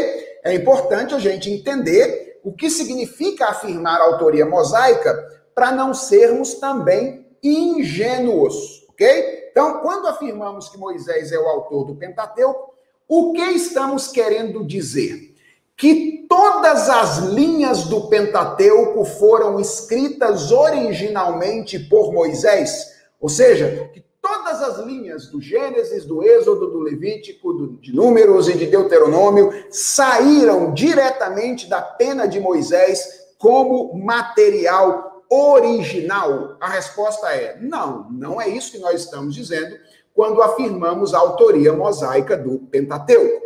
É 0.42 0.54
importante 0.54 1.14
a 1.14 1.18
gente 1.18 1.50
entender 1.50 2.40
o 2.42 2.52
que 2.52 2.70
significa 2.70 3.46
afirmar 3.46 4.00
a 4.00 4.04
autoria 4.04 4.46
mosaica 4.46 5.12
para 5.54 5.70
não 5.70 5.94
sermos 5.94 6.54
também 6.54 7.26
ingênuos. 7.42 8.86
Ok? 8.90 9.48
Então, 9.50 9.80
quando 9.80 10.08
afirmamos 10.08 10.68
que 10.68 10.78
Moisés 10.78 11.30
é 11.30 11.38
o 11.38 11.46
autor 11.46 11.84
do 11.84 11.96
Pentateuco, 11.96 12.73
o 13.08 13.32
que 13.32 13.42
estamos 13.42 14.08
querendo 14.08 14.64
dizer? 14.64 15.34
Que 15.76 16.24
todas 16.28 16.88
as 16.88 17.18
linhas 17.18 17.84
do 17.84 18.08
Pentateuco 18.08 19.04
foram 19.04 19.60
escritas 19.60 20.50
originalmente 20.50 21.78
por 21.78 22.12
Moisés, 22.12 22.92
ou 23.20 23.28
seja, 23.28 23.90
que 23.92 24.04
todas 24.20 24.62
as 24.62 24.78
linhas 24.86 25.26
do 25.26 25.40
Gênesis, 25.40 26.04
do 26.06 26.22
Êxodo, 26.22 26.70
do 26.70 26.78
Levítico, 26.78 27.52
do, 27.52 27.66
de 27.76 27.94
Números 27.94 28.48
e 28.48 28.54
de 28.54 28.66
Deuteronômio 28.66 29.52
saíram 29.70 30.72
diretamente 30.72 31.68
da 31.68 31.82
pena 31.82 32.26
de 32.26 32.40
Moisés 32.40 33.34
como 33.38 33.94
material 33.94 35.24
original? 35.28 36.56
A 36.60 36.68
resposta 36.68 37.28
é 37.28 37.58
não, 37.60 38.10
não 38.10 38.40
é 38.40 38.48
isso 38.48 38.72
que 38.72 38.78
nós 38.78 39.02
estamos 39.02 39.34
dizendo 39.34 39.76
quando 40.14 40.40
afirmamos 40.40 41.12
a 41.12 41.18
autoria 41.18 41.72
mosaica 41.72 42.36
do 42.36 42.60
Pentateuco. 42.60 43.42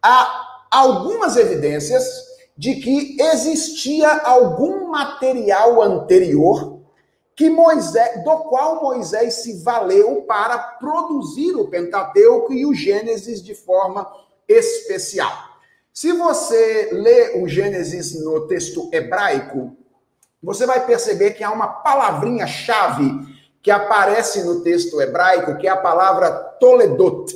Há 0.00 0.66
algumas 0.70 1.36
evidências 1.36 2.04
de 2.56 2.76
que 2.76 3.16
existia 3.20 4.08
algum 4.18 4.88
material 4.88 5.82
anterior 5.82 6.80
que 7.34 7.50
Moisés, 7.50 8.22
do 8.22 8.36
qual 8.44 8.82
Moisés 8.82 9.34
se 9.34 9.62
valeu 9.62 10.22
para 10.22 10.58
produzir 10.58 11.56
o 11.56 11.68
Pentateuco 11.68 12.52
e 12.52 12.64
o 12.64 12.74
Gênesis 12.74 13.42
de 13.42 13.54
forma 13.54 14.06
especial. 14.46 15.32
Se 15.92 16.12
você 16.12 16.90
lê 16.92 17.42
o 17.42 17.48
Gênesis 17.48 18.22
no 18.22 18.46
texto 18.46 18.88
hebraico, 18.92 19.76
você 20.42 20.66
vai 20.66 20.84
perceber 20.86 21.32
que 21.32 21.42
há 21.42 21.50
uma 21.50 21.68
palavrinha-chave 21.68 23.31
que 23.62 23.70
aparece 23.70 24.42
no 24.42 24.60
texto 24.62 25.00
hebraico, 25.00 25.56
que 25.56 25.68
é 25.68 25.70
a 25.70 25.76
palavra 25.76 26.30
Toledot. 26.58 27.32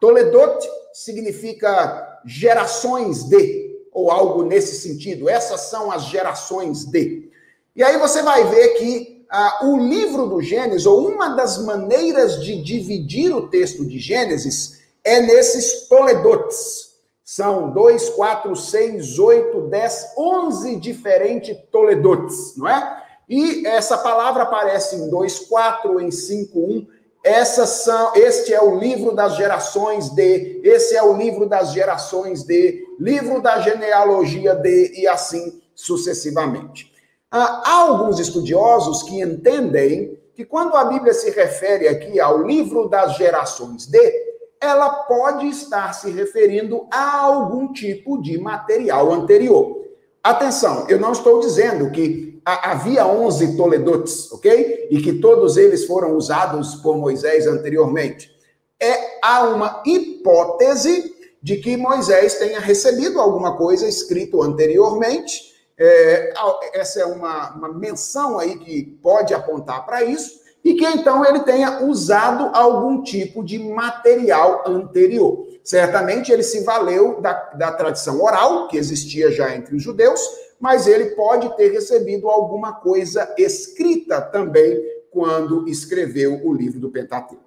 Toledot 0.00 0.68
significa 0.92 2.20
gerações 2.24 3.24
de, 3.24 3.86
ou 3.92 4.10
algo 4.10 4.42
nesse 4.42 4.80
sentido. 4.80 5.28
Essas 5.28 5.62
são 5.62 5.92
as 5.92 6.04
gerações 6.04 6.84
de. 6.84 7.30
E 7.76 7.82
aí 7.82 7.96
você 7.98 8.22
vai 8.22 8.44
ver 8.44 8.74
que 8.74 9.26
ah, 9.30 9.60
o 9.64 9.78
livro 9.78 10.26
do 10.26 10.40
Gênesis, 10.40 10.86
ou 10.86 11.08
uma 11.08 11.30
das 11.30 11.58
maneiras 11.58 12.42
de 12.42 12.62
dividir 12.62 13.34
o 13.34 13.48
texto 13.48 13.84
de 13.84 13.98
Gênesis, 13.98 14.80
é 15.02 15.20
nesses 15.20 15.88
Toledotes. 15.88 16.94
São 17.24 17.70
dois, 17.70 18.10
quatro, 18.10 18.54
seis, 18.54 19.18
oito, 19.18 19.62
dez, 19.62 20.12
onze 20.16 20.76
diferentes 20.76 21.56
Toledotes, 21.72 22.56
não 22.56 22.68
é? 22.68 23.03
E 23.28 23.66
essa 23.66 23.98
palavra 23.98 24.42
aparece 24.42 24.96
em 24.96 25.08
2:4, 25.08 26.00
em 26.00 26.10
5:1. 26.10 26.86
Essas 27.24 27.68
são, 27.84 28.14
este 28.14 28.52
é 28.52 28.62
o 28.62 28.78
livro 28.78 29.14
das 29.14 29.34
gerações 29.34 30.10
de, 30.10 30.60
esse 30.62 30.94
é 30.94 31.02
o 31.02 31.16
livro 31.16 31.48
das 31.48 31.72
gerações 31.72 32.42
de, 32.42 32.84
livro 33.00 33.40
da 33.40 33.60
genealogia 33.60 34.54
de 34.54 34.92
e 35.00 35.08
assim 35.08 35.62
sucessivamente. 35.74 36.92
Há 37.30 37.72
alguns 37.80 38.20
estudiosos 38.20 39.02
que 39.02 39.20
entendem 39.20 40.20
que 40.34 40.44
quando 40.44 40.76
a 40.76 40.84
Bíblia 40.84 41.14
se 41.14 41.30
refere 41.30 41.88
aqui 41.88 42.20
ao 42.20 42.42
livro 42.42 42.88
das 42.88 43.16
gerações 43.16 43.86
de, 43.86 44.12
ela 44.60 44.90
pode 44.90 45.48
estar 45.48 45.92
se 45.94 46.10
referindo 46.10 46.86
a 46.90 47.20
algum 47.20 47.72
tipo 47.72 48.20
de 48.20 48.38
material 48.38 49.12
anterior. 49.12 49.82
Atenção, 50.22 50.86
eu 50.88 50.98
não 50.98 51.12
estou 51.12 51.40
dizendo 51.40 51.90
que 51.90 52.33
havia 52.44 53.06
11 53.06 53.56
Toledotes, 53.56 54.30
ok? 54.32 54.88
E 54.90 55.00
que 55.00 55.14
todos 55.14 55.56
eles 55.56 55.86
foram 55.86 56.16
usados 56.16 56.76
por 56.76 56.96
Moisés 56.96 57.46
anteriormente. 57.46 58.30
É, 58.80 59.18
há 59.22 59.44
uma 59.44 59.82
hipótese 59.86 61.14
de 61.42 61.56
que 61.56 61.76
Moisés 61.76 62.34
tenha 62.34 62.60
recebido 62.60 63.20
alguma 63.20 63.56
coisa 63.56 63.86
escrito 63.86 64.42
anteriormente. 64.42 65.54
É, 65.78 66.32
essa 66.72 67.00
é 67.00 67.04
uma, 67.04 67.50
uma 67.54 67.68
menção 67.72 68.38
aí 68.38 68.58
que 68.58 68.98
pode 69.02 69.34
apontar 69.34 69.84
para 69.84 70.04
isso 70.04 70.44
e 70.64 70.74
que 70.74 70.86
então 70.86 71.24
ele 71.24 71.40
tenha 71.40 71.84
usado 71.84 72.50
algum 72.54 73.02
tipo 73.02 73.44
de 73.44 73.58
material 73.58 74.64
anterior. 74.66 75.46
Certamente 75.62 76.32
ele 76.32 76.42
se 76.42 76.64
valeu 76.64 77.20
da, 77.20 77.32
da 77.54 77.72
tradição 77.72 78.22
oral, 78.22 78.66
que 78.68 78.78
existia 78.78 79.30
já 79.30 79.54
entre 79.54 79.76
os 79.76 79.82
judeus, 79.82 80.20
mas 80.64 80.86
ele 80.86 81.10
pode 81.10 81.54
ter 81.58 81.72
recebido 81.72 82.26
alguma 82.26 82.72
coisa 82.72 83.34
escrita 83.36 84.18
também 84.22 84.82
quando 85.10 85.68
escreveu 85.68 86.40
o 86.42 86.54
livro 86.54 86.80
do 86.80 86.90
Pentateuco. 86.90 87.44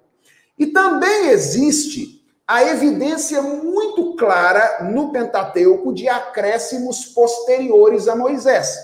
E 0.56 0.68
também 0.68 1.30
existe 1.30 2.24
a 2.46 2.62
evidência 2.62 3.42
muito 3.42 4.14
clara 4.14 4.84
no 4.84 5.10
Pentateuco 5.10 5.92
de 5.92 6.08
acréscimos 6.08 7.06
posteriores 7.06 8.06
a 8.06 8.14
Moisés. 8.14 8.78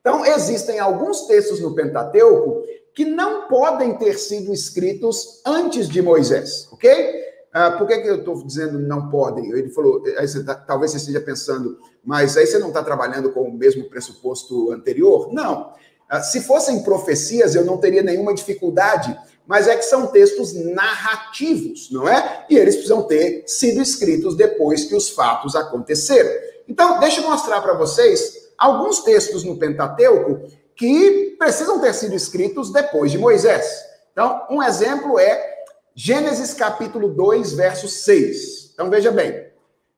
Então, 0.00 0.24
existem 0.24 0.78
alguns 0.78 1.26
textos 1.26 1.60
no 1.60 1.74
Pentateuco 1.74 2.62
que 2.94 3.04
não 3.04 3.48
podem 3.48 3.98
ter 3.98 4.18
sido 4.18 4.50
escritos 4.50 5.42
antes 5.44 5.90
de 5.90 6.00
Moisés, 6.00 6.66
ok? 6.72 7.22
Ah, 7.58 7.70
por 7.70 7.86
que, 7.86 7.96
que 8.00 8.06
eu 8.06 8.16
estou 8.16 8.44
dizendo 8.44 8.78
não 8.78 9.08
podem? 9.08 9.50
Ele 9.50 9.70
falou, 9.70 10.02
você 10.02 10.44
tá, 10.44 10.54
talvez 10.54 10.90
você 10.90 10.98
esteja 10.98 11.22
pensando, 11.22 11.78
mas 12.04 12.36
aí 12.36 12.46
você 12.46 12.58
não 12.58 12.68
está 12.68 12.82
trabalhando 12.82 13.32
com 13.32 13.44
o 13.44 13.50
mesmo 13.50 13.84
pressuposto 13.84 14.70
anterior? 14.72 15.32
Não. 15.32 15.72
Ah, 16.06 16.20
se 16.20 16.42
fossem 16.42 16.82
profecias, 16.82 17.54
eu 17.54 17.64
não 17.64 17.78
teria 17.78 18.02
nenhuma 18.02 18.34
dificuldade, 18.34 19.18
mas 19.46 19.68
é 19.68 19.74
que 19.74 19.86
são 19.86 20.08
textos 20.08 20.52
narrativos, 20.52 21.90
não 21.90 22.06
é? 22.06 22.44
E 22.50 22.58
eles 22.58 22.74
precisam 22.74 23.04
ter 23.04 23.44
sido 23.46 23.80
escritos 23.80 24.36
depois 24.36 24.84
que 24.84 24.94
os 24.94 25.08
fatos 25.08 25.56
aconteceram. 25.56 26.28
Então, 26.68 27.00
deixa 27.00 27.22
eu 27.22 27.30
mostrar 27.30 27.62
para 27.62 27.72
vocês 27.72 28.50
alguns 28.58 29.00
textos 29.00 29.44
no 29.44 29.56
Pentateuco 29.56 30.42
que 30.74 31.34
precisam 31.38 31.80
ter 31.80 31.94
sido 31.94 32.14
escritos 32.14 32.70
depois 32.70 33.10
de 33.10 33.16
Moisés. 33.16 33.66
Então, 34.12 34.46
um 34.50 34.62
exemplo 34.62 35.18
é 35.18 35.55
Gênesis 35.98 36.52
capítulo 36.52 37.08
2, 37.08 37.54
verso 37.54 37.88
6. 37.88 38.72
Então 38.74 38.90
veja 38.90 39.10
bem, 39.10 39.46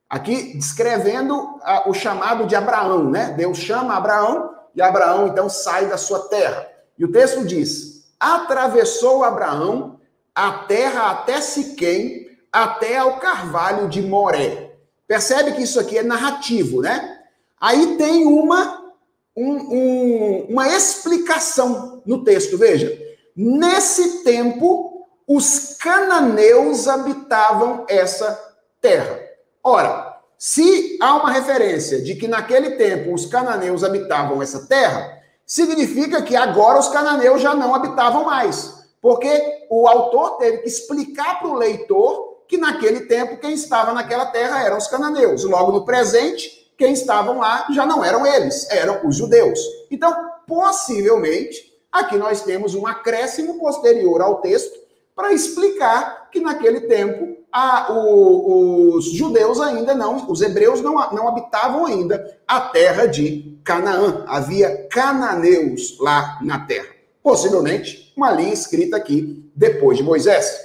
aqui 0.09 0.57
descrevendo 0.57 1.59
a, 1.61 1.90
o 1.90 1.92
chamado 1.92 2.46
de 2.46 2.55
Abraão, 2.55 3.11
né? 3.11 3.34
Deus 3.36 3.59
chama 3.59 3.96
Abraão 3.96 4.55
e 4.76 4.80
Abraão 4.80 5.26
então 5.26 5.49
sai 5.49 5.86
da 5.86 5.96
sua 5.96 6.28
terra. 6.28 6.68
E 6.96 7.05
o 7.05 7.11
texto 7.11 7.44
diz: 7.44 8.12
atravessou 8.20 9.24
Abraão 9.24 9.99
a 10.32 10.53
terra 10.53 11.11
até 11.11 11.40
Siquém, 11.40 12.28
até 12.53 12.99
ao 12.99 13.18
carvalho 13.18 13.88
de 13.88 14.01
Moré. 14.01 14.76
Percebe 15.05 15.51
que 15.51 15.62
isso 15.62 15.80
aqui 15.80 15.99
é 15.99 16.05
narrativo, 16.05 16.80
né? 16.80 17.18
Aí 17.61 17.96
tem 17.96 18.24
uma, 18.24 18.92
um, 19.36 19.53
um, 19.53 20.46
uma 20.51 20.68
explicação 20.68 22.01
no 22.07 22.22
texto, 22.22 22.57
veja. 22.57 22.96
Nesse 23.34 24.22
tempo, 24.22 24.97
os 25.29 25.76
cananeus 25.79 26.89
habitavam 26.89 27.85
essa 27.87 28.57
terra. 28.81 29.20
Ora, 29.62 30.16
se 30.39 30.97
há 31.03 31.16
uma 31.16 31.31
referência 31.31 32.01
de 32.01 32.14
que 32.14 32.26
naquele 32.26 32.76
tempo 32.76 33.12
os 33.12 33.26
cananeus 33.26 33.85
habitavam 33.85 34.41
essa 34.41 34.66
terra, 34.66 35.20
significa 35.45 36.22
que 36.22 36.35
agora 36.35 36.79
os 36.79 36.89
cananeus 36.89 37.43
já 37.43 37.55
não 37.55 37.74
habitavam 37.74 38.24
mais. 38.24 38.79
Porque 39.03 39.66
o 39.68 39.87
autor 39.87 40.39
teve 40.39 40.59
que 40.59 40.68
explicar 40.68 41.41
para 41.41 41.49
o 41.49 41.55
leitor 41.55 42.45
que 42.49 42.57
naquele 42.57 43.01
tempo 43.01 43.37
quem 43.37 43.53
estava 43.53 43.93
naquela 43.93 44.26
terra 44.26 44.64
eram 44.64 44.79
os 44.79 44.87
cananeus. 44.87 45.45
Logo 45.45 45.72
no 45.72 45.85
presente, 45.85 46.72
quem 46.79 46.95
estavam 46.95 47.39
lá 47.39 47.66
já 47.74 47.85
não 47.85 48.03
eram 48.03 48.26
eles, 48.26 48.66
eram 48.70 49.07
os 49.07 49.16
judeus. 49.16 49.61
Então, 49.91 50.31
possivelmente, 50.47 51.76
aqui 51.93 52.16
nós 52.16 52.41
temos 52.41 52.74
um 52.74 52.87
acréscimo 52.87 53.59
posterior 53.59 54.22
ao 54.22 54.41
texto 54.41 54.78
para 55.19 55.33
explicar 55.33 56.31
que 56.31 56.39
naquele 56.39 56.83
tempo 56.83 57.39
a, 57.51 57.93
o, 57.93 58.95
os 58.95 59.07
judeus 59.07 59.61
ainda 59.61 59.93
não, 59.93 60.31
os 60.31 60.41
hebreus 60.41 60.81
não, 60.81 60.95
não 61.11 61.27
habitavam 61.27 61.87
ainda 61.87 62.39
a 62.47 62.61
terra 62.61 63.07
de 63.07 63.59
Canaã. 63.64 64.25
Havia 64.29 64.87
cananeus 64.89 65.99
lá 65.99 66.39
na 66.41 66.61
terra. 66.61 66.87
Possivelmente 67.21 68.12
uma 68.16 68.31
linha 68.31 68.53
escrita 68.53 68.97
aqui 68.97 69.51
depois 69.57 69.99
de 69.99 70.05
Moisés. 70.05 70.57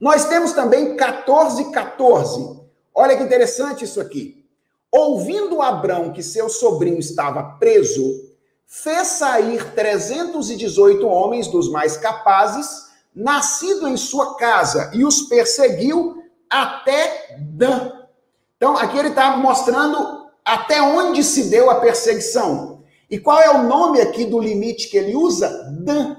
Nós 0.00 0.26
temos 0.26 0.52
também 0.52 0.94
14, 0.94 1.72
14. 1.72 2.60
Olha 2.94 3.16
que 3.16 3.24
interessante 3.24 3.84
isso 3.84 4.00
aqui. 4.00 4.46
Ouvindo 4.88 5.60
Abrão 5.60 6.12
que 6.12 6.22
seu 6.22 6.48
sobrinho 6.48 7.00
estava 7.00 7.42
preso, 7.58 8.22
fez 8.68 9.08
sair 9.08 9.72
318 9.72 11.04
homens 11.08 11.48
dos 11.48 11.68
mais 11.68 11.96
capazes 11.96 12.86
nascido 13.18 13.88
em 13.88 13.96
sua 13.96 14.36
casa, 14.36 14.90
e 14.94 15.04
os 15.04 15.22
perseguiu 15.22 16.22
até 16.48 17.36
Dan. 17.40 17.92
Então, 18.56 18.76
aqui 18.76 18.96
ele 18.96 19.08
está 19.08 19.36
mostrando 19.36 20.26
até 20.44 20.80
onde 20.80 21.22
se 21.22 21.50
deu 21.50 21.70
a 21.70 21.76
perseguição. 21.76 22.82
E 23.10 23.18
qual 23.18 23.40
é 23.40 23.50
o 23.50 23.64
nome 23.64 24.00
aqui 24.00 24.24
do 24.24 24.38
limite 24.38 24.88
que 24.88 24.96
ele 24.96 25.14
usa? 25.14 25.48
Dan. 25.84 26.16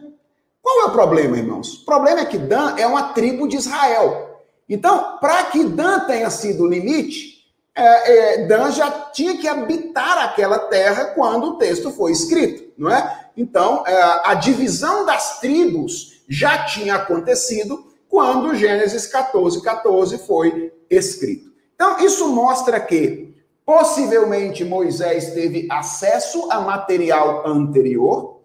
Qual 0.62 0.82
é 0.82 0.86
o 0.86 0.91
problema, 0.91 1.38
irmãos? 1.38 1.82
O 1.82 1.86
problema 1.86 2.22
é 2.22 2.26
que 2.26 2.38
Dan 2.38 2.76
é 2.78 2.86
uma 2.86 3.14
tribo 3.14 3.47
de 3.47 3.56
Israel. 3.56 4.41
Então, 4.68 5.18
para 5.20 5.45
que 5.45 5.64
Dan 5.64 6.02
tenha 6.02 6.30
sido 6.30 6.64
o 6.64 6.68
limite, 6.68 7.39
é, 7.76 8.43
é, 8.43 8.45
Dan 8.45 8.72
já 8.72 8.91
tinha 8.91 9.38
que 9.38 9.47
habitar 9.47 10.18
aquela 10.18 10.60
terra 10.60 11.06
quando 11.16 11.45
o 11.45 11.58
texto 11.58 11.91
foi 11.91 12.12
escrito, 12.12 12.74
não 12.78 12.91
é? 12.91 13.30
Então, 13.38 13.84
é, 13.88 14.22
a 14.26 14.34
divisão 14.36 15.06
das 15.06 15.39
tribos 15.39 16.18
já 16.30 16.66
tinha 16.66 16.96
acontecido 16.96 17.88
quando 18.08 18.56
Gênesis 18.56 19.08
14, 19.08 19.62
14 19.62 20.18
foi 20.20 20.72
escrito. 20.90 21.50
Então, 21.76 22.00
isso 22.00 22.28
mostra 22.30 22.80
que 22.80 23.30
Possivelmente 23.70 24.66
Moisés 24.66 25.32
teve 25.36 25.68
acesso 25.70 26.52
a 26.52 26.60
material 26.60 27.46
anterior. 27.46 28.40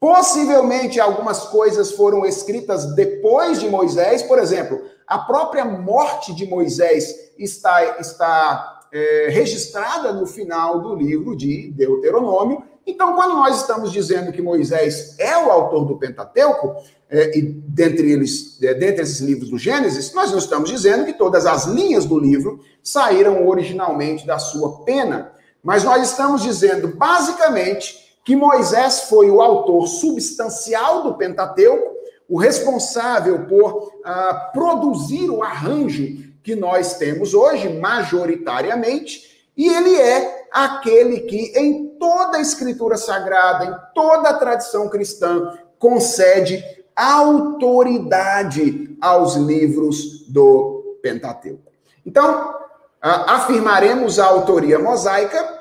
Possivelmente 0.00 0.98
algumas 0.98 1.40
coisas 1.48 1.92
foram 1.92 2.24
escritas 2.24 2.94
depois 2.94 3.60
de 3.60 3.68
Moisés. 3.68 4.22
Por 4.22 4.38
exemplo, 4.38 4.80
a 5.06 5.18
própria 5.18 5.66
morte 5.66 6.34
de 6.34 6.46
Moisés 6.46 7.30
está, 7.36 7.98
está 8.00 8.80
é, 8.90 9.28
registrada 9.28 10.14
no 10.14 10.24
final 10.24 10.80
do 10.80 10.94
livro 10.94 11.36
de 11.36 11.70
Deuteronômio. 11.72 12.64
Então, 12.90 13.14
quando 13.14 13.34
nós 13.34 13.60
estamos 13.60 13.92
dizendo 13.92 14.32
que 14.32 14.42
Moisés 14.42 15.14
é 15.18 15.36
o 15.38 15.50
autor 15.50 15.84
do 15.84 15.96
Pentateuco, 15.96 16.74
é, 17.08 17.38
e 17.38 17.42
dentre 17.42 18.10
eles, 18.10 18.60
é, 18.62 18.74
dentre 18.74 19.02
esses 19.02 19.20
livros 19.20 19.48
do 19.48 19.58
Gênesis, 19.58 20.12
nós 20.12 20.30
não 20.30 20.38
estamos 20.38 20.68
dizendo 20.68 21.04
que 21.04 21.12
todas 21.12 21.46
as 21.46 21.66
linhas 21.66 22.04
do 22.04 22.18
livro 22.18 22.60
saíram 22.82 23.46
originalmente 23.46 24.26
da 24.26 24.38
sua 24.38 24.84
pena, 24.84 25.32
mas 25.62 25.84
nós 25.84 26.10
estamos 26.10 26.42
dizendo, 26.42 26.88
basicamente, 26.88 28.16
que 28.24 28.34
Moisés 28.34 29.02
foi 29.08 29.30
o 29.30 29.40
autor 29.40 29.86
substancial 29.86 31.04
do 31.04 31.14
Pentateuco, 31.14 31.94
o 32.28 32.38
responsável 32.38 33.46
por 33.46 33.92
ah, 34.04 34.50
produzir 34.52 35.30
o 35.30 35.42
arranjo 35.42 36.30
que 36.42 36.54
nós 36.54 36.94
temos 36.94 37.34
hoje, 37.34 37.68
majoritariamente, 37.68 39.48
e 39.56 39.68
ele 39.68 39.96
é 39.96 40.39
aquele 40.52 41.20
que, 41.20 41.52
em 41.56 41.86
toda 41.98 42.38
a 42.38 42.40
escritura 42.40 42.96
sagrada, 42.96 43.64
em 43.64 43.94
toda 43.94 44.30
a 44.30 44.34
tradição 44.34 44.88
cristã, 44.88 45.58
concede 45.78 46.62
autoridade 46.94 48.96
aos 49.00 49.36
livros 49.36 50.26
do 50.28 50.98
Pentateuco. 51.02 51.70
Então, 52.04 52.54
afirmaremos 53.00 54.18
a 54.18 54.26
autoria 54.26 54.78
mosaica, 54.78 55.58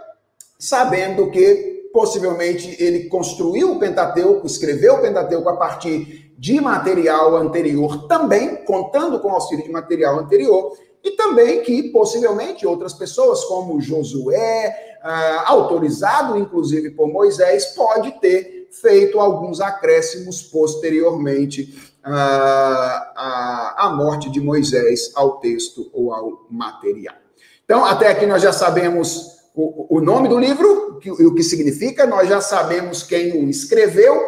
sabendo 0.58 1.32
que 1.32 1.90
possivelmente 1.94 2.76
ele 2.84 3.06
construiu 3.06 3.72
o 3.72 3.80
Pentateuco, 3.80 4.46
escreveu 4.46 4.96
o 4.96 5.02
Pentateuco 5.02 5.50
a 5.50 5.58
partir 5.58 6.34
de 6.38 6.62
material 6.62 7.36
anterior 7.36 8.08
também, 8.08 8.64
contando 8.64 9.20
com 9.20 9.32
auxílio 9.32 9.64
de 9.64 9.72
material 9.72 10.20
anterior, 10.20 10.78
e 11.04 11.12
também 11.12 11.62
que 11.62 11.90
possivelmente 11.92 12.68
outras 12.68 12.94
pessoas, 12.94 13.44
como 13.46 13.80
Josué, 13.80 14.98
autorizado 15.46 16.38
inclusive 16.38 16.92
por 16.92 17.08
Moisés, 17.08 17.68
pode 17.68 18.12
ter 18.20 18.68
feito 18.72 19.20
alguns 19.20 19.62
acréscimos 19.62 20.44
posteriormente 20.44 21.92
à, 22.04 23.76
à, 23.78 23.90
morte 23.90 24.30
de 24.30 24.40
Moisés 24.40 25.12
ao 25.16 25.40
texto 25.40 25.90
ou 25.94 26.14
ao 26.14 26.46
material. 26.50 27.16
Então, 27.64 27.86
até 27.86 28.08
aqui 28.08 28.26
nós 28.26 28.42
já 28.42 28.54
sabemos 28.54 29.40
o, 29.56 29.98
o 29.98 30.02
nome 30.02 30.28
do 30.28 30.38
livro 30.38 31.00
e 31.04 31.26
o 31.26 31.34
que 31.34 31.44
significa, 31.44 32.06
nós 32.06 32.28
já 32.28 32.42
sabemos 32.42 33.04
quem 33.04 33.44
o 33.44 33.50
escreveu, 33.50 34.20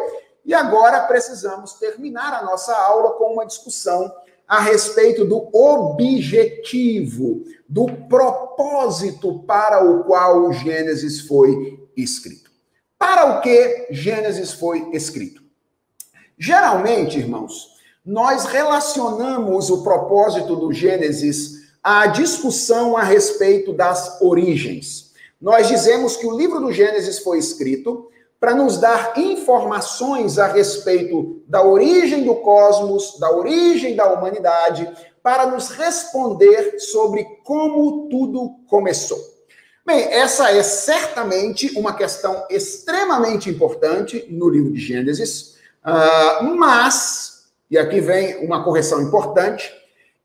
e 0.44 0.52
agora 0.52 1.00
precisamos 1.00 1.74
terminar 1.74 2.34
a 2.34 2.44
nossa 2.44 2.74
aula 2.74 3.12
com 3.12 3.32
uma 3.32 3.46
discussão 3.46 4.12
a 4.52 4.60
respeito 4.60 5.24
do 5.24 5.48
objetivo, 5.50 7.42
do 7.66 7.86
propósito 8.06 9.38
para 9.46 9.82
o 9.82 10.04
qual 10.04 10.44
o 10.44 10.52
Gênesis 10.52 11.20
foi 11.20 11.88
escrito. 11.96 12.50
Para 12.98 13.38
o 13.38 13.40
que 13.40 13.86
Gênesis 13.90 14.52
foi 14.52 14.90
escrito? 14.92 15.42
Geralmente, 16.36 17.18
irmãos, 17.18 17.68
nós 18.04 18.44
relacionamos 18.44 19.70
o 19.70 19.82
propósito 19.82 20.54
do 20.54 20.70
Gênesis 20.70 21.72
à 21.82 22.08
discussão 22.08 22.94
a 22.94 23.02
respeito 23.02 23.72
das 23.72 24.20
origens. 24.20 25.14
Nós 25.40 25.68
dizemos 25.68 26.14
que 26.14 26.26
o 26.26 26.36
livro 26.36 26.60
do 26.60 26.70
Gênesis 26.70 27.20
foi 27.20 27.38
escrito 27.38 28.10
para 28.42 28.56
nos 28.56 28.76
dar 28.76 29.16
informações 29.16 30.36
a 30.36 30.48
respeito 30.48 31.40
da 31.46 31.64
origem 31.64 32.24
do 32.24 32.34
cosmos, 32.34 33.16
da 33.20 33.30
origem 33.30 33.94
da 33.94 34.12
humanidade, 34.12 34.92
para 35.22 35.46
nos 35.46 35.68
responder 35.68 36.80
sobre 36.80 37.24
como 37.44 38.08
tudo 38.08 38.56
começou. 38.66 39.16
Bem, 39.86 40.12
essa 40.12 40.50
é 40.50 40.60
certamente 40.60 41.70
uma 41.78 41.94
questão 41.94 42.44
extremamente 42.50 43.48
importante 43.48 44.26
no 44.28 44.48
livro 44.48 44.72
de 44.72 44.80
Gênesis, 44.80 45.54
uh, 45.86 46.42
mas, 46.42 47.44
e 47.70 47.78
aqui 47.78 48.00
vem 48.00 48.44
uma 48.44 48.64
correção 48.64 49.00
importante, 49.00 49.72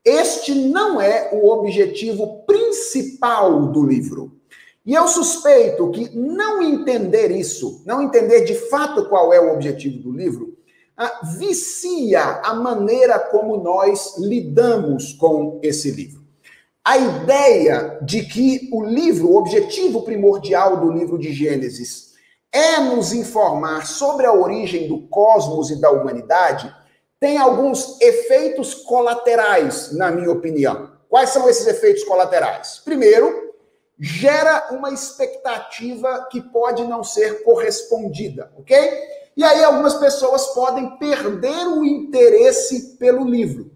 este 0.04 0.56
não 0.56 1.00
é 1.00 1.30
o 1.32 1.48
objetivo 1.50 2.42
principal 2.44 3.66
do 3.66 3.86
livro. 3.86 4.37
E 4.84 4.94
eu 4.94 5.06
suspeito 5.06 5.90
que 5.90 6.16
não 6.16 6.62
entender 6.62 7.30
isso, 7.30 7.82
não 7.84 8.00
entender 8.02 8.44
de 8.44 8.54
fato 8.54 9.08
qual 9.08 9.32
é 9.32 9.40
o 9.40 9.52
objetivo 9.52 9.98
do 9.98 10.12
livro, 10.12 10.56
uh, 10.98 11.26
vicia 11.38 12.40
a 12.42 12.54
maneira 12.54 13.18
como 13.18 13.56
nós 13.58 14.16
lidamos 14.18 15.12
com 15.12 15.60
esse 15.62 15.90
livro 15.90 16.28
a 16.88 16.96
ideia 16.96 17.98
de 18.00 18.24
que 18.24 18.70
o 18.72 18.82
livro, 18.82 19.28
o 19.28 19.36
objetivo 19.36 20.04
primordial 20.04 20.78
do 20.78 20.90
livro 20.90 21.18
de 21.18 21.34
Gênesis, 21.34 22.14
é 22.50 22.80
nos 22.80 23.12
informar 23.12 23.86
sobre 23.86 24.24
a 24.24 24.32
origem 24.32 24.88
do 24.88 25.06
cosmos 25.08 25.70
e 25.70 25.78
da 25.78 25.90
humanidade, 25.90 26.74
tem 27.20 27.36
alguns 27.36 28.00
efeitos 28.00 28.72
colaterais, 28.72 29.92
na 29.92 30.10
minha 30.10 30.30
opinião. 30.30 30.90
Quais 31.10 31.28
são 31.28 31.46
esses 31.46 31.66
efeitos 31.66 32.04
colaterais? 32.04 32.80
Primeiro, 32.82 33.47
gera 33.98 34.68
uma 34.70 34.92
expectativa 34.92 36.28
que 36.30 36.40
pode 36.40 36.84
não 36.84 37.02
ser 37.02 37.42
correspondida, 37.42 38.52
ok? 38.56 38.76
E 39.36 39.44
aí 39.44 39.62
algumas 39.64 39.94
pessoas 39.94 40.46
podem 40.48 40.96
perder 40.98 41.66
o 41.66 41.84
interesse 41.84 42.96
pelo 42.96 43.24
livro. 43.24 43.70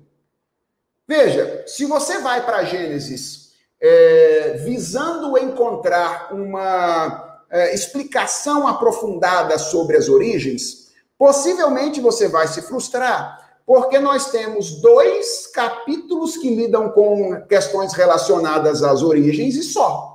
Veja, 1.07 1.65
se 1.67 1.85
você 1.85 2.19
vai 2.19 2.45
para 2.45 2.65
Gênesis 2.65 3.53
é, 3.81 4.59
visando 4.65 5.37
encontrar 5.37 6.33
uma 6.33 7.43
é, 7.51 7.75
explicação 7.75 8.67
aprofundada 8.67 9.59
sobre 9.59 9.97
as 9.97 10.09
origens, 10.09 10.93
possivelmente 11.19 12.01
você 12.01 12.29
vai 12.29 12.47
se 12.49 12.63
frustrar, 12.63 13.61
porque 13.67 13.99
nós 13.99 14.31
temos 14.31 14.81
dois 14.81 15.49
capítulos 15.49 16.37
que 16.37 16.55
lidam 16.55 16.91
com 16.91 17.41
questões 17.49 17.93
relacionadas 17.93 18.83
às 18.83 19.03
origens 19.03 19.55
e 19.57 19.63
só. 19.63 20.12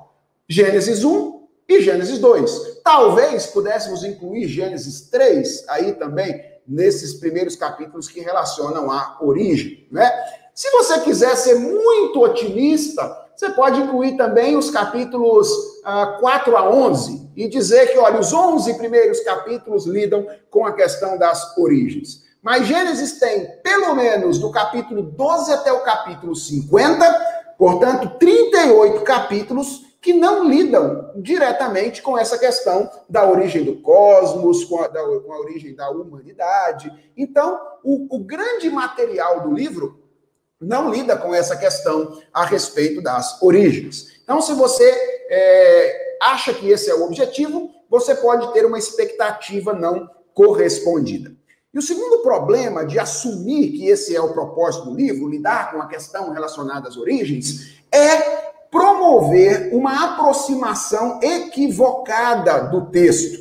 Gênesis 0.48 1.04
1 1.04 1.46
e 1.68 1.82
Gênesis 1.82 2.18
2. 2.18 2.80
Talvez 2.82 3.46
pudéssemos 3.48 4.02
incluir 4.02 4.48
Gênesis 4.48 5.02
3 5.10 5.64
aí 5.68 5.92
também, 5.92 6.42
nesses 6.66 7.14
primeiros 7.14 7.54
capítulos 7.54 8.08
que 8.08 8.20
relacionam 8.20 8.90
a 8.90 9.18
origem, 9.20 9.86
né? 9.90 10.10
Se 10.54 10.70
você 10.70 11.00
quiser 11.00 11.36
ser 11.36 11.54
muito 11.54 12.20
otimista, 12.20 13.28
você 13.36 13.50
pode 13.50 13.80
incluir 13.80 14.16
também 14.16 14.56
os 14.56 14.70
capítulos 14.70 15.48
uh, 15.50 16.18
4 16.18 16.56
a 16.56 16.68
11 16.68 17.30
e 17.36 17.46
dizer 17.46 17.92
que, 17.92 17.98
olha, 17.98 18.18
os 18.18 18.32
11 18.32 18.74
primeiros 18.74 19.20
capítulos 19.20 19.86
lidam 19.86 20.26
com 20.50 20.66
a 20.66 20.72
questão 20.72 21.16
das 21.16 21.56
origens. 21.56 22.24
Mas 22.42 22.66
Gênesis 22.66 23.20
tem, 23.20 23.46
pelo 23.62 23.94
menos, 23.94 24.38
do 24.38 24.50
capítulo 24.50 25.02
12 25.02 25.52
até 25.52 25.72
o 25.72 25.84
capítulo 25.84 26.34
50, 26.34 27.54
portanto, 27.56 28.18
38 28.18 29.02
capítulos 29.02 29.87
que 30.00 30.12
não 30.12 30.48
lidam 30.48 31.10
diretamente 31.16 32.00
com 32.00 32.16
essa 32.16 32.38
questão 32.38 32.90
da 33.08 33.28
origem 33.28 33.64
do 33.64 33.76
cosmos, 33.80 34.64
com 34.64 34.80
a, 34.80 34.88
da, 34.88 35.02
com 35.02 35.32
a 35.32 35.38
origem 35.40 35.74
da 35.74 35.90
humanidade. 35.90 36.92
Então, 37.16 37.60
o, 37.82 38.16
o 38.16 38.18
grande 38.20 38.70
material 38.70 39.40
do 39.40 39.52
livro 39.52 40.00
não 40.60 40.90
lida 40.90 41.16
com 41.16 41.34
essa 41.34 41.56
questão 41.56 42.20
a 42.32 42.44
respeito 42.44 43.02
das 43.02 43.40
origens. 43.42 44.20
Então, 44.22 44.40
se 44.40 44.52
você 44.54 44.88
é, 45.28 46.16
acha 46.20 46.52
que 46.52 46.68
esse 46.68 46.90
é 46.90 46.94
o 46.94 47.04
objetivo, 47.04 47.70
você 47.88 48.14
pode 48.14 48.52
ter 48.52 48.64
uma 48.66 48.78
expectativa 48.78 49.72
não 49.72 50.08
correspondida. 50.34 51.32
E 51.72 51.78
o 51.78 51.82
segundo 51.82 52.22
problema 52.22 52.84
de 52.84 52.98
assumir 52.98 53.72
que 53.72 53.88
esse 53.88 54.14
é 54.14 54.20
o 54.20 54.32
propósito 54.32 54.86
do 54.86 54.94
livro, 54.94 55.28
lidar 55.28 55.70
com 55.70 55.80
a 55.82 55.86
questão 55.86 56.32
relacionada 56.32 56.88
às 56.88 56.96
origens, 56.96 57.82
é 57.92 58.37
promover 58.98 59.72
uma 59.72 60.06
aproximação 60.06 61.20
equivocada 61.22 62.64
do 62.64 62.86
texto. 62.86 63.38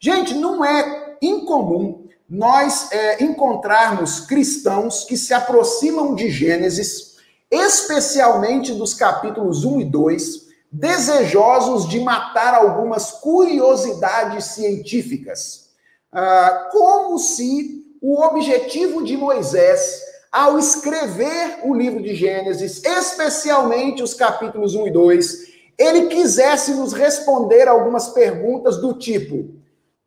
Gente, 0.00 0.34
não 0.34 0.64
é 0.64 1.16
incomum 1.20 2.04
nós 2.28 2.90
é, 2.90 3.22
encontrarmos 3.22 4.20
cristãos 4.20 5.04
que 5.04 5.16
se 5.16 5.34
aproximam 5.34 6.14
de 6.14 6.30
Gênesis, 6.30 7.16
especialmente 7.50 8.72
dos 8.72 8.94
capítulos 8.94 9.64
1 9.64 9.82
e 9.82 9.84
2, 9.84 10.44
desejosos 10.72 11.86
de 11.86 12.00
matar 12.00 12.54
algumas 12.54 13.10
curiosidades 13.12 14.46
científicas, 14.46 15.68
ah, 16.10 16.70
como 16.72 17.18
se 17.18 17.84
o 18.00 18.20
objetivo 18.20 19.04
de 19.04 19.16
Moisés, 19.16 20.00
ao 20.34 20.58
escrever 20.58 21.60
o 21.62 21.72
livro 21.72 22.02
de 22.02 22.12
Gênesis, 22.12 22.82
especialmente 22.84 24.02
os 24.02 24.14
capítulos 24.14 24.74
1 24.74 24.88
e 24.88 24.90
2, 24.90 25.54
ele 25.78 26.06
quisesse 26.08 26.74
nos 26.74 26.92
responder 26.92 27.68
algumas 27.68 28.08
perguntas 28.08 28.78
do 28.78 28.94
tipo: 28.94 29.54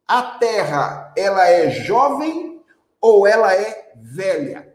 a 0.06 0.22
Terra, 0.22 1.14
ela 1.16 1.48
é 1.48 1.70
jovem 1.70 2.62
ou 3.00 3.26
ela 3.26 3.54
é 3.54 3.94
velha? 3.96 4.68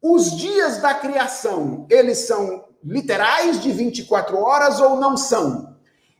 Os 0.00 0.34
dias 0.34 0.78
da 0.78 0.94
criação, 0.94 1.86
eles 1.90 2.20
são 2.20 2.64
literais 2.82 3.60
de 3.60 3.70
24 3.70 4.38
horas 4.38 4.80
ou 4.80 4.96
não 4.96 5.18
são? 5.18 5.76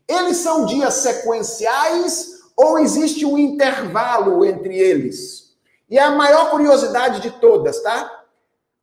Eles 0.07 0.37
são 0.37 0.63
dias 0.67 0.93
sequenciais 0.93 2.37
ou 2.55 2.77
existe 2.77 3.25
um 3.25 3.35
intervalo 3.35 4.45
entre 4.45 4.77
eles? 4.77 5.55
E 5.89 5.97
a 5.97 6.11
maior 6.11 6.51
curiosidade 6.51 7.19
de 7.21 7.31
todas, 7.31 7.81
tá? 7.81 8.16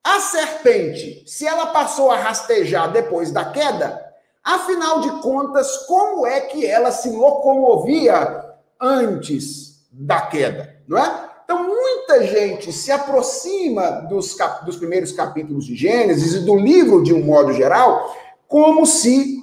A 0.05 0.20
serpente, 0.20 1.24
se 1.26 1.46
ela 1.46 1.68
passou 1.68 2.11
a 2.11 2.18
rastejar 2.18 2.92
depois 2.92 3.32
da 3.32 3.46
queda, 3.46 4.05
afinal 4.44 5.00
de 5.00 5.11
contas, 5.22 5.78
como 5.86 6.26
é 6.26 6.42
que 6.42 6.66
ela 6.66 6.92
se 6.92 7.09
locomovia 7.09 8.44
antes 8.78 9.86
da 9.90 10.20
queda, 10.20 10.76
não 10.86 10.98
é? 10.98 11.30
Então, 11.44 11.66
muita 11.66 12.26
gente 12.26 12.72
se 12.72 12.90
aproxima 12.90 14.02
dos, 14.09 14.34
cap 14.34 14.64
dos 14.64 14.76
primeiros 14.76 15.12
capítulos 15.12 15.64
de 15.64 15.74
Gênesis 15.74 16.34
e 16.34 16.40
do 16.40 16.57
livro 16.57 17.02
de 17.02 17.14
um 17.14 17.22
modo 17.22 17.52
geral, 17.52 18.14
como 18.46 18.86
se 18.86 19.42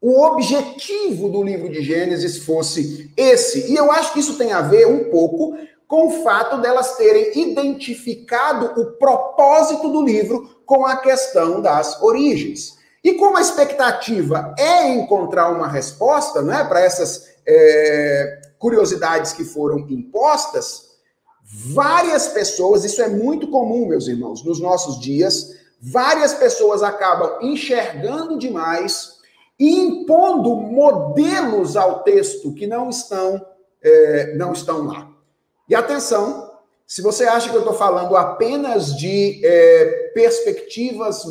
o 0.00 0.24
objetivo 0.24 1.28
do 1.28 1.42
livro 1.42 1.70
de 1.70 1.82
Gênesis 1.82 2.38
fosse 2.38 3.12
esse. 3.16 3.72
E 3.72 3.76
eu 3.76 3.90
acho 3.92 4.12
que 4.12 4.20
isso 4.20 4.36
tem 4.36 4.52
a 4.52 4.60
ver 4.60 4.86
um 4.86 5.10
pouco 5.10 5.56
com 5.92 6.06
o 6.06 6.22
fato 6.22 6.56
delas 6.56 6.96
terem 6.96 7.38
identificado 7.38 8.80
o 8.80 8.92
propósito 8.92 9.90
do 9.90 10.00
livro 10.00 10.62
com 10.64 10.86
a 10.86 10.96
questão 10.96 11.60
das 11.60 12.00
origens. 12.00 12.78
E 13.04 13.12
como 13.12 13.36
a 13.36 13.42
expectativa 13.42 14.54
é 14.58 14.88
encontrar 14.88 15.50
uma 15.50 15.68
resposta 15.68 16.40
né, 16.40 16.64
para 16.64 16.80
essas 16.80 17.28
é, 17.46 18.40
curiosidades 18.58 19.34
que 19.34 19.44
foram 19.44 19.80
impostas, 19.80 20.92
várias 21.44 22.26
pessoas, 22.28 22.84
isso 22.84 23.02
é 23.02 23.08
muito 23.08 23.48
comum, 23.48 23.86
meus 23.86 24.08
irmãos, 24.08 24.42
nos 24.42 24.58
nossos 24.58 24.98
dias, 24.98 25.50
várias 25.78 26.32
pessoas 26.32 26.82
acabam 26.82 27.36
enxergando 27.42 28.38
demais 28.38 29.16
e 29.60 29.78
impondo 29.78 30.56
modelos 30.56 31.76
ao 31.76 32.02
texto 32.02 32.54
que 32.54 32.66
não 32.66 32.88
estão, 32.88 33.44
é, 33.82 34.34
não 34.34 34.54
estão 34.54 34.86
lá. 34.86 35.11
E 35.68 35.74
atenção, 35.74 36.50
se 36.86 37.00
você 37.00 37.24
acha 37.24 37.48
que 37.48 37.56
eu 37.56 37.60
estou 37.60 37.74
falando 37.74 38.16
apenas 38.16 38.96
de 38.96 39.40
é, 39.44 40.10
perspectivas 40.14 41.24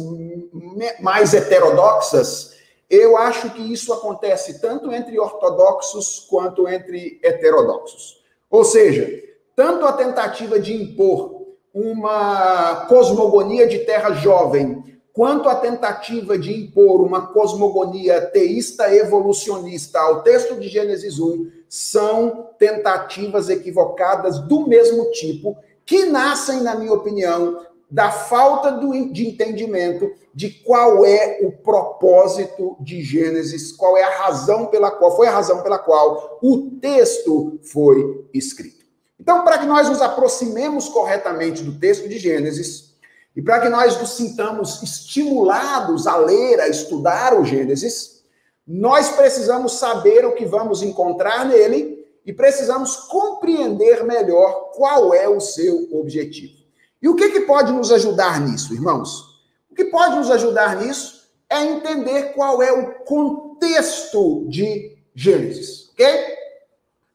mais 1.00 1.34
heterodoxas, 1.34 2.56
eu 2.90 3.16
acho 3.16 3.52
que 3.52 3.62
isso 3.72 3.94
acontece 3.94 4.60
tanto 4.60 4.92
entre 4.92 5.20
ortodoxos 5.20 6.26
quanto 6.30 6.68
entre 6.68 7.20
heterodoxos. 7.24 8.22
Ou 8.50 8.64
seja, 8.64 9.08
tanto 9.56 9.86
a 9.86 9.94
tentativa 9.94 10.60
de 10.60 10.74
impor 10.74 11.42
uma 11.74 12.86
cosmogonia 12.88 13.68
de 13.68 13.80
terra 13.80 14.12
jovem 14.14 15.00
quanto 15.14 15.50
a 15.50 15.56
tentativa 15.56 16.38
de 16.38 16.54
impor 16.54 17.02
uma 17.02 17.28
cosmogonia 17.28 18.22
teísta 18.22 18.94
evolucionista 18.94 20.00
ao 20.00 20.24
texto 20.24 20.60
de 20.60 20.68
Gênesis 20.68 21.20
1 21.20 21.52
são 21.68 22.50
tentativas 22.58 23.50
equivocadas 23.50 24.40
do 24.40 24.68
mesmo 24.68 25.12
tipo, 25.12 25.58
que 25.86 26.06
nascem, 26.06 26.62
na 26.62 26.76
minha 26.76 26.94
opinião, 26.94 27.66
da 27.90 28.10
falta 28.10 28.72
do, 28.72 29.12
de 29.12 29.28
entendimento 29.28 30.12
de 30.34 30.50
qual 30.50 31.06
é 31.06 31.40
o 31.42 31.52
propósito 31.52 32.78
de 32.80 33.02
Gênesis, 33.02 33.72
qual 33.74 33.98
é 33.98 34.04
a 34.04 34.18
razão 34.18 34.68
pela 34.68 34.90
qual 34.90 35.16
foi 35.16 35.28
a 35.28 35.32
razão 35.32 35.62
pela 35.62 35.78
qual 35.78 36.40
o 36.42 36.72
texto 36.80 37.60
foi 37.64 38.26
escrito. 38.34 38.86
Então, 39.20 39.44
para 39.44 39.58
que 39.58 39.66
nós 39.66 39.90
nos 39.90 40.02
aproximemos 40.02 40.88
corretamente 40.88 41.64
do 41.64 41.78
texto 41.78 42.08
de 42.08 42.18
Gênesis, 42.18 42.91
e 43.36 43.42
para 43.42 43.62
que 43.62 43.70
nós 43.70 44.00
nos 44.00 44.12
sintamos 44.12 44.84
estimulados 44.84 46.06
a 46.06 46.18
ler, 46.18 46.60
a 46.60 46.68
estudar 46.68 47.40
o 47.40 47.46
Gênesis, 47.46 48.24
nós 48.68 49.10
precisamos 49.10 49.74
saber 49.80 50.26
o 50.26 50.34
que 50.34 50.46
vamos 50.46 50.84
encontrar 50.84 51.46
nele 51.46 52.06
e 52.26 52.34
precisamos 52.34 52.96
compreender 52.96 54.04
melhor 54.04 54.72
qual 54.76 55.14
é 55.14 55.28
o 55.28 55.40
seu 55.40 55.88
objetivo. 55.94 56.62
E 57.02 57.10
o 57.10 57.16
que, 57.16 57.30
que 57.32 57.42
pode 57.42 57.72
nos 57.72 57.92
ajudar 57.92 58.40
nisso, 58.42 58.74
irmãos? 58.74 59.42
O 59.72 59.76
que 59.76 59.86
pode 59.86 60.16
nos 60.18 60.30
ajudar 60.30 60.76
nisso 60.76 61.32
é 61.50 61.64
entender 61.64 62.34
qual 62.34 62.62
é 62.62 62.72
o 62.72 63.04
contexto 63.04 64.46
de 64.48 64.98
Gênesis, 65.16 65.90
ok? 65.94 66.08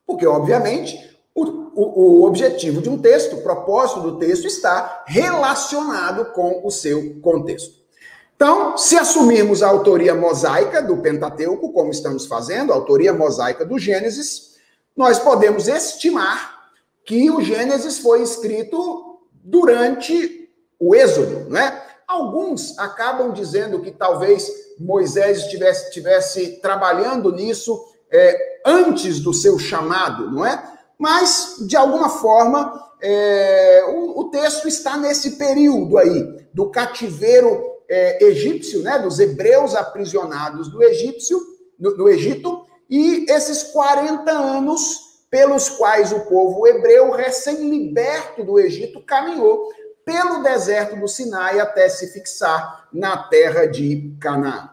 Porque, 0.07 0.27
obviamente, 0.27 1.16
o, 1.45 2.23
o, 2.23 2.25
objetivo 2.25 2.81
de 2.81 2.89
um 2.89 2.97
texto, 2.97 3.37
o 3.37 3.43
propósito 3.43 4.01
do 4.01 4.19
texto 4.19 4.47
está 4.47 5.05
relacionado 5.07 6.33
com 6.33 6.63
o 6.65 6.71
seu 6.71 7.21
contexto. 7.21 7.75
Então, 8.35 8.77
se 8.77 8.97
assumirmos 8.97 9.63
a 9.63 9.69
autoria 9.69 10.15
mosaica 10.15 10.83
do 10.83 10.97
Pentateuco, 10.99 11.73
como 11.73 11.91
estamos 11.91 12.27
fazendo, 12.27 12.73
a 12.73 12.77
autoria 12.77 13.13
mosaica 13.13 13.65
do 13.65 13.79
Gênesis, 13.79 14.57
nós 14.97 15.19
podemos 15.19 15.69
estimar 15.69 16.57
que 17.05 17.31
o 17.31 17.43
Gênesis 17.43 17.99
foi 17.99 18.23
escrito 18.23 19.21
durante 19.33 20.51
o 20.79 20.95
Êxodo, 20.95 21.51
não 21.51 21.61
é? 21.61 21.87
Alguns 22.07 22.79
acabam 22.79 23.33
dizendo 23.33 23.81
que 23.81 23.91
talvez 23.91 24.49
Moisés 24.79 25.39
estivesse, 25.39 25.89
estivesse 25.89 26.61
trabalhando 26.61 27.33
nisso 27.33 27.79
é, 28.11 28.61
antes 28.65 29.21
do 29.21 29.33
seu 29.33 29.59
chamado, 29.59 30.31
não 30.31 30.45
é? 30.45 30.76
Mas, 30.99 31.57
de 31.67 31.77
alguma 31.77 32.09
forma, 32.09 32.91
é, 33.01 33.85
o, 33.89 34.21
o, 34.21 34.31
texto 34.31 34.67
está 34.67 34.97
nesse 34.97 35.33
período 35.33 35.99
aí, 35.99 36.47
do 36.53 36.71
cativeiro 36.71 37.63
é, 37.89 38.25
egípcio, 38.25 38.83
né, 38.83 38.99
dos 38.99 39.19
hebreus 39.19 39.75
aprisionados 39.75 40.69
do, 40.69 40.83
egípcio, 40.83 41.39
do, 41.79 41.97
do 41.97 42.09
Egito, 42.09 42.65
e 42.89 43.27
esses 43.29 43.65
40 43.65 44.31
anos 44.31 45.07
pelos 45.29 45.69
quais 45.69 46.13
o 46.13 46.21
povo 46.21 46.67
hebreu, 46.67 47.11
recém-liberto 47.11 48.43
do 48.43 48.59
Egito, 48.59 49.03
caminhou 49.03 49.69
pelo 50.05 50.43
deserto 50.43 50.97
do 50.97 51.09
Sinai 51.09 51.59
até 51.59 51.89
se 51.89 52.13
fixar 52.13 52.89
na 52.93 53.25
terra 53.25 53.67
de 53.67 54.17
Canaã. 54.21 54.71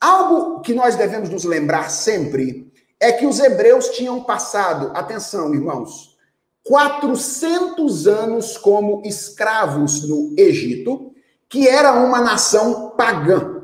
Algo 0.00 0.60
que 0.60 0.74
nós 0.74 0.96
devemos 0.96 1.28
nos 1.28 1.44
lembrar 1.44 1.90
sempre 1.90 2.65
é 3.00 3.12
que 3.12 3.26
os 3.26 3.38
hebreus 3.38 3.90
tinham 3.90 4.22
passado, 4.22 4.90
atenção, 4.94 5.54
irmãos, 5.54 6.16
400 6.64 8.06
anos 8.06 8.58
como 8.58 9.02
escravos 9.04 10.08
no 10.08 10.34
Egito, 10.36 11.12
que 11.48 11.68
era 11.68 11.92
uma 11.92 12.20
nação 12.20 12.90
pagã. 12.96 13.62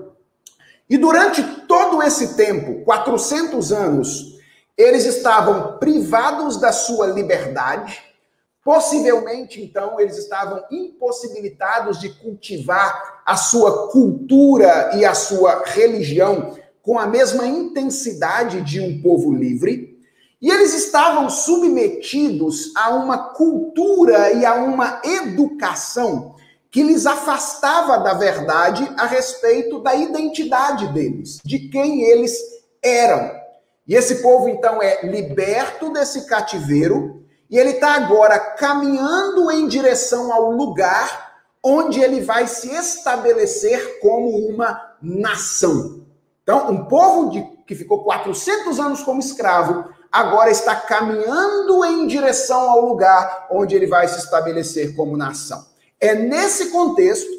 E 0.88 0.96
durante 0.96 1.42
todo 1.66 2.02
esse 2.02 2.36
tempo, 2.36 2.84
400 2.84 3.72
anos, 3.72 4.38
eles 4.76 5.04
estavam 5.04 5.78
privados 5.78 6.58
da 6.58 6.70
sua 6.70 7.06
liberdade, 7.06 8.00
possivelmente, 8.64 9.60
então, 9.60 9.98
eles 9.98 10.16
estavam 10.16 10.62
impossibilitados 10.70 11.98
de 11.98 12.10
cultivar 12.10 13.22
a 13.26 13.36
sua 13.36 13.90
cultura 13.90 14.92
e 14.94 15.04
a 15.04 15.14
sua 15.14 15.64
religião 15.64 16.56
com 16.82 16.98
a 16.98 17.06
mesma 17.06 17.46
intensidade 17.46 18.60
de 18.62 18.80
um 18.80 19.00
povo 19.00 19.32
livre, 19.32 19.98
e 20.40 20.50
eles 20.50 20.74
estavam 20.74 21.30
submetidos 21.30 22.72
a 22.76 22.90
uma 22.90 23.32
cultura 23.32 24.32
e 24.32 24.44
a 24.44 24.54
uma 24.56 25.00
educação 25.04 26.34
que 26.68 26.82
lhes 26.82 27.06
afastava 27.06 27.98
da 27.98 28.14
verdade 28.14 28.90
a 28.96 29.06
respeito 29.06 29.78
da 29.78 29.94
identidade 29.94 30.92
deles, 30.92 31.38
de 31.44 31.68
quem 31.68 32.02
eles 32.02 32.36
eram. 32.82 33.30
E 33.86 33.94
esse 33.94 34.16
povo, 34.22 34.48
então, 34.48 34.82
é 34.82 35.06
liberto 35.06 35.92
desse 35.92 36.26
cativeiro 36.26 37.22
e 37.48 37.58
ele 37.58 37.72
está 37.72 37.94
agora 37.94 38.38
caminhando 38.38 39.50
em 39.50 39.68
direção 39.68 40.32
ao 40.32 40.50
lugar 40.50 41.30
onde 41.62 42.00
ele 42.00 42.20
vai 42.20 42.46
se 42.46 42.68
estabelecer 42.74 44.00
como 44.00 44.28
uma 44.48 44.96
nação. 45.00 46.01
Então, 46.42 46.70
um 46.70 46.84
povo 46.86 47.30
de, 47.30 47.42
que 47.66 47.74
ficou 47.74 48.02
400 48.02 48.80
anos 48.80 49.02
como 49.02 49.20
escravo, 49.20 49.84
agora 50.10 50.50
está 50.50 50.74
caminhando 50.74 51.84
em 51.84 52.06
direção 52.06 52.68
ao 52.68 52.86
lugar 52.86 53.46
onde 53.50 53.74
ele 53.74 53.86
vai 53.86 54.08
se 54.08 54.18
estabelecer 54.18 54.94
como 54.96 55.16
nação. 55.16 55.64
É 56.00 56.14
nesse 56.14 56.70
contexto 56.70 57.30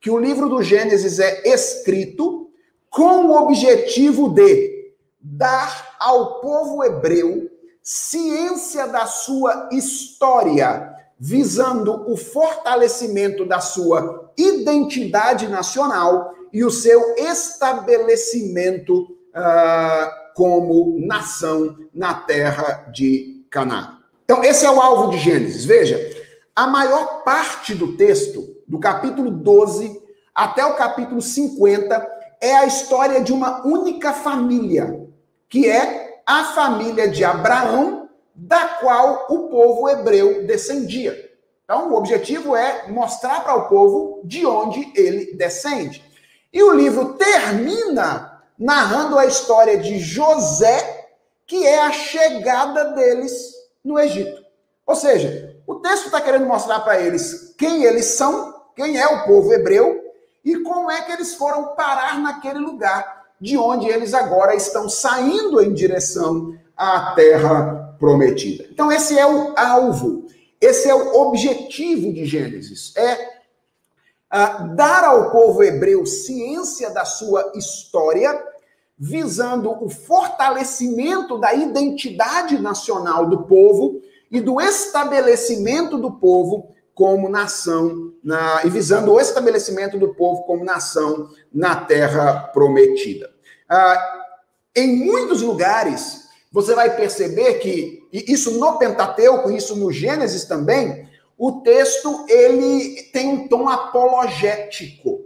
que 0.00 0.10
o 0.10 0.18
livro 0.18 0.48
do 0.48 0.62
Gênesis 0.62 1.18
é 1.18 1.42
escrito 1.48 2.48
com 2.88 3.26
o 3.26 3.36
objetivo 3.36 4.28
de 4.28 4.92
dar 5.20 5.96
ao 5.98 6.40
povo 6.40 6.84
hebreu 6.84 7.50
ciência 7.82 8.86
da 8.86 9.06
sua 9.06 9.68
história, 9.72 10.94
visando 11.18 12.10
o 12.10 12.16
fortalecimento 12.16 13.44
da 13.44 13.60
sua 13.60 14.32
identidade 14.36 15.48
nacional 15.48 16.32
e 16.54 16.64
o 16.64 16.70
seu 16.70 17.16
estabelecimento 17.16 19.02
uh, 19.02 20.24
como 20.36 20.96
nação 21.04 21.76
na 21.92 22.14
terra 22.14 22.88
de 22.92 23.44
Canaã. 23.50 23.98
Então, 24.24 24.44
esse 24.44 24.64
é 24.64 24.70
o 24.70 24.80
alvo 24.80 25.10
de 25.10 25.18
Gênesis. 25.18 25.64
Veja, 25.64 25.98
a 26.54 26.68
maior 26.68 27.24
parte 27.24 27.74
do 27.74 27.96
texto, 27.96 28.56
do 28.68 28.78
capítulo 28.78 29.32
12 29.32 30.00
até 30.32 30.64
o 30.64 30.74
capítulo 30.74 31.20
50, 31.20 32.08
é 32.40 32.54
a 32.56 32.66
história 32.66 33.20
de 33.20 33.32
uma 33.32 33.66
única 33.66 34.12
família, 34.12 35.08
que 35.48 35.68
é 35.68 36.22
a 36.24 36.44
família 36.44 37.08
de 37.08 37.24
Abraão, 37.24 38.08
da 38.32 38.68
qual 38.80 39.26
o 39.28 39.48
povo 39.48 39.88
hebreu 39.88 40.46
descendia. 40.46 41.16
Então, 41.64 41.90
o 41.90 41.96
objetivo 41.96 42.54
é 42.54 42.88
mostrar 42.88 43.42
para 43.42 43.56
o 43.56 43.68
povo 43.68 44.20
de 44.24 44.46
onde 44.46 44.92
ele 44.94 45.34
descende. 45.34 46.13
E 46.54 46.62
o 46.62 46.72
livro 46.72 47.14
termina 47.14 48.40
narrando 48.56 49.18
a 49.18 49.26
história 49.26 49.76
de 49.76 49.98
José, 49.98 51.08
que 51.44 51.66
é 51.66 51.80
a 51.80 51.90
chegada 51.90 52.92
deles 52.92 53.52
no 53.84 53.98
Egito. 53.98 54.40
Ou 54.86 54.94
seja, 54.94 55.56
o 55.66 55.74
texto 55.74 56.06
está 56.06 56.20
querendo 56.20 56.46
mostrar 56.46 56.78
para 56.80 57.00
eles 57.00 57.52
quem 57.58 57.82
eles 57.82 58.04
são, 58.04 58.54
quem 58.76 58.96
é 58.96 59.06
o 59.06 59.24
povo 59.24 59.52
hebreu 59.52 60.00
e 60.44 60.58
como 60.60 60.88
é 60.88 61.02
que 61.02 61.10
eles 61.10 61.34
foram 61.34 61.74
parar 61.74 62.20
naquele 62.20 62.60
lugar 62.60 63.24
de 63.40 63.58
onde 63.58 63.88
eles 63.88 64.14
agora 64.14 64.54
estão 64.54 64.88
saindo 64.88 65.60
em 65.60 65.74
direção 65.74 66.56
à 66.76 67.14
terra 67.16 67.96
prometida. 67.98 68.64
Então, 68.70 68.92
esse 68.92 69.18
é 69.18 69.26
o 69.26 69.54
alvo, 69.56 70.26
esse 70.60 70.88
é 70.88 70.94
o 70.94 71.16
objetivo 71.16 72.12
de 72.12 72.24
Gênesis: 72.24 72.94
é 72.96 73.33
dar 74.74 75.04
ao 75.04 75.30
povo 75.30 75.62
hebreu 75.62 76.04
ciência 76.04 76.90
da 76.90 77.04
sua 77.04 77.52
história, 77.54 78.42
visando 78.98 79.70
o 79.84 79.88
fortalecimento 79.88 81.38
da 81.38 81.54
identidade 81.54 82.58
nacional 82.58 83.26
do 83.26 83.44
povo 83.44 84.00
e 84.30 84.40
do 84.40 84.60
estabelecimento 84.60 85.98
do 85.98 86.12
povo 86.12 86.74
como 86.94 87.28
nação, 87.28 88.12
na, 88.22 88.64
e 88.64 88.70
visando 88.70 89.12
o 89.12 89.20
estabelecimento 89.20 89.98
do 89.98 90.14
povo 90.14 90.42
como 90.44 90.64
nação 90.64 91.28
na 91.52 91.76
terra 91.76 92.50
prometida. 92.52 93.30
Ah, 93.68 94.22
em 94.74 94.96
muitos 94.96 95.42
lugares, 95.42 96.24
você 96.52 96.74
vai 96.74 96.96
perceber 96.96 97.54
que, 97.54 98.06
e 98.12 98.32
isso 98.32 98.58
no 98.58 98.78
Pentateuco, 98.78 99.50
isso 99.50 99.76
no 99.76 99.90
Gênesis 99.90 100.44
também, 100.44 101.03
o 101.36 101.60
texto 101.62 102.24
ele 102.28 103.02
tem 103.12 103.28
um 103.28 103.48
tom 103.48 103.68
apologético. 103.68 105.22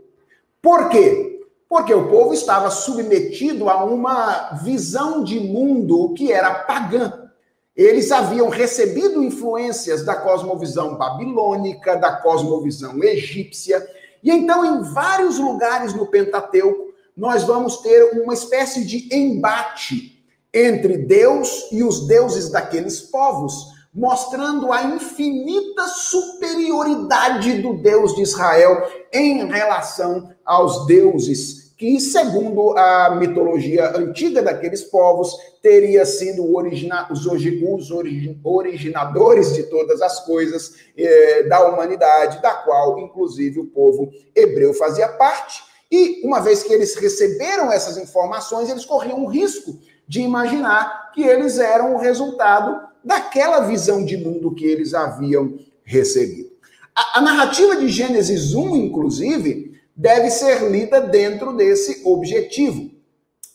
Por 0.62 0.88
quê? 0.88 1.46
Porque 1.68 1.92
o 1.92 2.08
povo 2.08 2.32
estava 2.32 2.70
submetido 2.70 3.68
a 3.68 3.84
uma 3.84 4.54
visão 4.62 5.22
de 5.22 5.38
mundo 5.38 6.14
que 6.14 6.32
era 6.32 6.64
pagã. 6.64 7.30
Eles 7.76 8.10
haviam 8.10 8.48
recebido 8.48 9.22
influências 9.22 10.04
da 10.04 10.16
cosmovisão 10.16 10.96
babilônica, 10.96 11.96
da 11.96 12.16
cosmovisão 12.16 13.02
egípcia, 13.04 13.86
e 14.22 14.30
então 14.30 14.64
em 14.64 14.82
vários 14.92 15.38
lugares 15.38 15.94
no 15.94 16.06
Pentateuco 16.06 16.88
nós 17.16 17.44
vamos 17.44 17.78
ter 17.78 18.20
uma 18.20 18.32
espécie 18.32 18.84
de 18.84 19.14
embate 19.14 20.24
entre 20.54 20.98
Deus 20.98 21.68
e 21.70 21.82
os 21.82 22.06
deuses 22.06 22.48
daqueles 22.48 23.00
povos, 23.00 23.77
mostrando 23.94 24.72
a 24.72 24.82
infinita 24.82 25.86
superioridade 25.88 27.62
do 27.62 27.74
Deus 27.74 28.14
de 28.14 28.22
Israel 28.22 28.86
em 29.12 29.46
relação 29.46 30.30
aos 30.44 30.86
deuses 30.86 31.68
que, 31.78 32.00
segundo 32.00 32.76
a 32.76 33.14
mitologia 33.14 33.96
antiga 33.96 34.42
daqueles 34.42 34.82
povos, 34.82 35.32
teria 35.62 36.04
sido 36.04 36.52
origina 36.52 37.06
os, 37.08 37.24
os 37.24 37.90
origi 37.92 38.38
originadores 38.42 39.54
de 39.54 39.62
todas 39.62 40.02
as 40.02 40.24
coisas 40.24 40.74
eh, 40.96 41.44
da 41.44 41.68
humanidade, 41.68 42.42
da 42.42 42.52
qual, 42.52 42.98
inclusive, 42.98 43.60
o 43.60 43.66
povo 43.66 44.10
hebreu 44.34 44.74
fazia 44.74 45.06
parte. 45.06 45.62
E, 45.90 46.20
uma 46.26 46.40
vez 46.40 46.64
que 46.64 46.72
eles 46.72 46.96
receberam 46.96 47.70
essas 47.70 47.96
informações, 47.96 48.68
eles 48.68 48.84
corriam 48.84 49.24
o 49.24 49.28
risco 49.28 49.78
de 50.06 50.20
imaginar 50.20 51.12
que 51.12 51.22
eles 51.22 51.60
eram 51.60 51.94
o 51.94 51.98
resultado 51.98 52.87
daquela 53.08 53.60
visão 53.60 54.04
de 54.04 54.18
mundo 54.18 54.54
que 54.54 54.66
eles 54.66 54.92
haviam 54.92 55.58
recebido. 55.82 56.50
A, 56.94 57.18
a 57.18 57.22
narrativa 57.22 57.74
de 57.76 57.88
Gênesis 57.88 58.54
1, 58.54 58.76
inclusive, 58.76 59.80
deve 59.96 60.30
ser 60.30 60.70
lida 60.70 61.00
dentro 61.00 61.56
desse 61.56 62.02
objetivo. 62.04 62.90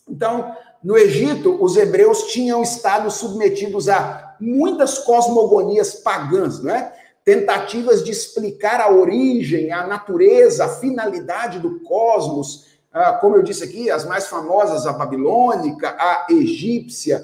Então, 0.09 0.55
no 0.83 0.97
Egito, 0.97 1.63
os 1.63 1.77
hebreus 1.77 2.31
tinham 2.31 2.63
estado 2.63 3.11
submetidos 3.11 3.87
a 3.87 4.35
muitas 4.39 4.97
cosmogonias 4.97 5.93
pagãs, 5.93 6.59
não 6.59 6.73
é? 6.73 6.91
Tentativas 7.23 8.03
de 8.03 8.11
explicar 8.11 8.81
a 8.81 8.91
origem, 8.91 9.71
a 9.71 9.85
natureza, 9.85 10.65
a 10.65 10.69
finalidade 10.79 11.59
do 11.59 11.79
cosmos, 11.81 12.65
ah, 12.91 13.13
como 13.13 13.35
eu 13.35 13.43
disse 13.43 13.63
aqui, 13.63 13.91
as 13.91 14.03
mais 14.03 14.25
famosas, 14.25 14.87
a 14.87 14.93
babilônica, 14.93 15.89
a 15.89 16.25
egípcia. 16.31 17.23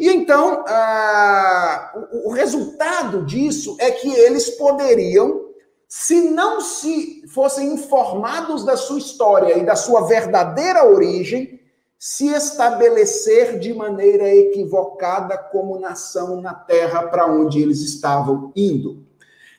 E 0.00 0.08
então, 0.08 0.64
ah, 0.66 1.92
o 2.24 2.30
resultado 2.30 3.22
disso 3.26 3.76
é 3.78 3.90
que 3.90 4.10
eles 4.10 4.48
poderiam 4.48 5.50
se 5.86 6.30
não 6.30 6.62
se 6.62 7.22
fossem 7.28 7.74
informados 7.74 8.64
da 8.64 8.78
sua 8.78 8.96
história 8.96 9.58
e 9.58 9.66
da 9.66 9.76
sua 9.76 10.06
verdadeira 10.06 10.88
origem, 10.88 11.60
se 11.98 12.28
estabelecer 12.28 13.58
de 13.58 13.74
maneira 13.74 14.34
equivocada 14.34 15.36
como 15.36 15.78
nação 15.78 16.40
na 16.40 16.54
terra 16.54 17.02
para 17.02 17.26
onde 17.26 17.60
eles 17.60 17.82
estavam 17.82 18.52
indo. 18.56 19.04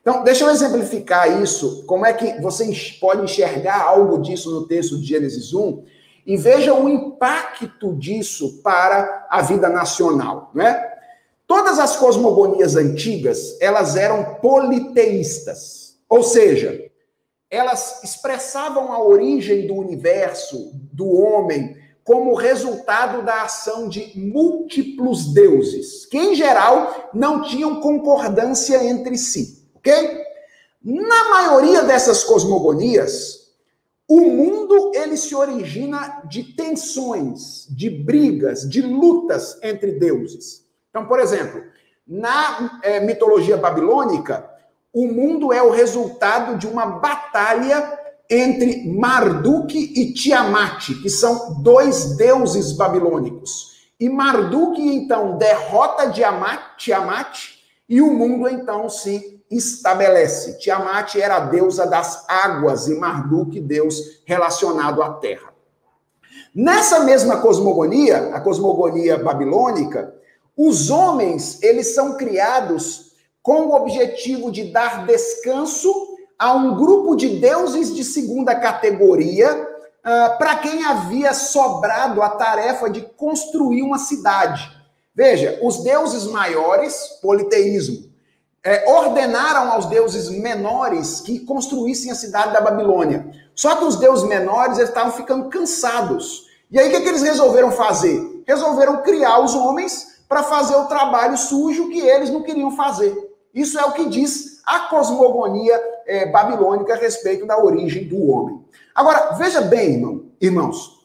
Então, 0.02 0.24
deixa 0.24 0.46
eu 0.46 0.50
exemplificar 0.50 1.40
isso, 1.40 1.86
como 1.86 2.04
é 2.04 2.14
que 2.14 2.42
você 2.42 2.68
pode 3.00 3.22
enxergar 3.22 3.80
algo 3.80 4.18
disso 4.18 4.50
no 4.50 4.66
texto 4.66 4.98
de 4.98 5.06
Gênesis 5.06 5.54
1 5.54 5.84
e 6.26 6.38
veja 6.38 6.74
o 6.74 6.90
impacto 6.90 7.96
disso 7.96 8.62
para 8.62 9.28
a 9.30 9.42
vida 9.42 9.70
nacional, 9.70 10.52
né? 10.54 10.90
Todas 11.48 11.80
as 11.80 11.98
cosmogonias 11.98 12.76
antigas, 12.76 13.58
elas 13.60 13.98
eram 13.98 14.36
politeístas. 14.36 15.98
Ou 16.08 16.24
seja, 16.24 16.90
elas 17.50 18.02
expressavam 18.04 18.94
a 18.94 19.04
origem 19.04 19.68
do 19.68 19.76
universo, 19.76 20.72
do 20.94 21.12
homem, 21.12 21.76
como 22.04 22.34
resultado 22.34 23.24
da 23.24 23.44
ação 23.44 23.90
de 23.90 24.18
múltiplos 24.18 25.34
deuses, 25.34 26.06
que 26.06 26.18
em 26.18 26.36
geral 26.36 27.10
não 27.14 27.42
tinham 27.42 27.80
concordância 27.82 28.84
entre 28.86 29.18
si, 29.18 29.68
ok? 29.76 30.22
Na 30.84 31.30
maioria 31.30 31.84
dessas 31.84 32.24
cosmogonias, 32.24 33.41
o 34.14 34.30
mundo 34.30 34.92
ele 34.94 35.16
se 35.16 35.34
origina 35.34 36.22
de 36.26 36.44
tensões, 36.44 37.66
de 37.70 37.90
brigas, 37.90 38.70
de 38.70 38.82
lutas 38.82 39.58
entre 39.64 39.94
deuses. 39.94 40.66
Então, 40.90 41.06
por 41.06 41.18
exemplo, 41.18 41.64
na 42.06 42.82
é, 42.84 43.00
mitologia 43.00 43.56
babilônica, 43.56 44.46
o 44.92 45.08
mundo 45.08 45.54
é 45.54 45.64
o 45.64 45.70
resultado 45.70 46.58
de 46.58 46.68
uma 46.68 46.86
batalha 46.86 47.98
entre 48.30 48.86
Marduk 48.86 49.78
e 49.78 50.14
Tiamat, 50.14 50.90
que 51.02 51.10
são 51.10 51.62
dois 51.62 52.18
deuses 52.18 52.74
babilônicos. 52.74 53.88
E 53.98 54.10
Marduk 54.10 54.82
então 54.82 55.38
derrota 55.38 56.12
Tiamat, 56.12 56.76
Tiamat 56.78 57.52
e 57.88 58.02
o 58.02 58.14
mundo 58.14 58.50
então 58.50 58.90
se 58.90 59.41
estabelece. 59.52 60.58
Tiamat 60.58 61.16
era 61.16 61.36
a 61.36 61.40
deusa 61.42 61.86
das 61.86 62.26
águas 62.28 62.88
e 62.88 62.96
Marduk, 62.96 63.60
Deus 63.60 64.22
relacionado 64.26 65.04
à 65.04 65.14
terra. 65.14 65.52
Nessa 66.56 67.02
mesma 67.02 67.42
cosmogonia, 67.42 68.34
a 68.34 68.40
cosmogonia 68.40 69.18
babilônica, 69.18 70.14
os 70.58 70.90
homens, 70.90 71.62
eles 71.62 71.94
são 71.94 72.18
criados 72.18 73.12
com 73.42 73.68
o 73.68 73.76
objetivo 73.76 74.52
de 74.52 74.72
dar 74.72 75.06
descanso 75.06 75.94
a 76.38 76.54
um 76.54 76.76
grupo 76.76 77.16
de 77.16 77.40
deuses 77.40 77.96
de 77.96 78.04
segunda 78.04 78.56
categoria, 78.56 79.54
uh, 79.56 80.38
para 80.38 80.58
quem 80.58 80.84
havia 80.84 81.34
sobrado 81.34 82.22
a 82.22 82.30
tarefa 82.32 82.90
de 82.90 83.02
construir 83.02 83.84
uma 83.84 83.98
cidade. 83.98 84.70
Veja, 85.16 85.60
os 85.62 85.84
deuses 85.84 86.26
maiores, 86.26 87.20
politeísmo, 87.22 88.11
é, 88.64 88.90
ordenaram 88.90 89.72
aos 89.72 89.88
deuses 89.88 90.30
menores 90.30 91.20
que 91.22 91.40
construíssem 91.40 92.12
a 92.12 92.16
cidade 92.16 92.54
da 92.54 92.62
Babilônia. 92.62 93.32
Só 93.56 93.76
que 93.76 93.86
os 93.86 93.96
deuses 93.96 94.28
menores 94.28 94.78
estavam 94.78 95.12
ficando 95.12 95.50
cansados. 95.50 96.46
E 96.70 96.80
aí 96.80 96.88
o 96.88 96.92
que, 96.92 97.02
que 97.02 97.10
eles 97.10 97.24
resolveram 97.24 97.72
fazer? 97.72 98.44
Resolveram 98.48 99.02
criar 99.02 99.40
os 99.40 99.56
homens 99.56 100.22
para 100.30 100.44
fazer 100.44 100.76
o 100.76 100.86
trabalho 100.86 101.38
sujo 101.38 101.90
que 101.90 102.00
eles 102.00 102.30
não 102.30 102.44
queriam 102.44 102.72
fazer. 102.76 103.14
Isso 103.54 103.78
é 103.78 103.84
o 103.84 103.92
que 103.92 104.06
diz 104.06 104.62
a 104.66 104.82
cosmogonia 104.82 105.78
é, 106.08 106.26
babilônica 106.28 106.94
a 106.94 106.98
respeito 106.98 107.46
da 107.46 107.62
origem 107.62 108.08
do 108.08 108.26
homem. 108.30 108.64
Agora, 108.96 109.34
veja 109.34 109.62
bem, 109.62 109.96
irmão, 109.96 110.26
irmãos, 110.40 111.02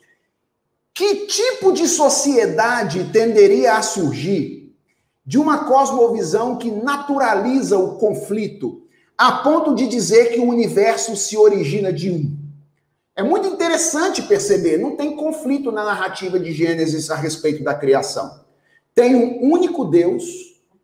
Que 0.95 1.27
tipo 1.27 1.73
de 1.73 1.89
sociedade 1.89 3.11
tenderia 3.13 3.75
a 3.75 3.83
surgir 3.83 4.56
de 5.27 5.39
uma 5.39 5.65
cosmovisão 5.65 6.57
que 6.57 6.71
naturaliza 6.71 7.77
o 7.77 7.97
conflito, 7.99 8.83
a 9.19 9.33
ponto 9.33 9.75
de 9.75 9.89
dizer 9.89 10.33
que 10.33 10.41
o 10.41 10.49
universo 10.49 11.17
se 11.17 11.37
origina 11.37 11.93
de 11.93 12.11
um? 12.11 12.37
É 13.17 13.23
muito 13.23 13.49
interessante 13.49 14.23
perceber, 14.23 14.77
não 14.77 14.95
tem 14.95 15.17
conflito 15.17 15.73
na 15.73 15.85
narrativa 15.85 16.39
de 16.39 16.53
Gênesis 16.53 17.11
a 17.11 17.17
respeito 17.17 17.65
da 17.65 17.75
criação. 17.75 18.41
Tem 18.95 19.15
um 19.17 19.51
único 19.51 19.85
Deus 19.87 20.25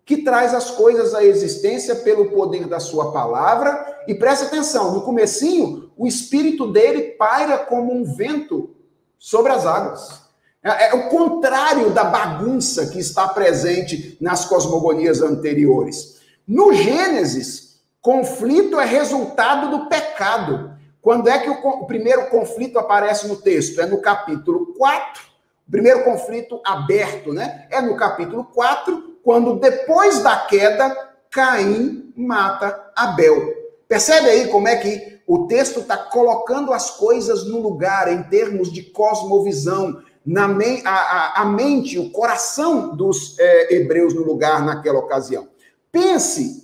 que 0.05 0.19
traz 0.19 0.53
as 0.53 0.71
coisas 0.71 1.15
à 1.15 1.25
existência 1.25 1.95
pelo 1.95 2.31
poder 2.31 2.67
da 2.67 2.81
sua 2.81 3.13
palavra. 3.13 4.03
E 4.09 4.15
preste 4.15 4.45
atenção, 4.45 4.93
no 4.93 5.03
comecinho, 5.03 5.91
o 5.97 6.07
espírito 6.07 6.73
dele 6.73 7.13
paira 7.13 7.59
como 7.59 7.93
um 7.93 8.05
vento 8.05 8.71
sobre 9.19 9.53
as 9.53 9.65
águas. 9.65 10.22
É, 10.63 10.91
é 10.91 10.95
o 10.95 11.09
contrário 11.09 11.91
da 11.91 12.05
bagunça 12.05 12.87
que 12.87 13.01
está 13.01 13.29
presente 13.29 14.17
nas 14.21 14.45
cosmogonias 14.45 15.21
anteriores. 15.21 16.21
No 16.47 16.73
Gênesis, 16.73 17.81
conflito 18.01 18.79
é 18.79 18.85
resultado 18.85 19.71
do 19.71 19.87
pecado. 19.87 20.73
Quando 21.01 21.29
é 21.29 21.39
que 21.39 21.51
o, 21.51 21.55
o 21.55 21.87
primeiro 21.87 22.29
conflito 22.31 22.79
aparece 22.79 23.27
no 23.27 23.37
texto? 23.37 23.81
É 23.81 23.87
no 23.87 24.01
capítulo 24.01 24.75
4, 24.79 25.23
primeiro 25.71 26.05
conflito 26.05 26.61
aberto, 26.65 27.33
né? 27.33 27.67
É 27.71 27.81
no 27.81 27.97
capítulo 27.97 28.45
4, 28.45 29.19
quando 29.25 29.59
depois 29.59 30.21
da 30.21 30.37
queda, 30.37 31.13
Caim 31.31 32.13
mata 32.17 32.93
Abel. 32.95 33.53
Percebe 33.89 34.29
aí 34.29 34.49
como 34.49 34.69
é 34.69 34.77
que 34.77 35.21
o 35.27 35.47
texto 35.47 35.81
está 35.81 35.97
colocando 35.97 36.73
as 36.73 36.91
coisas 36.91 37.45
no 37.47 37.61
lugar 37.61 38.13
em 38.13 38.23
termos 38.25 38.71
de 38.73 38.83
cosmovisão, 38.83 40.03
na 40.25 40.47
a, 40.85 40.91
a, 40.91 41.43
a, 41.43 41.45
mente, 41.45 41.99
o 41.99 42.11
coração 42.11 42.95
dos 42.97 43.39
é, 43.39 43.75
hebreus 43.75 44.15
no 44.15 44.23
lugar 44.23 44.65
naquela 44.65 44.99
ocasião. 44.99 45.49
Pense 45.91 46.63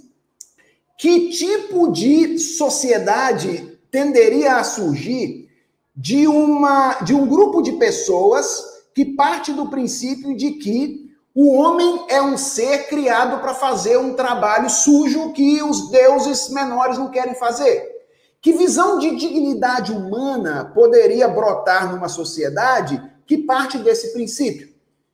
que 0.96 1.30
tipo 1.30 1.90
de 1.92 2.38
sociedade 2.38 3.78
tenderia 3.90 4.56
a 4.56 4.64
surgir 4.64 5.48
de, 5.94 6.26
uma, 6.28 7.00
de 7.00 7.14
um 7.14 7.26
grupo 7.26 7.62
de 7.62 7.72
pessoas 7.72 8.64
que 8.94 9.04
parte 9.04 9.52
do 9.52 9.68
princípio 9.68 10.36
de 10.36 10.52
que 10.52 11.08
o 11.34 11.54
homem 11.54 12.04
é 12.08 12.20
um 12.20 12.36
ser 12.36 12.88
criado 12.88 13.40
para 13.40 13.54
fazer 13.54 13.96
um 13.96 14.14
trabalho 14.14 14.68
sujo 14.68 15.32
que 15.32 15.62
os 15.62 15.88
deuses 15.90 16.48
menores 16.48 16.98
não 16.98 17.10
querem 17.10 17.34
fazer. 17.34 17.98
Que 18.40 18.52
visão 18.52 18.98
de 18.98 19.14
dignidade 19.16 19.92
humana 19.92 20.72
poderia 20.74 21.28
brotar 21.28 21.92
numa 21.92 22.08
sociedade 22.08 23.00
que 23.28 23.38
parte 23.38 23.78
desse 23.78 24.12
princípio? 24.14 24.70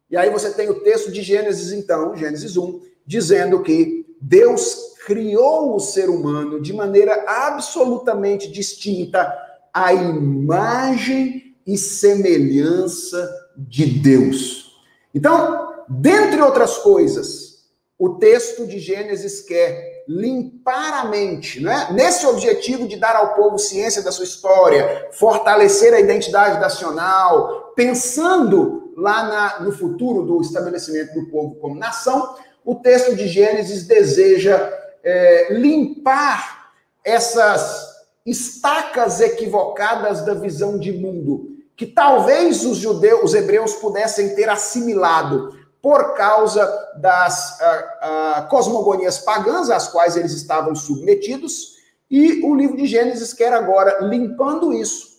E 0.09 0.17
aí 0.17 0.31
você 0.31 0.51
tem 0.53 0.71
o 0.71 0.81
texto 0.81 1.11
de 1.11 1.21
Gênesis, 1.21 1.73
então, 1.73 2.17
Gênesis 2.17 2.57
1, 2.57 2.81
dizendo 3.05 3.61
que 3.61 4.07
Deus 4.21 4.95
criou 5.05 5.75
o 5.75 5.81
ser 5.81 6.09
humano 6.09 6.62
de 6.62 6.73
maneira 6.73 7.25
absolutamente 7.27 8.51
distinta 8.51 9.31
à 9.73 9.93
imagem 9.93 11.57
e 11.67 11.77
semelhança 11.77 13.29
de 13.57 13.85
Deus. 13.85 14.81
Então, 15.12 15.85
dentre 15.89 16.41
outras 16.41 16.79
coisas, 16.79 17.65
o 17.99 18.11
texto 18.11 18.67
de 18.67 18.79
Gênesis 18.79 19.41
quer 19.41 19.93
limpar 20.07 21.01
a 21.01 21.05
mente, 21.07 21.61
né? 21.61 21.89
nesse 21.93 22.27
objetivo 22.27 22.87
de 22.87 22.97
dar 22.97 23.17
ao 23.17 23.35
povo 23.35 23.59
ciência 23.59 24.03
da 24.03 24.13
sua 24.13 24.25
história, 24.25 25.09
fortalecer 25.13 25.95
a 25.95 26.01
identidade 26.01 26.61
nacional, 26.61 27.73
pensando 27.75 28.93
lá 28.97 29.25
na, 29.25 29.61
no 29.61 29.73
futuro 29.73 30.23
do 30.23 30.41
estabelecimento 30.41 31.15
do 31.15 31.27
povo 31.27 31.55
como 31.57 31.75
nação, 31.75 32.37
o 32.65 32.75
texto 32.77 33.15
de 33.17 33.27
Gênesis 33.27 33.87
deseja 33.87 34.73
é, 35.03 35.55
limpar 35.55 36.71
essas 37.05 37.95
estacas 38.25 39.21
equivocadas 39.21 40.25
da 40.25 40.35
visão 40.35 40.79
de 40.79 40.93
mundo 40.93 41.55
que 41.77 41.87
talvez 41.87 42.65
os 42.65 42.79
judeus, 42.79 43.25
os 43.25 43.35
hebreus 43.35 43.75
pudessem 43.75 44.35
ter 44.35 44.49
assimilado 44.49 45.64
por 45.85 46.14
causa 46.14 46.66
das 46.97 47.61
uh, 47.61 48.41
uh, 48.41 48.49
cosmogonias 48.49 49.18
pagãs 49.18 49.68
às 49.68 49.87
quais 49.87 50.16
eles 50.16 50.32
estavam 50.32 50.74
submetidos, 50.74 51.74
e 52.11 52.43
o 52.43 52.55
livro 52.55 52.74
de 52.74 52.87
Gênesis 52.87 53.35
quer 53.35 53.53
agora, 53.53 53.99
limpando 54.01 54.72
isso, 54.72 55.18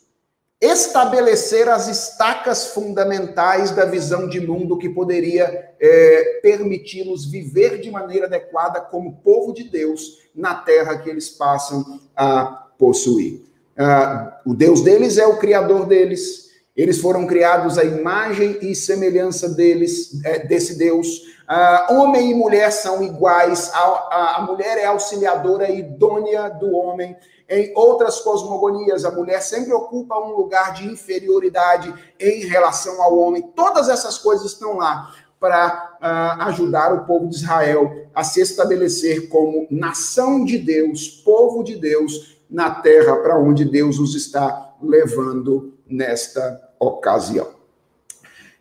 estabelecer 0.60 1.70
as 1.70 1.88
estacas 1.88 2.70
fundamentais 2.70 3.70
da 3.70 3.86
visão 3.86 4.28
de 4.28 4.40
mundo 4.40 4.80
que 4.80 4.90
poderia 4.90 5.76
é, 5.80 6.40
permiti-los 6.42 7.26
viver 7.26 7.80
de 7.80 7.92
maneira 7.92 8.26
adequada 8.26 8.82
como 8.82 9.18
povo 9.18 9.54
de 9.54 9.66
Deus 9.66 10.18
na 10.34 10.56
terra 10.56 10.98
que 10.98 11.12
eles 11.12 11.30
passam 11.30 12.02
a 12.16 12.70
possuir. 12.80 13.46
Uh, 13.78 14.50
o 14.52 14.56
Deus 14.56 14.82
deles 14.82 15.20
é 15.20 15.28
o 15.28 15.38
Criador 15.38 15.86
deles, 15.86 16.45
eles 16.76 17.00
foram 17.00 17.26
criados 17.26 17.78
à 17.78 17.86
imagem 17.86 18.58
e 18.62 18.76
semelhança 18.76 19.48
deles, 19.48 20.20
é, 20.26 20.40
desse 20.40 20.78
Deus. 20.78 21.08
Uh, 21.46 21.94
homem 21.94 22.32
e 22.32 22.34
mulher 22.34 22.72
são 22.72 23.02
iguais. 23.02 23.72
A, 23.74 23.80
a, 23.80 24.36
a, 24.38 24.42
mulher 24.42 24.78
é 24.78 24.86
auxiliadora 24.86 25.70
idônea 25.70 26.50
do 26.50 26.76
homem. 26.76 27.16
Em 27.48 27.72
outras 27.76 28.20
cosmogonias, 28.20 29.06
a 29.06 29.12
mulher 29.12 29.42
sempre 29.42 29.72
ocupa 29.72 30.18
um 30.18 30.36
lugar 30.36 30.74
de 30.74 30.88
inferioridade 30.88 31.94
em 32.20 32.46
relação 32.46 33.02
ao 33.02 33.18
homem. 33.18 33.44
Todas 33.56 33.88
essas 33.88 34.18
coisas 34.18 34.52
estão 34.52 34.76
lá 34.76 35.14
para 35.40 35.98
uh, 36.02 36.44
ajudar 36.48 36.94
o 36.94 37.06
povo 37.06 37.30
de 37.30 37.36
Israel 37.36 38.08
a 38.14 38.24
se 38.24 38.42
estabelecer 38.42 39.30
como 39.30 39.68
nação 39.70 40.44
de 40.44 40.58
Deus, 40.58 41.08
povo 41.08 41.64
de 41.64 41.76
Deus, 41.76 42.36
na 42.50 42.70
terra 42.70 43.16
para 43.18 43.38
onde 43.38 43.64
Deus 43.64 44.00
os 44.00 44.16
está 44.16 44.74
levando 44.82 45.74
nesta 45.88 46.65
ocasião. 46.86 47.56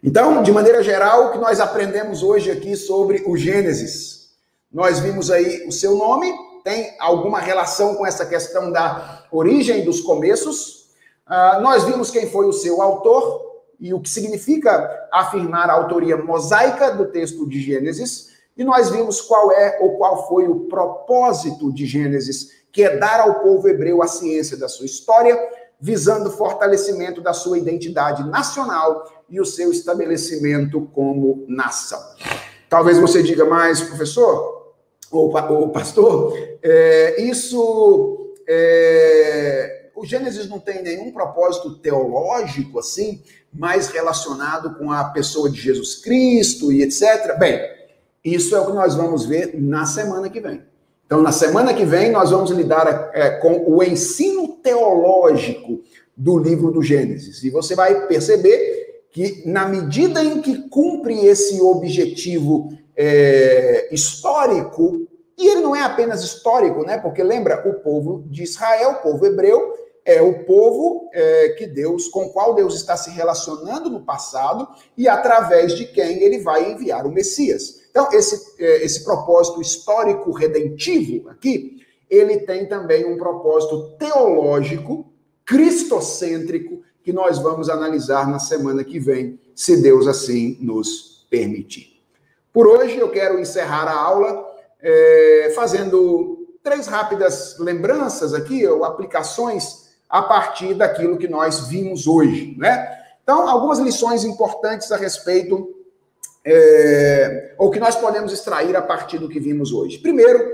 Então, 0.03 0.43
de 0.43 0.53
maneira 0.53 0.83
geral, 0.83 1.27
o 1.27 1.33
que 1.33 1.39
nós 1.39 1.61
aprendemos 1.61 2.23
hoje 2.23 2.51
aqui 2.51 2.77
sobre 2.77 3.23
o 3.27 3.37
Gênesis? 3.37 4.31
Nós 4.71 4.99
vimos 4.99 5.31
aí 5.31 5.67
o 5.67 5.73
seu 5.73 5.97
nome, 5.97 6.31
tem 6.63 6.95
alguma 6.99 7.41
relação 7.41 7.95
com 7.95 8.07
essa 8.07 8.27
questão 8.27 8.71
da 8.71 9.25
origem 9.31 9.85
dos 9.85 10.01
começos. 10.01 10.91
Uh, 11.27 11.61
nós 11.63 11.85
vimos 11.85 12.11
quem 12.11 12.29
foi 12.29 12.47
o 12.47 12.53
seu 12.53 12.83
autor 12.83 13.63
e 13.81 13.95
o 13.95 14.01
que 14.01 14.11
significa 14.11 15.09
afirmar 15.13 15.71
a 15.71 15.75
autoria 15.75 16.17
mosaica 16.17 16.91
do 16.91 17.07
texto 17.07 17.49
de 17.49 17.61
Gênesis. 17.61 18.35
E 18.57 18.63
nós 18.63 18.91
vimos 18.91 19.21
qual 19.21 19.53
é 19.53 19.79
ou 19.81 19.97
qual 19.97 20.29
foi 20.29 20.49
o 20.49 20.61
propósito 20.67 21.73
de 21.73 21.87
Gênesis, 21.87 22.51
que 22.71 22.83
é 22.83 22.97
dar 22.97 23.21
ao 23.21 23.41
povo 23.41 23.69
hebreu 23.69 24.03
a 24.03 24.07
ciência 24.07 24.57
da 24.57 24.69
sua 24.69 24.87
história 24.87 25.39
visando 25.81 26.29
o 26.29 26.33
fortalecimento 26.33 27.21
da 27.21 27.33
sua 27.33 27.59
identidade 27.59 28.25
nacional 28.29 29.25
e 29.29 29.41
o 29.41 29.45
seu 29.45 29.71
estabelecimento 29.71 30.81
como 30.93 31.45
nação. 31.49 32.01
Talvez 32.69 32.99
você 32.99 33.23
diga 33.23 33.45
mais, 33.45 33.81
professor, 33.81 34.73
ou, 35.11 35.33
ou 35.33 35.69
pastor, 35.71 36.37
é, 36.63 37.23
isso. 37.23 38.35
É, 38.47 39.91
o 39.95 40.05
Gênesis 40.05 40.49
não 40.49 40.59
tem 40.59 40.83
nenhum 40.83 41.13
propósito 41.13 41.79
teológico 41.79 42.81
assim, 42.81 43.23
mais 43.53 43.89
relacionado 43.89 44.75
com 44.77 44.91
a 44.91 45.05
pessoa 45.05 45.49
de 45.49 45.61
Jesus 45.61 45.95
Cristo 45.97 46.73
e 46.73 46.83
etc. 46.83 47.39
Bem, 47.39 47.61
isso 48.25 48.57
é 48.57 48.61
o 48.61 48.67
que 48.67 48.73
nós 48.73 48.95
vamos 48.95 49.25
ver 49.25 49.55
na 49.55 49.87
semana 49.87 50.29
que 50.29 50.41
vem. 50.41 50.63
Então, 51.15 51.23
na 51.23 51.31
semana 51.31 51.73
que 51.73 51.85
vem, 51.85 52.11
nós 52.11 52.33
vamos 52.33 52.51
lidar 52.51 53.13
é, 53.15 53.31
com 53.39 53.65
o 53.69 53.81
ensino 53.85 54.49
teológico 54.49 55.81
do 56.17 56.37
livro 56.37 56.73
do 56.73 56.83
Gênesis. 56.83 57.45
E 57.45 57.51
você 57.51 57.77
vai 57.77 58.09
perceber 58.09 59.05
que, 59.13 59.45
na 59.47 59.65
medida 59.69 60.25
em 60.25 60.43
que 60.43 60.69
cumpre 60.69 61.25
esse 61.25 61.61
objetivo 61.61 62.77
é, 62.97 63.89
histórico, 63.93 65.07
e 65.39 65.47
ele 65.47 65.61
não 65.61 65.77
é 65.77 65.83
apenas 65.83 66.25
histórico, 66.25 66.85
né? 66.85 66.99
Porque 66.99 67.23
lembra, 67.23 67.63
o 67.65 67.75
povo 67.75 68.25
de 68.27 68.43
Israel, 68.43 68.95
o 68.95 69.03
povo 69.03 69.25
hebreu, 69.25 69.73
é 70.05 70.21
o 70.21 70.43
povo 70.45 71.09
é, 71.15 71.51
que 71.51 71.65
Deus, 71.65 72.09
com 72.09 72.29
qual 72.31 72.57
Deus 72.57 72.75
está 72.75 72.97
se 72.97 73.11
relacionando 73.11 73.89
no 73.89 74.01
passado 74.01 74.67
e 74.99 75.07
através 75.07 75.77
de 75.77 75.85
quem 75.85 76.25
ele 76.25 76.41
vai 76.41 76.73
enviar 76.73 77.07
o 77.07 77.13
Messias. 77.13 77.84
Então, 77.95 78.09
esse, 78.11 78.61
é, 78.61 78.85
esse 78.85 79.05
propósito 79.05 79.61
histórico 79.61 80.33
redentivo 80.33 81.29
aqui, 81.29 81.81
ele 82.11 82.39
tem 82.41 82.67
também 82.67 83.05
um 83.05 83.17
propósito 83.17 83.95
teológico, 83.97 85.13
cristocêntrico, 85.45 86.83
que 87.05 87.13
nós 87.13 87.39
vamos 87.39 87.69
analisar 87.69 88.27
na 88.27 88.41
semana 88.41 88.83
que 88.83 88.99
vem, 88.99 89.39
se 89.55 89.81
Deus 89.81 90.09
assim 90.09 90.59
nos 90.61 91.25
permitir. 91.31 92.03
Por 92.53 92.67
hoje, 92.67 92.99
eu 92.99 93.11
quero 93.11 93.39
encerrar 93.39 93.87
a 93.87 93.97
aula 93.97 94.45
é, 94.83 95.53
fazendo 95.55 96.49
três 96.65 96.89
rápidas 96.89 97.57
lembranças 97.61 98.35
aqui, 98.35 98.67
ou 98.67 98.85
aplicações 98.85 99.91
a 100.11 100.21
partir 100.21 100.75
daquilo 100.75 101.17
que 101.17 101.29
nós 101.29 101.69
vimos 101.69 102.09
hoje, 102.09 102.57
né? 102.59 103.05
Então, 103.23 103.49
algumas 103.49 103.79
lições 103.79 104.25
importantes 104.25 104.91
a 104.91 104.97
respeito, 104.97 105.69
é, 106.45 107.55
ou 107.57 107.71
que 107.71 107.81
nós 107.81 107.97
podemos 107.97 108.33
extrair 108.33 108.77
a 108.77 108.83
partir 108.83 109.19
do 109.19 109.29
que 109.29 109.41
vimos 109.41 109.73
hoje. 109.73 109.99
Primeiro, 109.99 110.45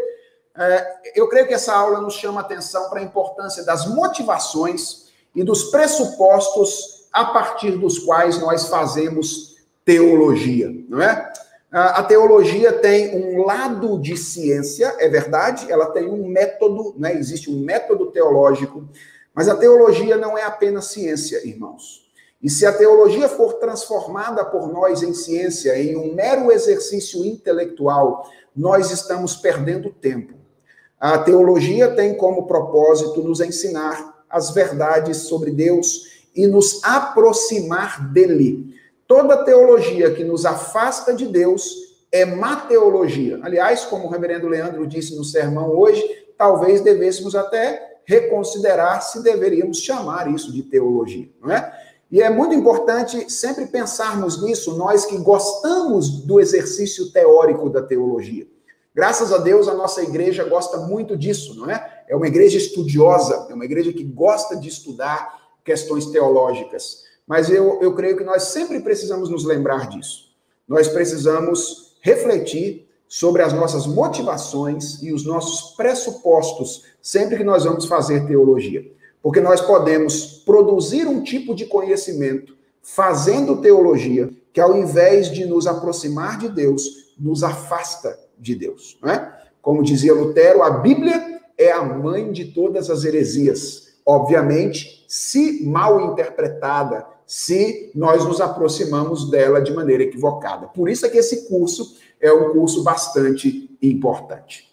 é, 0.57 0.87
eu 1.15 1.29
creio 1.29 1.47
que 1.47 1.55
essa 1.55 1.75
aula 1.75 2.01
nos 2.01 2.15
chama 2.15 2.41
atenção 2.41 2.89
para 2.89 3.01
a 3.01 3.03
importância 3.03 3.65
das 3.65 3.87
motivações 3.87 5.11
e 5.35 5.43
dos 5.43 5.65
pressupostos 5.65 7.09
a 7.13 7.25
partir 7.25 7.73
dos 7.73 7.99
quais 7.99 8.39
nós 8.41 8.69
fazemos 8.69 9.57
teologia, 9.85 10.71
não 10.89 11.03
é? 11.03 11.33
A 11.73 12.03
teologia 12.03 12.73
tem 12.73 13.15
um 13.15 13.45
lado 13.45 13.97
de 14.01 14.17
ciência, 14.17 14.93
é 14.99 15.09
verdade, 15.09 15.71
ela 15.71 15.87
tem 15.93 16.09
um 16.09 16.27
método, 16.27 16.97
né? 16.99 17.15
existe 17.15 17.49
um 17.49 17.61
método 17.61 18.11
teológico, 18.11 18.89
mas 19.33 19.49
a 19.49 19.55
teologia 19.55 20.17
não 20.17 20.37
é 20.37 20.43
apenas 20.43 20.87
ciência, 20.87 21.47
irmãos. 21.47 22.10
E 22.43 22.49
se 22.49 22.65
a 22.65 22.73
teologia 22.73 23.29
for 23.29 23.55
transformada 23.55 24.45
por 24.45 24.73
nós 24.73 25.03
em 25.03 25.13
ciência, 25.13 25.79
em 25.79 25.97
um 25.97 26.15
mero 26.15 26.51
exercício 26.51 27.25
intelectual, 27.25 28.27
nós 28.57 28.91
estamos 28.91 29.37
perdendo 29.37 29.91
tempo. 29.91 30.35
A 30.99 31.19
teologia 31.19 31.95
tem 31.95 32.15
como 32.15 32.47
propósito 32.47 33.23
nos 33.23 33.41
ensinar 33.41 34.25
as 34.29 34.51
verdades 34.51 35.19
sobre 35.19 35.51
Deus 35.51 36.23
e 36.35 36.47
nos 36.47 36.83
aproximar 36.83 38.13
dele. 38.13 38.75
Toda 39.07 39.45
teologia 39.45 40.15
que 40.15 40.25
nos 40.25 40.47
afasta 40.47 41.13
de 41.13 41.27
Deus 41.27 41.75
é 42.13 42.25
má 42.25 42.57
teologia. 42.57 43.39
Aliás, 43.43 43.85
como 43.85 44.07
o 44.07 44.11
reverendo 44.11 44.49
Leandro 44.49 44.87
disse 44.87 45.17
no 45.17 45.25
sermão 45.25 45.71
hoje, 45.71 46.03
talvez 46.39 46.81
devêssemos 46.81 47.35
até 47.35 47.99
reconsiderar 48.05 49.03
se 49.03 49.23
deveríamos 49.23 49.79
chamar 49.79 50.33
isso 50.33 50.53
de 50.53 50.63
teologia, 50.63 51.29
não 51.41 51.51
é? 51.51 51.90
E 52.11 52.21
é 52.21 52.29
muito 52.29 52.55
importante 52.55 53.31
sempre 53.31 53.67
pensarmos 53.67 54.43
nisso, 54.43 54.77
nós 54.77 55.05
que 55.05 55.17
gostamos 55.19 56.23
do 56.25 56.41
exercício 56.41 57.13
teórico 57.13 57.71
da 57.71 57.83
teologia. 57.83 58.47
Graças 58.93 59.33
a 59.33 59.39
Deus, 59.39 59.69
a 59.69 59.75
nossa 59.75 60.03
igreja 60.03 60.43
gosta 60.43 60.79
muito 60.79 61.17
disso, 61.17 61.55
não 61.55 61.71
é? 61.71 62.05
É 62.09 62.17
uma 62.17 62.27
igreja 62.27 62.59
estudiosa, 62.59 63.47
é 63.49 63.55
uma 63.55 63.65
igreja 63.65 63.93
que 63.93 64.03
gosta 64.03 64.57
de 64.57 64.69
estudar 64.69 65.39
questões 65.65 66.07
teológicas. 66.07 67.05
Mas 67.25 67.49
eu, 67.49 67.81
eu 67.81 67.95
creio 67.95 68.17
que 68.17 68.25
nós 68.25 68.45
sempre 68.45 68.81
precisamos 68.81 69.31
nos 69.31 69.45
lembrar 69.45 69.89
disso. 69.89 70.31
Nós 70.67 70.89
precisamos 70.89 71.97
refletir 72.01 72.89
sobre 73.07 73.43
as 73.43 73.53
nossas 73.53 73.87
motivações 73.87 75.01
e 75.03 75.13
os 75.13 75.25
nossos 75.25 75.77
pressupostos 75.77 76.85
sempre 77.01 77.37
que 77.37 77.45
nós 77.45 77.65
vamos 77.65 77.87
fazer 77.87 78.27
teologia. 78.27 78.85
Porque 79.23 79.41
nós 79.41 79.61
podemos 79.61 80.43
produzir 80.45 81.07
um 81.07 81.23
tipo 81.23 81.55
de 81.55 81.67
conhecimento 81.67 82.57
fazendo 82.83 83.61
teologia 83.61 84.31
que, 84.53 84.61
ao 84.61 84.77
invés 84.77 85.31
de 85.31 85.45
nos 85.45 85.67
aproximar 85.67 86.39
de 86.39 86.49
Deus, 86.49 87.15
nos 87.19 87.43
afasta 87.43 88.19
de 88.39 88.55
Deus. 88.55 88.99
Não 89.03 89.11
é? 89.11 89.41
Como 89.61 89.83
dizia 89.83 90.15
Lutero, 90.15 90.63
a 90.63 90.71
Bíblia 90.71 91.41
é 91.57 91.71
a 91.71 91.83
mãe 91.83 92.33
de 92.33 92.47
todas 92.47 92.89
as 92.89 93.05
heresias. 93.05 93.91
Obviamente, 94.05 95.05
se 95.07 95.65
mal 95.65 96.01
interpretada, 96.13 97.07
se 97.27 97.93
nós 97.95 98.25
nos 98.25 98.41
aproximamos 98.41 99.31
dela 99.31 99.61
de 99.61 99.73
maneira 99.73 100.03
equivocada. 100.03 100.67
Por 100.69 100.89
isso 100.89 101.05
é 101.07 101.09
que 101.09 101.19
esse 101.19 101.47
curso 101.47 101.97
é 102.21 102.33
um 102.33 102.53
curso 102.53 102.83
bastante 102.83 103.71
importante. 103.81 104.69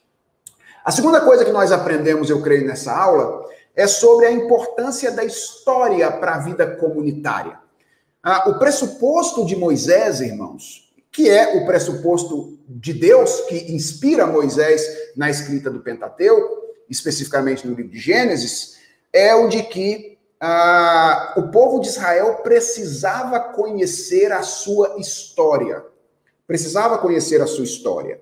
A 0.84 0.91
segunda 0.91 1.22
coisa 1.22 1.43
que 1.43 1.52
nós 1.52 1.72
aprendemos, 1.72 2.30
eu 2.30 2.41
creio, 2.41 2.66
nessa 2.66 2.98
aula, 2.98 3.45
é 3.78 3.86
sobre 3.86 4.25
a 4.25 4.32
importância 4.32 5.11
da 5.11 5.23
história 5.23 6.11
para 6.11 6.34
a 6.34 6.39
vida 6.39 6.75
comunitária. 6.75 7.59
Ah, 8.23 8.49
o 8.49 8.57
pressuposto 8.57 9.45
de 9.45 9.55
Moisés, 9.55 10.19
irmãos, 10.19 10.91
que 11.11 11.30
é 11.30 11.55
o 11.55 11.65
pressuposto 11.67 12.57
de 12.67 12.91
Deus 12.91 13.41
que 13.41 13.71
inspira 13.71 14.25
Moisés 14.25 14.84
na 15.15 15.30
escrita 15.30 15.69
do 15.69 15.80
Pentateuco, 15.80 16.57
especificamente 16.89 17.67
no 17.67 17.75
livro 17.75 17.91
de 17.91 17.99
Gênesis, 17.99 18.78
é 19.13 19.36
o 19.36 19.47
de 19.47 19.61
que 19.61 20.17
ah, 20.39 21.36
o 21.38 21.49
povo 21.49 21.80
de 21.80 21.88
Israel 21.88 22.38
precisava 22.43 23.39
conhecer 23.39 24.32
a 24.32 24.41
sua 24.41 24.95
história. 24.97 25.86
Precisava 26.47 26.97
conhecer 26.97 27.41
a 27.41 27.47
sua 27.47 27.63
história. 27.63 28.19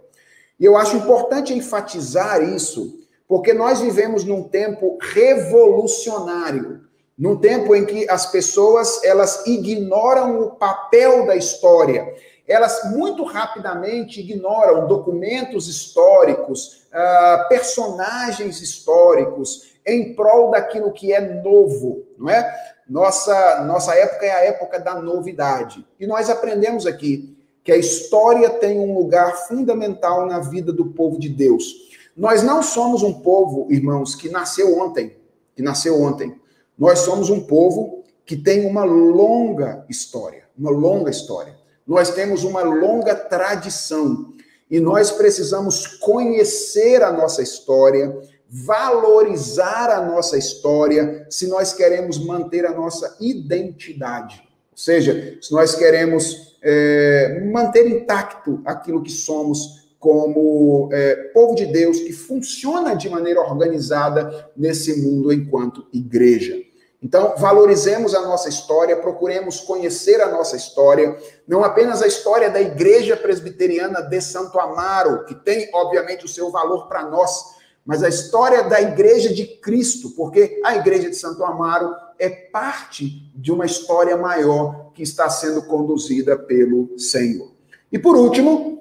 E 0.60 0.66
eu 0.66 0.76
acho 0.76 0.98
importante 0.98 1.54
enfatizar 1.54 2.44
isso, 2.44 3.05
porque 3.28 3.54
nós 3.54 3.80
vivemos 3.82 4.24
num 4.24 4.44
tempo 4.44 4.98
revolucionário, 5.02 6.82
num 7.18 7.38
tempo 7.38 7.76
em 7.76 7.86
que 7.86 8.10
as 8.10 8.26
pessoas 8.26 9.04
elas 9.04 9.46
ignoram 9.46 10.42
o 10.42 10.52
papel 10.52 11.26
da 11.26 11.36
história. 11.36 12.14
Elas 12.48 12.92
muito 12.92 13.24
rapidamente 13.24 14.20
ignoram 14.20 14.88
documentos 14.88 15.68
históricos, 15.68 16.88
uh, 16.94 17.48
personagens 17.50 18.62
históricos, 18.62 19.74
em 19.86 20.14
prol 20.14 20.52
daquilo 20.52 20.92
que 20.92 21.14
é 21.14 21.22
novo, 21.42 22.04
não 22.18 22.30
é? 22.30 22.76
Nossa, 22.88 23.64
nossa 23.64 23.96
época 23.96 24.26
é 24.26 24.32
a 24.32 24.46
época 24.46 24.80
da 24.80 24.96
novidade. 25.02 25.86
E 26.00 26.06
nós 26.06 26.30
aprendemos 26.30 26.86
aqui 26.86 27.36
que 27.64 27.72
a 27.72 27.78
história 27.78 28.48
tem 28.50 28.80
um 28.80 28.94
lugar 28.94 29.48
fundamental 29.48 30.28
na 30.28 30.40
vida 30.40 30.72
do 30.72 30.86
povo 30.88 31.20
de 31.20 31.30
Deus. 31.30 31.85
Nós 32.16 32.42
não 32.42 32.64
somos 32.64 33.04
um 33.04 33.14
povo, 33.14 33.68
irmãos, 33.70 34.16
que 34.16 34.30
nasceu 34.30 34.80
ontem, 34.80 35.18
que 35.54 35.62
nasceu 35.62 36.02
ontem. 36.02 36.34
Nós 36.78 37.00
somos 37.00 37.30
um 37.30 37.42
povo 37.42 38.04
que 38.26 38.38
tem 38.38 38.66
uma 38.66 38.84
longa 38.86 39.86
história, 39.90 40.44
uma 40.58 40.72
longa 40.72 41.12
história. 41.12 41.56
Nós 41.86 42.12
temos 42.12 42.44
uma 42.44 42.62
longa 42.62 43.14
tradição 43.14 44.34
e 44.72 44.80
nós 44.80 45.12
precisamos 45.12 45.86
conhecer 45.86 47.04
a 47.04 47.12
nossa 47.12 47.42
história, 47.42 48.18
valorizar 48.50 49.90
a 49.90 50.02
nossa 50.02 50.38
história 50.38 51.28
se 51.30 51.48
nós 51.48 51.74
queremos 51.74 52.18
manter 52.18 52.66
a 52.66 52.74
nossa 52.74 53.16
identidade. 53.20 54.42
Ou 54.72 54.78
seja, 54.78 55.38
se 55.42 55.52
nós 55.52 55.76
queremos 55.76 56.58
é, 56.62 57.48
manter 57.52 57.88
intacto 57.88 58.62
aquilo 58.66 59.04
que 59.04 59.12
somos 59.12 59.85
como 60.06 60.88
é, 60.92 61.16
povo 61.34 61.56
de 61.56 61.66
Deus 61.66 62.00
que 62.00 62.14
funciona 62.14 62.94
de 62.96 63.10
maneira 63.10 63.42
organizada 63.42 64.52
nesse 64.56 65.02
mundo 65.02 65.34
enquanto 65.34 65.88
igreja. 65.92 66.62
Então, 67.02 67.34
valorizemos 67.40 68.14
a 68.14 68.22
nossa 68.22 68.48
história, 68.48 68.98
procuremos 68.98 69.60
conhecer 69.62 70.22
a 70.22 70.30
nossa 70.30 70.56
história, 70.56 71.18
não 71.48 71.64
apenas 71.64 72.04
a 72.04 72.08
história 72.08 72.52
da 72.52 72.62
Igreja 72.62 73.18
Presbiteriana 73.18 74.00
de 74.00 74.22
Santo 74.22 74.60
Amaro, 74.60 75.26
que 75.26 75.34
tem, 75.34 75.72
obviamente, 75.74 76.24
o 76.24 76.30
seu 76.30 76.52
valor 76.52 76.88
para 76.88 77.10
nós, 77.10 77.56
mas 77.84 78.04
a 78.04 78.10
história 78.10 78.62
da 78.62 78.80
Igreja 78.80 79.34
de 79.34 79.44
Cristo, 79.58 80.12
porque 80.12 80.62
a 80.64 80.76
Igreja 80.76 81.10
de 81.10 81.16
Santo 81.16 81.44
Amaro 81.44 81.96
é 82.20 82.30
parte 82.30 83.32
de 83.36 83.52
uma 83.52 83.66
história 83.66 84.16
maior 84.16 84.92
que 84.94 85.02
está 85.02 85.28
sendo 85.32 85.64
conduzida 85.64 86.38
pelo 86.38 86.96
Senhor. 87.00 87.56
E 87.92 87.98
por 87.98 88.16
último, 88.16 88.76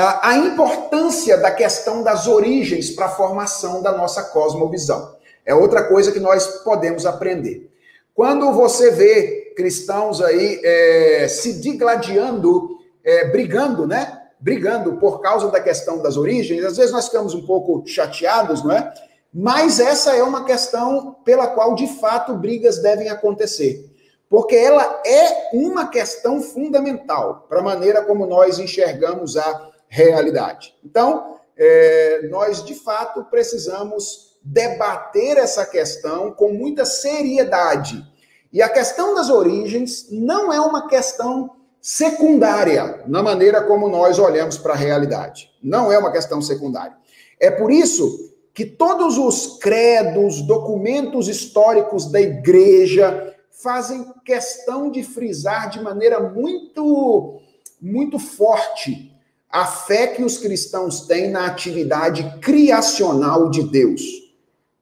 a 0.00 0.36
importância 0.36 1.36
da 1.38 1.50
questão 1.50 2.02
das 2.02 2.26
origens 2.26 2.90
para 2.90 3.06
a 3.06 3.10
formação 3.10 3.82
da 3.82 3.92
nossa 3.92 4.22
cosmovisão. 4.22 5.16
É 5.44 5.54
outra 5.54 5.84
coisa 5.84 6.12
que 6.12 6.20
nós 6.20 6.46
podemos 6.62 7.06
aprender. 7.06 7.70
Quando 8.14 8.52
você 8.52 8.90
vê 8.90 9.52
cristãos 9.56 10.20
aí 10.20 10.60
é, 10.62 11.26
se 11.28 11.54
digladiando, 11.54 12.78
é, 13.02 13.28
brigando, 13.28 13.86
né? 13.86 14.22
brigando 14.38 14.98
por 14.98 15.20
causa 15.20 15.50
da 15.50 15.60
questão 15.60 16.00
das 16.00 16.16
origens, 16.16 16.64
às 16.64 16.76
vezes 16.76 16.92
nós 16.92 17.06
ficamos 17.06 17.34
um 17.34 17.44
pouco 17.44 17.82
chateados, 17.86 18.62
não 18.62 18.72
é? 18.72 18.92
Mas 19.34 19.80
essa 19.80 20.14
é 20.14 20.22
uma 20.22 20.44
questão 20.44 21.16
pela 21.24 21.48
qual, 21.48 21.74
de 21.74 21.86
fato, 21.98 22.34
brigas 22.34 22.78
devem 22.78 23.08
acontecer. 23.08 23.84
Porque 24.28 24.54
ela 24.54 25.02
é 25.04 25.50
uma 25.52 25.88
questão 25.88 26.40
fundamental 26.40 27.46
para 27.48 27.60
a 27.60 27.62
maneira 27.62 28.02
como 28.02 28.26
nós 28.26 28.58
enxergamos 28.58 29.36
a 29.36 29.68
realidade. 29.88 30.74
Então, 30.84 31.38
é, 31.56 32.28
nós, 32.30 32.64
de 32.64 32.74
fato, 32.74 33.24
precisamos 33.24 34.38
debater 34.42 35.36
essa 35.36 35.66
questão 35.66 36.30
com 36.30 36.52
muita 36.52 36.84
seriedade. 36.84 38.04
E 38.52 38.62
a 38.62 38.68
questão 38.68 39.14
das 39.14 39.28
origens 39.28 40.06
não 40.10 40.52
é 40.52 40.60
uma 40.60 40.88
questão 40.88 41.50
secundária 41.80 43.02
na 43.06 43.22
maneira 43.22 43.62
como 43.62 43.88
nós 43.88 44.18
olhamos 44.18 44.56
para 44.56 44.72
a 44.72 44.76
realidade. 44.76 45.50
Não 45.62 45.92
é 45.92 45.98
uma 45.98 46.12
questão 46.12 46.40
secundária. 46.40 46.96
É 47.40 47.50
por 47.50 47.70
isso 47.70 48.34
que 48.54 48.64
todos 48.64 49.18
os 49.18 49.58
credos, 49.58 50.42
documentos 50.42 51.28
históricos 51.28 52.10
da 52.10 52.20
igreja 52.20 53.34
fazem 53.62 54.12
questão 54.24 54.90
de 54.90 55.02
frisar 55.02 55.68
de 55.70 55.80
maneira 55.80 56.20
muito 56.20 57.40
muito 57.80 58.18
forte 58.18 59.14
a 59.50 59.64
fé 59.64 60.08
que 60.08 60.22
os 60.22 60.38
cristãos 60.38 61.02
têm 61.06 61.30
na 61.30 61.46
atividade 61.46 62.38
criacional 62.40 63.50
de 63.50 63.62
Deus. 63.62 64.02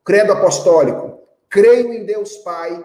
Credo 0.05 0.32
apostólico: 0.32 1.20
creio 1.48 1.93
em 1.93 2.05
Deus 2.05 2.36
Pai, 2.38 2.84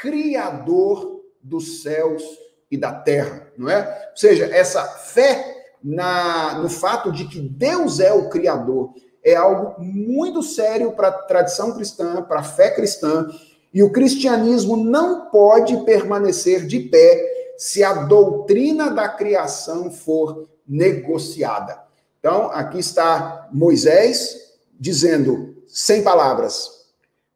criador 0.00 1.22
dos 1.42 1.82
céus 1.82 2.22
e 2.70 2.76
da 2.76 2.92
terra, 2.92 3.50
não 3.56 3.70
é? 3.70 4.08
Ou 4.10 4.16
seja, 4.16 4.46
essa 4.46 4.82
fé 4.84 5.64
na, 5.82 6.58
no 6.58 6.68
fato 6.68 7.12
de 7.12 7.26
que 7.26 7.40
Deus 7.40 8.00
é 8.00 8.12
o 8.12 8.28
Criador 8.28 8.92
é 9.22 9.34
algo 9.34 9.80
muito 9.82 10.42
sério 10.42 10.92
para 10.92 11.08
a 11.08 11.12
tradição 11.12 11.72
cristã, 11.74 12.22
para 12.22 12.40
a 12.40 12.44
fé 12.44 12.70
cristã, 12.70 13.28
e 13.74 13.82
o 13.82 13.90
cristianismo 13.90 14.76
não 14.76 15.26
pode 15.26 15.84
permanecer 15.84 16.66
de 16.66 16.78
pé 16.80 17.54
se 17.58 17.82
a 17.82 17.92
doutrina 17.92 18.90
da 18.90 19.08
criação 19.08 19.90
for 19.90 20.48
negociada. 20.66 21.80
Então, 22.18 22.50
aqui 22.50 22.78
está 22.78 23.48
Moisés 23.52 24.54
dizendo, 24.78 25.56
sem 25.66 26.02
palavras: 26.02 26.86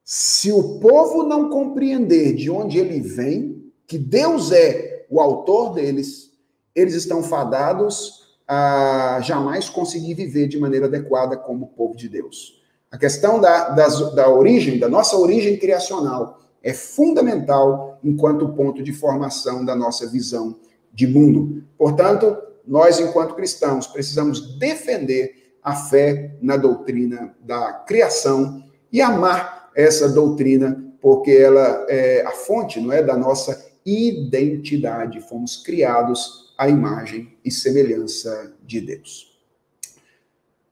se 0.05 0.51
o 0.53 0.81
povo 0.81 1.23
não 1.23 1.49
compreender 1.51 2.35
de 2.35 2.51
onde 2.51 2.79
ele 2.79 3.01
vem, 3.01 3.73
que 3.87 3.99
Deus 3.99 4.53
é 4.53 5.07
o 5.09 5.21
autor 5.21 5.75
deles, 5.75 6.31
eles 6.75 6.95
estão 6.95 7.23
fadados 7.23 8.21
a 8.47 9.21
jamais 9.23 9.69
conseguir 9.69 10.15
viver 10.15 10.49
de 10.49 10.59
maneira 10.59 10.87
adequada 10.87 11.37
como 11.37 11.69
povo 11.69 11.97
de 11.97 12.09
Deus. 12.09 12.61
A 12.91 12.99
questão 12.99 13.41
da, 13.41 13.69
da 13.69 14.29
origem, 14.29 14.79
da 14.79 14.89
nossa 14.89 15.17
origem 15.17 15.57
criacional, 15.57 16.41
é 16.63 16.75
fundamental 16.75 17.99
enquanto 18.03 18.49
ponto 18.49 18.83
de 18.83 18.93
formação 18.93 19.65
da 19.65 19.77
nossa 19.77 20.09
visão 20.09 20.57
de 20.93 21.07
mundo. 21.07 21.63
Portanto, 21.79 22.37
nós, 22.71 23.01
enquanto 23.01 23.35
cristãos, 23.35 23.89
precisamos 23.89 24.57
defender 24.57 25.57
a 25.61 25.75
fé 25.75 26.37
na 26.41 26.57
doutrina 26.57 27.35
da 27.41 27.73
criação 27.73 28.63
e 28.93 29.03
amar 29.03 29.73
essa 29.75 30.09
doutrina, 30.09 30.81
porque 31.01 31.33
ela 31.33 31.85
é 31.89 32.25
a 32.25 32.31
fonte, 32.31 32.79
não 32.79 32.93
é, 32.93 33.03
da 33.03 33.17
nossa 33.17 33.61
identidade. 33.85 35.21
Fomos 35.21 35.57
criados 35.57 36.55
à 36.57 36.69
imagem 36.69 37.37
e 37.45 37.51
semelhança 37.51 38.55
de 38.65 38.81
Deus. 38.81 39.37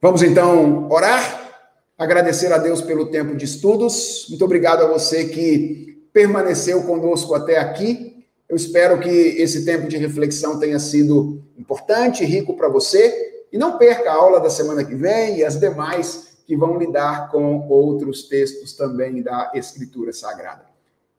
Vamos 0.00 0.22
então 0.22 0.88
orar, 0.88 1.66
agradecer 1.98 2.52
a 2.52 2.58
Deus 2.58 2.80
pelo 2.80 3.10
tempo 3.10 3.34
de 3.34 3.44
estudos. 3.44 4.26
Muito 4.28 4.44
obrigado 4.44 4.84
a 4.84 4.86
você 4.86 5.24
que 5.24 6.00
permaneceu 6.12 6.84
conosco 6.84 7.34
até 7.34 7.58
aqui. 7.58 8.07
Eu 8.48 8.56
espero 8.56 8.98
que 8.98 9.10
esse 9.10 9.64
tempo 9.64 9.88
de 9.88 9.96
reflexão 9.96 10.58
tenha 10.58 10.78
sido 10.78 11.42
importante 11.56 12.24
rico 12.24 12.56
para 12.56 12.68
você. 12.68 13.26
E 13.52 13.58
não 13.58 13.78
perca 13.78 14.10
a 14.10 14.14
aula 14.14 14.40
da 14.40 14.50
semana 14.50 14.84
que 14.84 14.94
vem 14.94 15.38
e 15.38 15.44
as 15.44 15.58
demais 15.58 16.38
que 16.46 16.56
vão 16.56 16.78
lidar 16.78 17.30
com 17.30 17.68
outros 17.68 18.22
textos 18.28 18.72
também 18.72 19.22
da 19.22 19.50
Escritura 19.54 20.12
Sagrada. 20.12 20.64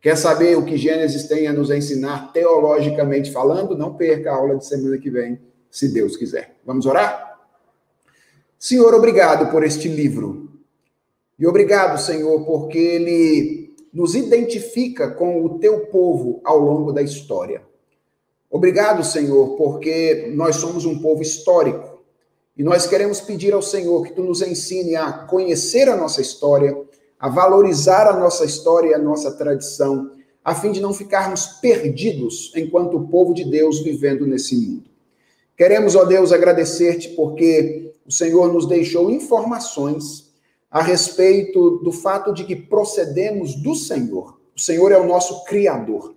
Quer 0.01 0.15
saber 0.15 0.57
o 0.57 0.65
que 0.65 0.77
Gênesis 0.77 1.27
tem 1.27 1.47
a 1.47 1.53
nos 1.53 1.69
ensinar 1.69 2.31
teologicamente 2.31 3.31
falando? 3.31 3.77
Não 3.77 3.95
perca 3.95 4.31
a 4.31 4.35
aula 4.35 4.55
de 4.55 4.65
semana 4.65 4.97
que 4.97 5.09
vem, 5.09 5.39
se 5.69 5.89
Deus 5.89 6.15
quiser. 6.15 6.55
Vamos 6.65 6.85
orar? 6.85 7.37
Senhor, 8.57 8.93
obrigado 8.93 9.51
por 9.51 9.63
este 9.63 9.87
livro. 9.87 10.49
E 11.37 11.45
obrigado, 11.45 11.99
Senhor, 11.99 12.45
porque 12.45 12.77
ele 12.77 13.68
nos 13.93 14.15
identifica 14.15 15.09
com 15.09 15.43
o 15.43 15.59
teu 15.59 15.87
povo 15.87 16.41
ao 16.43 16.59
longo 16.59 16.91
da 16.91 17.01
história. 17.01 17.61
Obrigado, 18.49 19.03
Senhor, 19.03 19.55
porque 19.57 20.31
nós 20.33 20.55
somos 20.55 20.85
um 20.85 20.99
povo 20.99 21.21
histórico. 21.21 21.99
E 22.57 22.63
nós 22.63 22.87
queremos 22.87 23.21
pedir 23.21 23.53
ao 23.53 23.61
Senhor 23.61 24.03
que 24.03 24.13
tu 24.13 24.23
nos 24.23 24.41
ensine 24.41 24.95
a 24.95 25.13
conhecer 25.13 25.87
a 25.87 25.95
nossa 25.95 26.21
história, 26.21 26.75
a 27.19 27.29
valorizar 27.29 28.07
a 28.07 28.17
nossa 28.17 28.43
história 28.43 28.89
e 28.89 28.93
a 28.93 28.99
nossa 28.99 29.31
tradição, 29.31 30.11
a 30.43 30.55
fim 30.55 30.71
de 30.71 30.81
não 30.81 30.93
ficarmos 30.93 31.45
perdidos 31.61 32.51
enquanto 32.55 33.07
povo 33.07 33.33
de 33.33 33.45
Deus 33.45 33.79
vivendo 33.81 34.25
nesse 34.25 34.55
mundo. 34.55 34.89
Queremos, 35.55 35.95
ó 35.95 36.05
Deus, 36.05 36.31
agradecer-te 36.31 37.09
porque 37.09 37.93
o 38.05 38.11
Senhor 38.11 38.51
nos 38.51 38.65
deixou 38.65 39.11
informações 39.11 40.28
a 40.69 40.81
respeito 40.81 41.79
do 41.83 41.91
fato 41.91 42.33
de 42.33 42.43
que 42.43 42.55
procedemos 42.55 43.55
do 43.55 43.73
Senhor. 43.75 44.39
O 44.55 44.59
Senhor 44.59 44.91
é 44.91 44.97
o 44.97 45.07
nosso 45.07 45.43
Criador. 45.45 46.15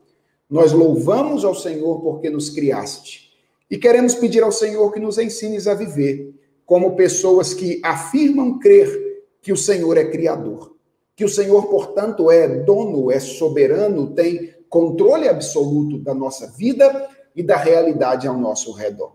Nós 0.49 0.73
louvamos 0.73 1.45
ao 1.45 1.55
Senhor 1.55 2.01
porque 2.01 2.29
nos 2.29 2.51
criaste. 2.51 3.31
E 3.71 3.79
queremos 3.79 4.15
pedir 4.15 4.43
ao 4.43 4.53
Senhor 4.53 4.93
que 4.93 5.01
nos 5.01 5.17
ensines 5.17 5.67
a 5.67 5.75
viver 5.75 6.35
como 6.67 6.97
pessoas 6.97 7.55
que 7.55 7.81
afirmam 7.83 8.59
crer 8.59 9.25
que 9.41 9.53
o 9.53 9.57
Senhor 9.57 9.97
é 9.97 10.05
Criador 10.05 10.73
que 11.15 11.25
o 11.25 11.29
Senhor, 11.29 11.69
portanto, 11.69 12.31
é 12.31 12.49
dono, 12.49 13.11
é 13.11 13.21
soberano, 13.21 14.15
tem 14.15 14.55
controle 14.69 15.29
absoluto 15.29 15.99
da 15.99 16.15
nossa 16.15 16.51
vida 16.51 17.09
e 17.37 17.43
da 17.43 17.57
realidade 17.57 18.27
ao 18.27 18.37
nosso 18.37 18.73
redor. 18.73 19.15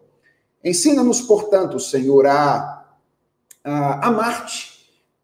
Ensina-nos, 0.63 1.21
portanto, 1.21 1.79
Senhor, 1.79 2.25
a, 2.27 2.85
a 3.63 4.07
amar-te 4.07 4.76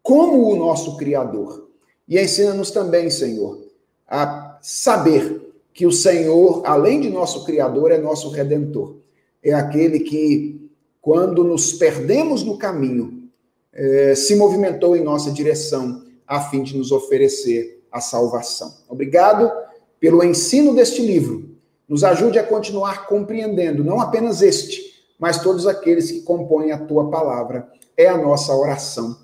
como 0.04 0.50
o 0.50 0.54
nosso 0.54 0.98
Criador. 0.98 1.70
E 2.06 2.20
ensina-nos 2.20 2.70
também, 2.70 3.08
Senhor, 3.08 3.58
a 4.06 4.58
saber 4.60 5.40
que 5.72 5.86
o 5.86 5.90
Senhor, 5.90 6.62
além 6.66 7.00
de 7.00 7.08
nosso 7.08 7.44
Criador, 7.44 7.90
é 7.90 7.96
nosso 7.96 8.28
Redentor. 8.28 8.96
É 9.42 9.54
aquele 9.54 10.00
que, 10.00 10.70
quando 11.00 11.42
nos 11.42 11.72
perdemos 11.72 12.42
no 12.42 12.58
caminho, 12.58 13.30
eh, 13.72 14.14
se 14.14 14.36
movimentou 14.36 14.94
em 14.94 15.02
nossa 15.02 15.32
direção 15.32 16.04
a 16.26 16.40
fim 16.42 16.62
de 16.62 16.76
nos 16.76 16.92
oferecer 16.92 17.82
a 17.90 18.00
salvação. 18.00 18.74
Obrigado 18.88 19.50
pelo 19.98 20.22
ensino 20.22 20.74
deste 20.74 21.00
livro. 21.00 21.56
Nos 21.88 22.04
ajude 22.04 22.38
a 22.38 22.44
continuar 22.44 23.06
compreendendo 23.06 23.82
não 23.82 24.00
apenas 24.00 24.42
este, 24.42 24.82
mas 25.18 25.42
todos 25.42 25.66
aqueles 25.66 26.10
que 26.10 26.20
compõem 26.20 26.72
a 26.72 26.78
tua 26.78 27.10
palavra. 27.10 27.68
É 27.96 28.06
a 28.06 28.18
nossa 28.18 28.54
oração. 28.54 29.23